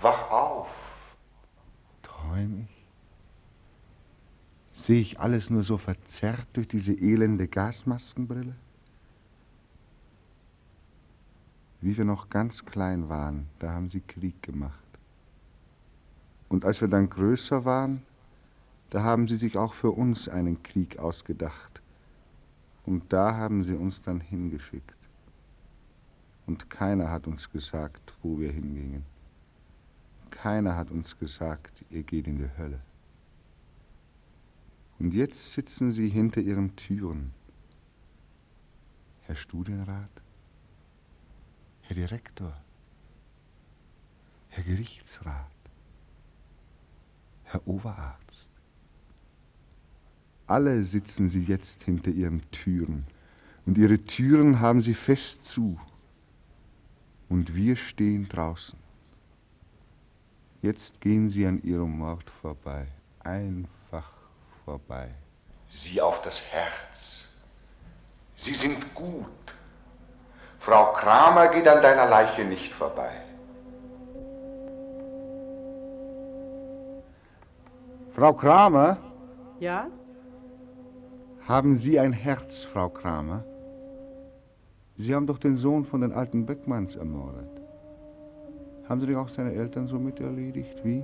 [0.00, 0.68] Wach auf.
[2.02, 2.76] Träum ich?
[4.72, 8.54] sehe ich alles nur so verzerrt durch diese elende Gasmaskenbrille?
[11.80, 14.74] Wie wir noch ganz klein waren, da haben sie Krieg gemacht.
[16.48, 18.02] Und als wir dann größer waren,
[18.90, 21.82] da haben sie sich auch für uns einen Krieg ausgedacht.
[22.84, 24.94] Und da haben sie uns dann hingeschickt.
[26.46, 29.04] Und keiner hat uns gesagt, wo wir hingingen.
[30.30, 32.80] Keiner hat uns gesagt, ihr geht in die Hölle.
[34.98, 37.32] Und jetzt sitzen sie hinter ihren Türen.
[39.22, 40.08] Herr Studienrat,
[41.82, 42.56] Herr Direktor,
[44.50, 45.50] Herr Gerichtsrat,
[47.44, 48.25] Herr Oberarzt.
[50.46, 53.06] Alle sitzen sie jetzt hinter ihren Türen
[53.66, 55.78] und ihre Türen haben sie fest zu.
[57.28, 58.78] Und wir stehen draußen.
[60.62, 62.86] Jetzt gehen sie an ihrem Mord vorbei,
[63.24, 64.08] einfach
[64.64, 65.10] vorbei.
[65.70, 67.24] Sieh auf das Herz.
[68.36, 69.26] Sie sind gut.
[70.60, 73.12] Frau Kramer geht an deiner Leiche nicht vorbei.
[78.14, 78.96] Frau Kramer,
[79.60, 79.88] Ja?
[81.46, 83.44] Haben Sie ein Herz, Frau Kramer?
[84.96, 87.50] Sie haben doch den Sohn von den alten Beckmanns ermordet.
[88.88, 90.84] Haben Sie doch auch seine Eltern so miterledigt?
[90.84, 91.02] Wie?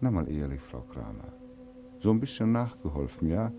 [0.00, 1.32] Na mal ehrlich, Frau Kramer.
[2.00, 3.52] So ein bisschen nachgeholfen, ja?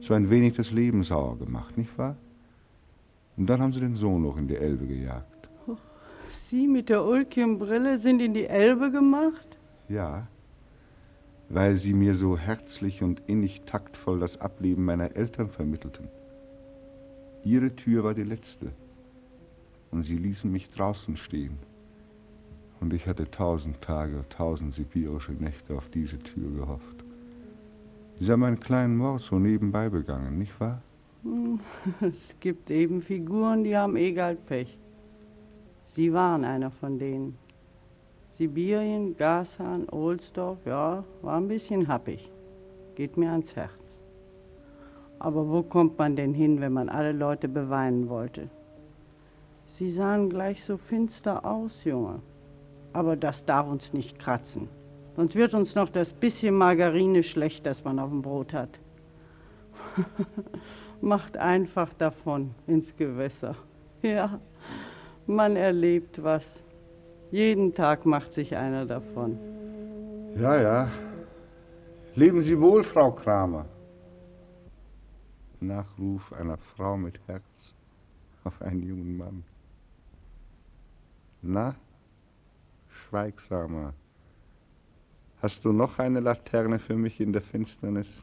[0.00, 2.16] So ein wenig das Leben sauer gemacht, nicht wahr?
[3.36, 5.48] Und dann haben Sie den Sohn noch in die Elbe gejagt.
[6.48, 9.46] Sie mit der Ulkien-Brille sind in die Elbe gemacht?
[9.88, 10.26] Ja,
[11.50, 16.08] weil Sie mir so herzlich und innig taktvoll das Ableben meiner Eltern vermittelten.
[17.44, 18.70] Ihre Tür war die letzte.
[19.90, 21.58] Und Sie ließen mich draußen stehen.
[22.80, 27.04] Und ich hatte tausend Tage, tausend sibirische Nächte auf diese Tür gehofft.
[28.20, 30.80] Sie haben einen kleinen Mord so nebenbei begangen, nicht wahr?
[31.24, 31.58] Hm,
[32.00, 34.78] Es gibt eben Figuren, die haben egal Pech.
[35.84, 37.36] Sie waren einer von denen.
[38.40, 42.30] Sibirien, Gashahn, Ohlsdorf, ja, war ein bisschen happig.
[42.94, 44.00] Geht mir ans Herz.
[45.18, 48.48] Aber wo kommt man denn hin, wenn man alle Leute beweinen wollte?
[49.76, 52.20] Sie sahen gleich so finster aus, Junge.
[52.94, 54.70] Aber das darf uns nicht kratzen.
[55.16, 58.70] Sonst wird uns noch das bisschen Margarine schlecht, das man auf dem Brot hat.
[61.02, 63.54] Macht einfach davon ins Gewässer.
[64.00, 64.40] Ja,
[65.26, 66.64] man erlebt was.
[67.30, 69.38] Jeden Tag macht sich einer davon.
[70.36, 70.90] Ja, ja.
[72.14, 73.66] Leben Sie wohl, Frau Kramer.
[75.60, 77.74] Nachruf einer Frau mit Herz
[78.44, 79.44] auf einen jungen Mann.
[81.42, 81.74] Na,
[82.88, 83.94] Schweigsamer,
[85.40, 88.22] hast du noch eine Laterne für mich in der Finsternis?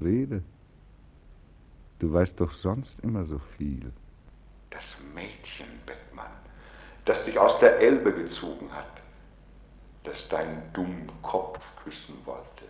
[0.00, 0.42] Rede.
[1.98, 3.92] Du weißt doch sonst immer so viel.
[4.70, 6.09] Das Mädchen, Beckmann,
[7.10, 9.02] das dich aus der Elbe gezogen hat,
[10.04, 12.66] das deinen dummen Kopf küssen wollte.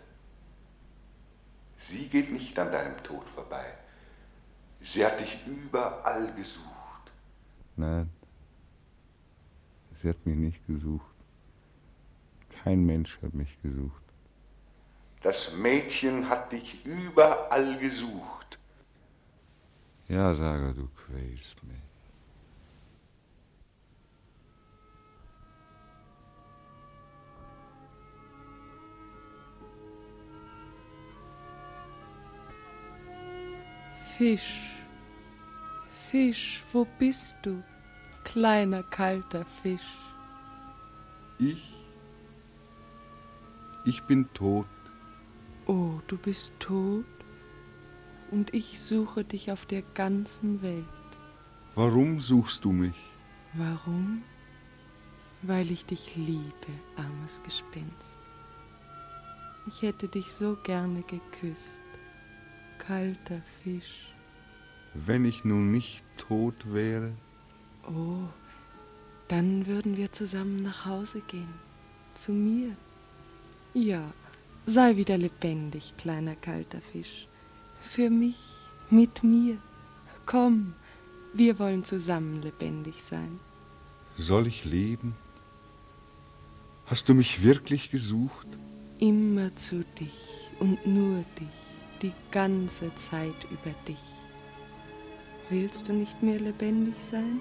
[1.76, 3.66] Sie geht nicht an deinem Tod vorbei.
[4.80, 7.12] Sie hat dich überall gesucht.
[7.76, 8.08] Nein,
[10.00, 11.14] sie hat mich nicht gesucht.
[12.64, 14.02] Kein Mensch hat mich gesucht.
[15.22, 18.58] Das Mädchen hat dich überall gesucht.
[20.08, 21.89] Ja, Sager, du quälst mich.
[34.20, 34.76] Fisch,
[36.10, 37.62] Fisch, wo bist du,
[38.22, 39.96] kleiner kalter Fisch?
[41.38, 41.72] Ich?
[43.86, 44.66] Ich bin tot.
[45.66, 47.06] Oh, du bist tot
[48.30, 50.84] und ich suche dich auf der ganzen Welt.
[51.74, 53.00] Warum suchst du mich?
[53.54, 54.22] Warum?
[55.40, 58.20] Weil ich dich liebe, armes Gespenst.
[59.66, 61.80] Ich hätte dich so gerne geküsst,
[62.76, 64.09] kalter Fisch.
[64.94, 67.12] Wenn ich nun nicht tot wäre?
[67.86, 68.28] Oh,
[69.28, 71.54] dann würden wir zusammen nach Hause gehen.
[72.14, 72.76] Zu mir.
[73.72, 74.02] Ja,
[74.66, 77.28] sei wieder lebendig, kleiner kalter Fisch.
[77.82, 78.38] Für mich,
[78.90, 79.58] mit mir.
[80.26, 80.74] Komm,
[81.32, 83.38] wir wollen zusammen lebendig sein.
[84.16, 85.14] Soll ich leben?
[86.86, 88.48] Hast du mich wirklich gesucht?
[88.98, 90.18] Immer zu dich
[90.58, 91.48] und nur dich,
[92.02, 94.09] die ganze Zeit über dich.
[95.50, 97.40] Willst du nicht mehr lebendig sein?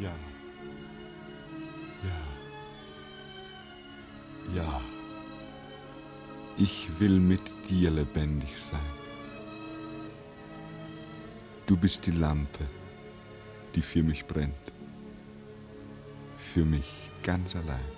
[0.00, 0.14] Ja.
[4.54, 4.62] Ja.
[4.62, 4.80] Ja,
[6.56, 8.80] ich will mit dir lebendig sein.
[11.66, 12.64] Du bist die Lampe,
[13.74, 14.54] die für mich brennt.
[16.38, 16.90] Für mich
[17.22, 17.92] ganz allein.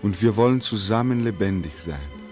[0.00, 2.27] Und wir wollen zusammen lebendig sein.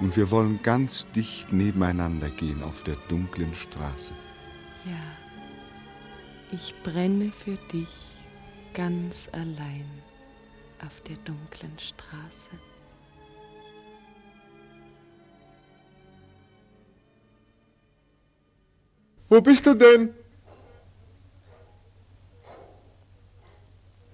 [0.00, 4.14] Und wir wollen ganz dicht nebeneinander gehen auf der dunklen Straße.
[4.86, 4.92] Ja,
[6.52, 7.88] ich brenne für dich
[8.72, 9.84] ganz allein
[10.84, 12.50] auf der dunklen Straße.
[19.28, 20.14] Wo bist du denn?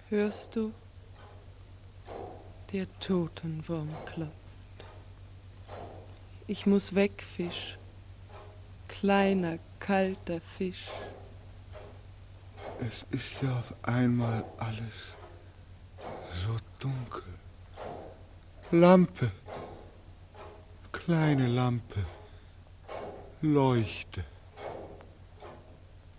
[0.09, 0.73] Hörst du?
[2.73, 4.46] Der Totenwurm klopft.
[6.49, 7.77] Ich muss weg, Fisch.
[8.87, 10.87] Kleiner, kalter Fisch.
[12.81, 15.17] Es ist ja auf einmal alles
[16.45, 17.35] so dunkel.
[18.71, 19.33] Lampe,
[20.93, 22.05] kleine Lampe,
[23.41, 24.25] leuchte.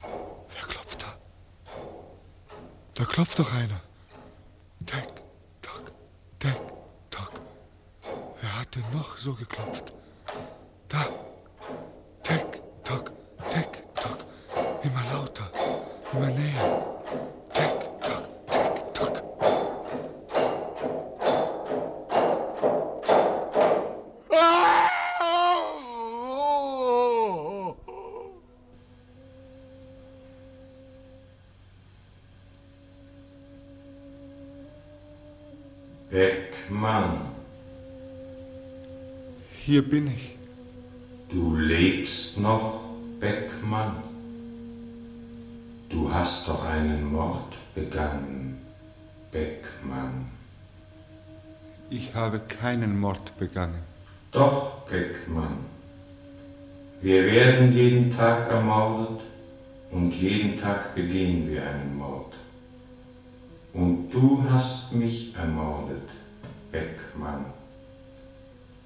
[0.01, 1.17] Wer klopft da?
[2.95, 3.81] Da klopft doch einer.
[4.85, 5.07] Tick,
[5.61, 5.91] tock,
[6.39, 6.59] tick,
[7.11, 7.31] tock.
[8.41, 9.93] Wer hat denn noch so geklopft?
[10.89, 10.99] Da.
[12.23, 13.11] Tick, tock,
[13.49, 14.19] tick, tock.
[14.83, 15.49] Immer lauter,
[16.13, 16.85] immer näher.
[17.53, 19.23] Tick, tock, tick, tock.
[36.09, 37.35] Beckmann,
[39.51, 40.36] Hier bin ich.
[52.67, 53.81] Keinen Mord begangen.
[54.31, 55.59] Doch, Beckmann.
[57.01, 59.21] Wir werden jeden Tag ermordet
[59.89, 62.33] und jeden Tag begehen wir einen Mord.
[63.73, 66.09] Und du hast mich ermordet,
[66.73, 67.45] Beckmann.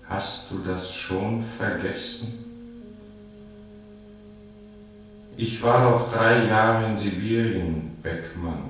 [0.07, 2.27] Hast du das schon vergessen?
[5.37, 8.63] Ich war doch drei Jahre in Sibirien, Beckmann.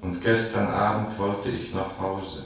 [0.00, 2.42] Und gestern Abend wollte ich nach Hause.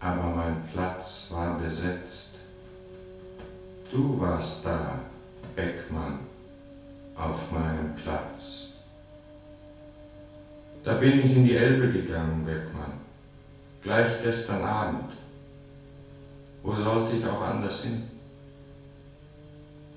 [0.00, 2.38] Aber mein Platz war besetzt.
[3.92, 4.98] Du warst da,
[5.54, 6.20] Beckmann,
[7.16, 8.68] auf meinem Platz.
[10.82, 12.92] Da bin ich in die Elbe gegangen, Beckmann.
[13.82, 15.10] Gleich gestern Abend.
[16.62, 18.04] Wo sollte ich auch anders hin?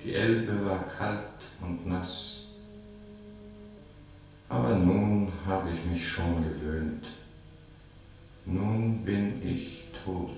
[0.03, 1.19] Die Elbe war kalt
[1.61, 2.39] und nass.
[4.49, 7.05] Aber nun habe ich mich schon gewöhnt.
[8.45, 10.29] Nun bin ich tot.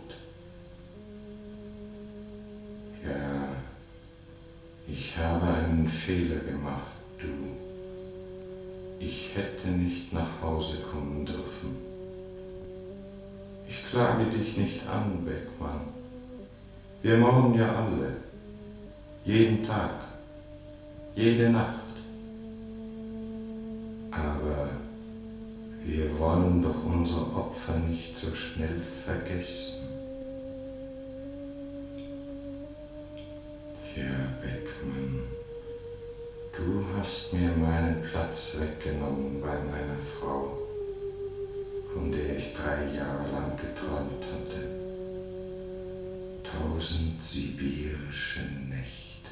[3.04, 3.50] Ja,
[4.88, 6.82] ich habe einen Fehler gemacht,
[7.20, 7.28] du.
[9.00, 11.76] Ich hätte nicht nach Hause kommen dürfen.
[13.68, 15.82] Ich klage dich nicht an, Beckmann.
[17.02, 18.14] Wir morden ja alle.
[19.26, 19.92] Jeden Tag.
[21.16, 21.85] Jede Nacht.
[27.06, 29.88] Unsere Opfer nicht so schnell vergessen.
[33.96, 35.22] Ja, Beckmann,
[36.58, 40.58] du hast mir meinen Platz weggenommen bei meiner Frau,
[41.94, 44.68] von der ich drei Jahre lang geträumt hatte.
[46.44, 49.30] Tausend sibirische Nächte.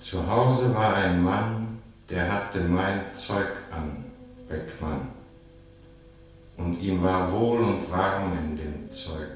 [0.00, 4.09] Zu Hause war ein Mann, der hatte mein Zeug an,
[4.50, 5.08] Beckmann.
[6.56, 9.28] Und ihm war wohl und warm in dem Zeug.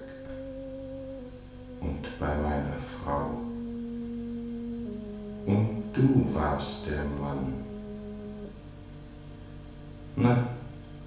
[1.81, 3.31] Und bei meiner Frau.
[5.47, 7.55] Und du warst der Mann.
[10.17, 10.49] Na,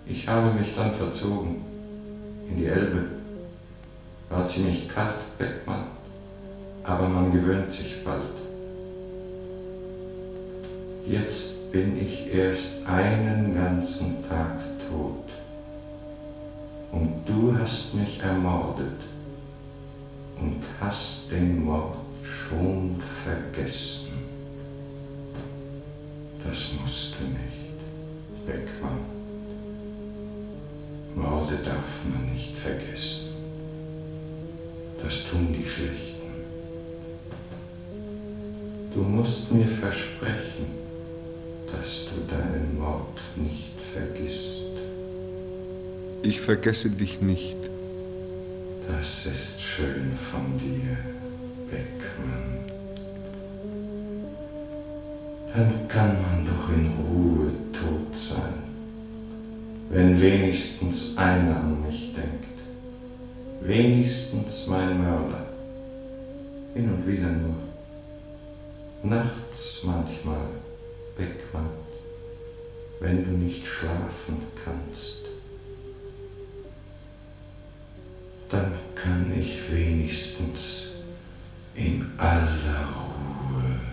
[0.05, 1.61] ich habe mich dann verzogen
[2.49, 3.05] in die Elbe.
[4.29, 5.85] War ziemlich kalt, Beckmann,
[6.83, 8.23] aber man gewöhnt sich bald.
[11.05, 15.25] Jetzt bin ich erst einen ganzen Tag tot.
[16.91, 19.01] Und du hast mich ermordet
[20.39, 24.07] und hast den Mord schon vergessen.
[26.47, 28.99] Das musst du nicht, Beckmann.
[31.15, 33.27] Morde darf man nicht vergessen.
[35.03, 36.17] Das tun die Schlechten.
[38.93, 40.86] Du musst mir versprechen,
[41.71, 44.57] dass du deinen Mord nicht vergisst.
[46.23, 47.57] Ich vergesse dich nicht.
[48.87, 50.97] Das ist schön von dir,
[51.69, 52.57] Beckmann.
[55.53, 58.53] Dann kann man doch in Ruhe tot sein,
[59.89, 62.45] wenn wenigstens einer an mich denkt.
[63.61, 65.45] Wenigstens mein Mörder.
[66.73, 67.55] Hin und wieder nur.
[69.03, 70.47] Nachts manchmal,
[71.17, 71.69] Beckmann,
[72.99, 75.15] wenn du nicht schlafen kannst.
[78.49, 80.83] Dann kann ich wenigstens
[81.75, 83.86] in aller Ruhe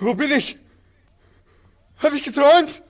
[0.00, 0.58] Wo bin ich?
[1.98, 2.82] Habe ich geträumt?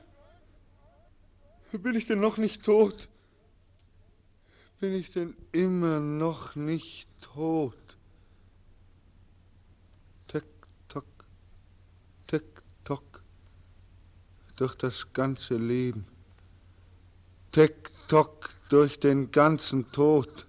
[1.72, 3.08] Bin ich denn noch nicht tot?
[4.78, 7.76] Bin ich denn immer noch nicht tot?
[10.28, 10.44] Tick,
[10.86, 11.04] tock,
[12.28, 12.44] tick,
[12.84, 13.22] tock,
[14.56, 16.06] durch das ganze Leben.
[17.50, 20.46] Tick, tock, durch den ganzen Tod.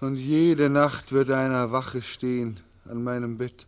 [0.00, 3.66] Und jede Nacht wird einer Wache stehen an meinem Bett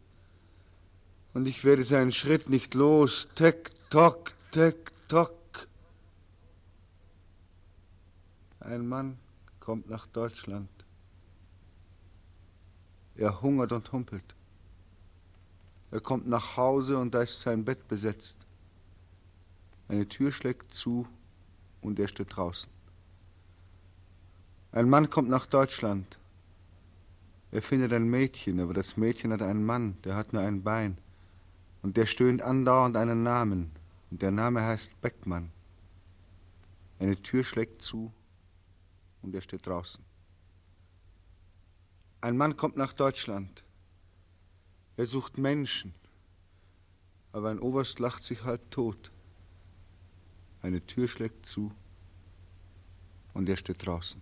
[1.39, 3.29] und ich werde seinen Schritt nicht los.
[3.37, 5.69] Tick, tock, tick, tock.
[8.59, 9.19] Ein Mann
[9.61, 10.69] kommt nach Deutschland.
[13.15, 14.35] Er hungert und humpelt.
[15.93, 18.39] Er kommt nach Hause und da ist sein Bett besetzt.
[19.87, 21.07] Eine Tür schlägt zu
[21.83, 22.69] und er steht draußen.
[24.73, 26.19] Ein Mann kommt nach Deutschland.
[27.53, 30.99] Er findet ein Mädchen, aber das Mädchen hat einen Mann, der hat nur ein Bein.
[31.83, 33.71] Und der stöhnt andauernd einen Namen.
[34.11, 35.51] Und der Name heißt Beckmann.
[36.99, 38.13] Eine Tür schlägt zu
[39.23, 40.03] und er steht draußen.
[42.21, 43.63] Ein Mann kommt nach Deutschland.
[44.97, 45.95] Er sucht Menschen.
[47.33, 49.13] Aber ein Oberst lacht sich halb tot.
[50.63, 51.71] Eine Tür schlägt zu
[53.35, 54.21] und er steht draußen.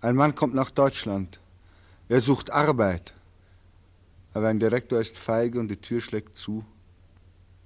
[0.00, 1.40] Ein Mann kommt nach Deutschland.
[2.08, 3.12] Er sucht Arbeit.
[4.38, 6.64] Aber ein Direktor ist feige und die Tür schlägt zu.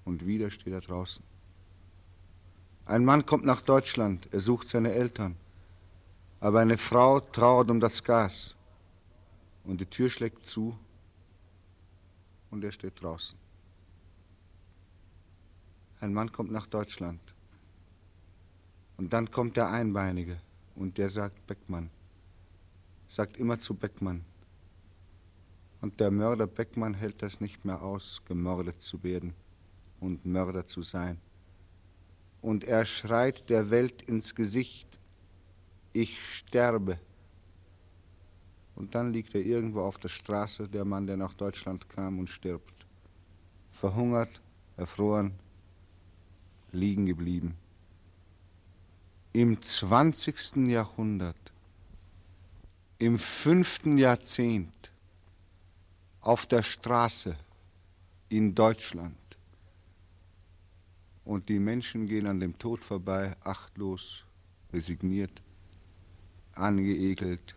[0.06, 1.22] Und wieder steht er draußen.
[2.86, 5.36] Ein Mann kommt nach Deutschland, er sucht seine Eltern.
[6.40, 8.56] Aber eine Frau trauert um das Gas.
[9.64, 10.74] Und die Tür schlägt zu.
[12.50, 13.36] Und er steht draußen.
[16.00, 17.20] Ein Mann kommt nach Deutschland.
[18.96, 20.40] Und dann kommt der Einbeinige.
[20.74, 21.90] Und der sagt Beckmann,
[23.10, 24.24] sagt immer zu Beckmann,
[25.82, 29.34] und der Mörder Beckmann hält das nicht mehr aus, gemordet zu werden
[30.00, 31.18] und Mörder zu sein.
[32.40, 34.86] Und er schreit der Welt ins Gesicht,
[35.92, 36.98] ich sterbe.
[38.76, 42.30] Und dann liegt er irgendwo auf der Straße, der Mann, der nach Deutschland kam und
[42.30, 42.86] stirbt.
[43.72, 44.40] Verhungert,
[44.76, 45.32] erfroren,
[46.70, 47.56] liegen geblieben.
[49.32, 50.68] Im 20.
[50.68, 51.52] Jahrhundert,
[52.98, 54.91] im fünften Jahrzehnt,
[56.22, 57.36] auf der Straße
[58.28, 59.16] in Deutschland.
[61.24, 64.24] Und die Menschen gehen an dem Tod vorbei, achtlos,
[64.72, 65.42] resigniert,
[66.54, 67.56] angeekelt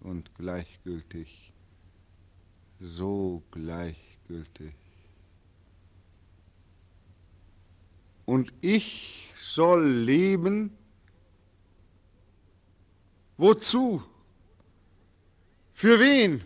[0.00, 1.52] und gleichgültig.
[2.78, 4.74] So gleichgültig.
[8.24, 10.76] Und ich soll leben?
[13.36, 14.02] Wozu?
[15.72, 16.44] Für wen?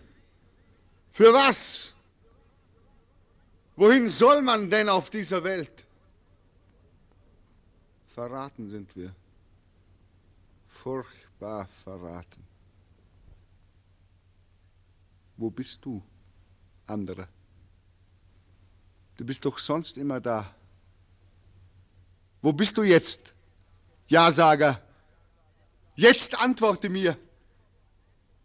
[1.11, 1.93] Für was?
[3.75, 5.85] Wohin soll man denn auf dieser Welt?
[8.13, 9.13] Verraten sind wir.
[10.67, 12.43] Furchtbar verraten.
[15.37, 16.03] Wo bist du,
[16.87, 17.27] andere?
[19.17, 20.53] Du bist doch sonst immer da.
[22.41, 23.33] Wo bist du jetzt,
[24.07, 24.81] Ja-Sager?
[25.95, 27.17] Jetzt antworte mir.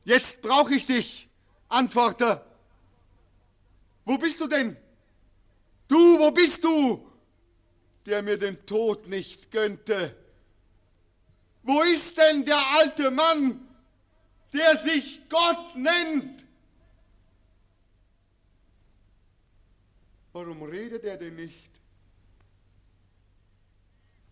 [0.04, 1.28] Jetzt brauche ich dich,
[1.68, 2.44] Antworter.
[4.06, 4.74] Wo bist du denn?
[5.86, 7.06] Du, wo bist du?
[8.06, 10.16] der mir den Tod nicht gönnte.
[11.62, 13.68] Wo ist denn der alte Mann,
[14.52, 16.46] der sich Gott nennt?
[20.32, 21.70] Warum redet er denn nicht?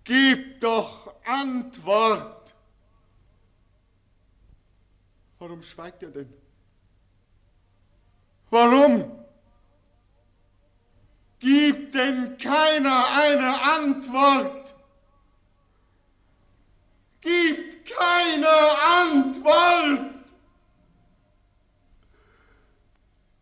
[0.05, 2.55] Gib doch Antwort!
[5.39, 6.33] Warum schweigt er denn?
[8.51, 9.24] Warum?
[11.45, 14.75] Gibt denn keiner eine Antwort?
[17.21, 18.49] Gibt keine
[19.03, 20.25] Antwort?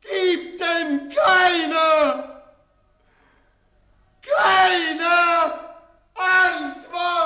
[0.00, 2.42] Gibt denn keiner?
[4.20, 5.52] Keine
[6.16, 7.21] Antwort!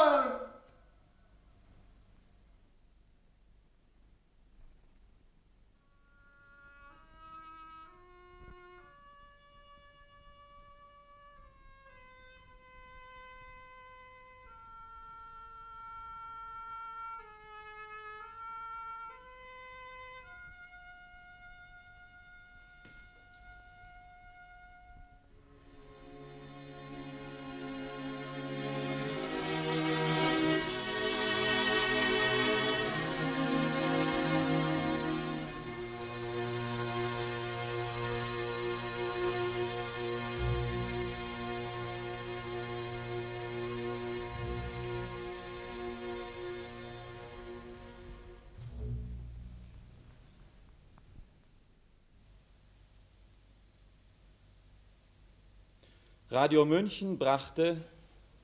[56.36, 57.80] Radio München brachte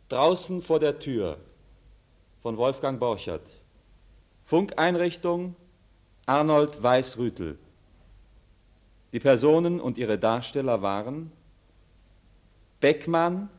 [0.08, 1.36] Draußen vor der Tür
[2.40, 3.42] von Wolfgang Borchert.
[4.46, 5.56] Funkeinrichtung
[6.24, 7.58] Arnold Weißrütel.
[9.12, 11.32] Die Personen und ihre Darsteller waren
[12.80, 13.50] Beckmann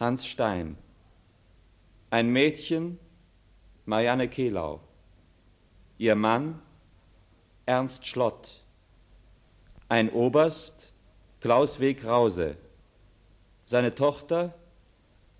[0.00, 0.78] Hans Stein,
[2.08, 2.98] ein Mädchen
[3.84, 4.80] Marianne Kehlau,
[5.98, 6.62] ihr Mann
[7.66, 8.64] Ernst Schlott,
[9.90, 10.94] ein Oberst
[11.40, 11.92] Klaus W.
[11.92, 12.56] Krause,
[13.68, 14.54] seine Tochter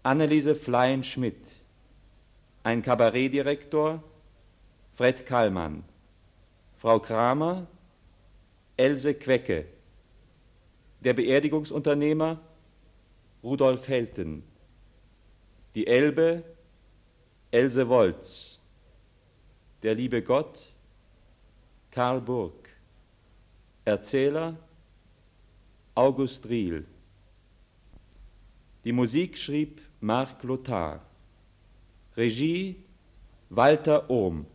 [0.02, 1.64] Anneliese Fleien-Schmidt,
[2.62, 4.04] ein Kabarettdirektor
[4.92, 5.82] Fred Kallmann,
[6.76, 7.66] Frau Kramer
[8.76, 9.64] Else Quecke,
[11.00, 12.38] der Beerdigungsunternehmer
[13.42, 14.42] Rudolf Helten,
[15.74, 16.44] die Elbe
[17.50, 18.60] Else Wolz,
[19.82, 20.74] der liebe Gott
[21.90, 22.68] Karl Burg,
[23.86, 24.54] Erzähler
[25.94, 26.84] August Riel.
[28.88, 31.04] Die Musik schrieb Marc Lothar.
[32.16, 32.76] Regie
[33.50, 34.46] Walter Ohm.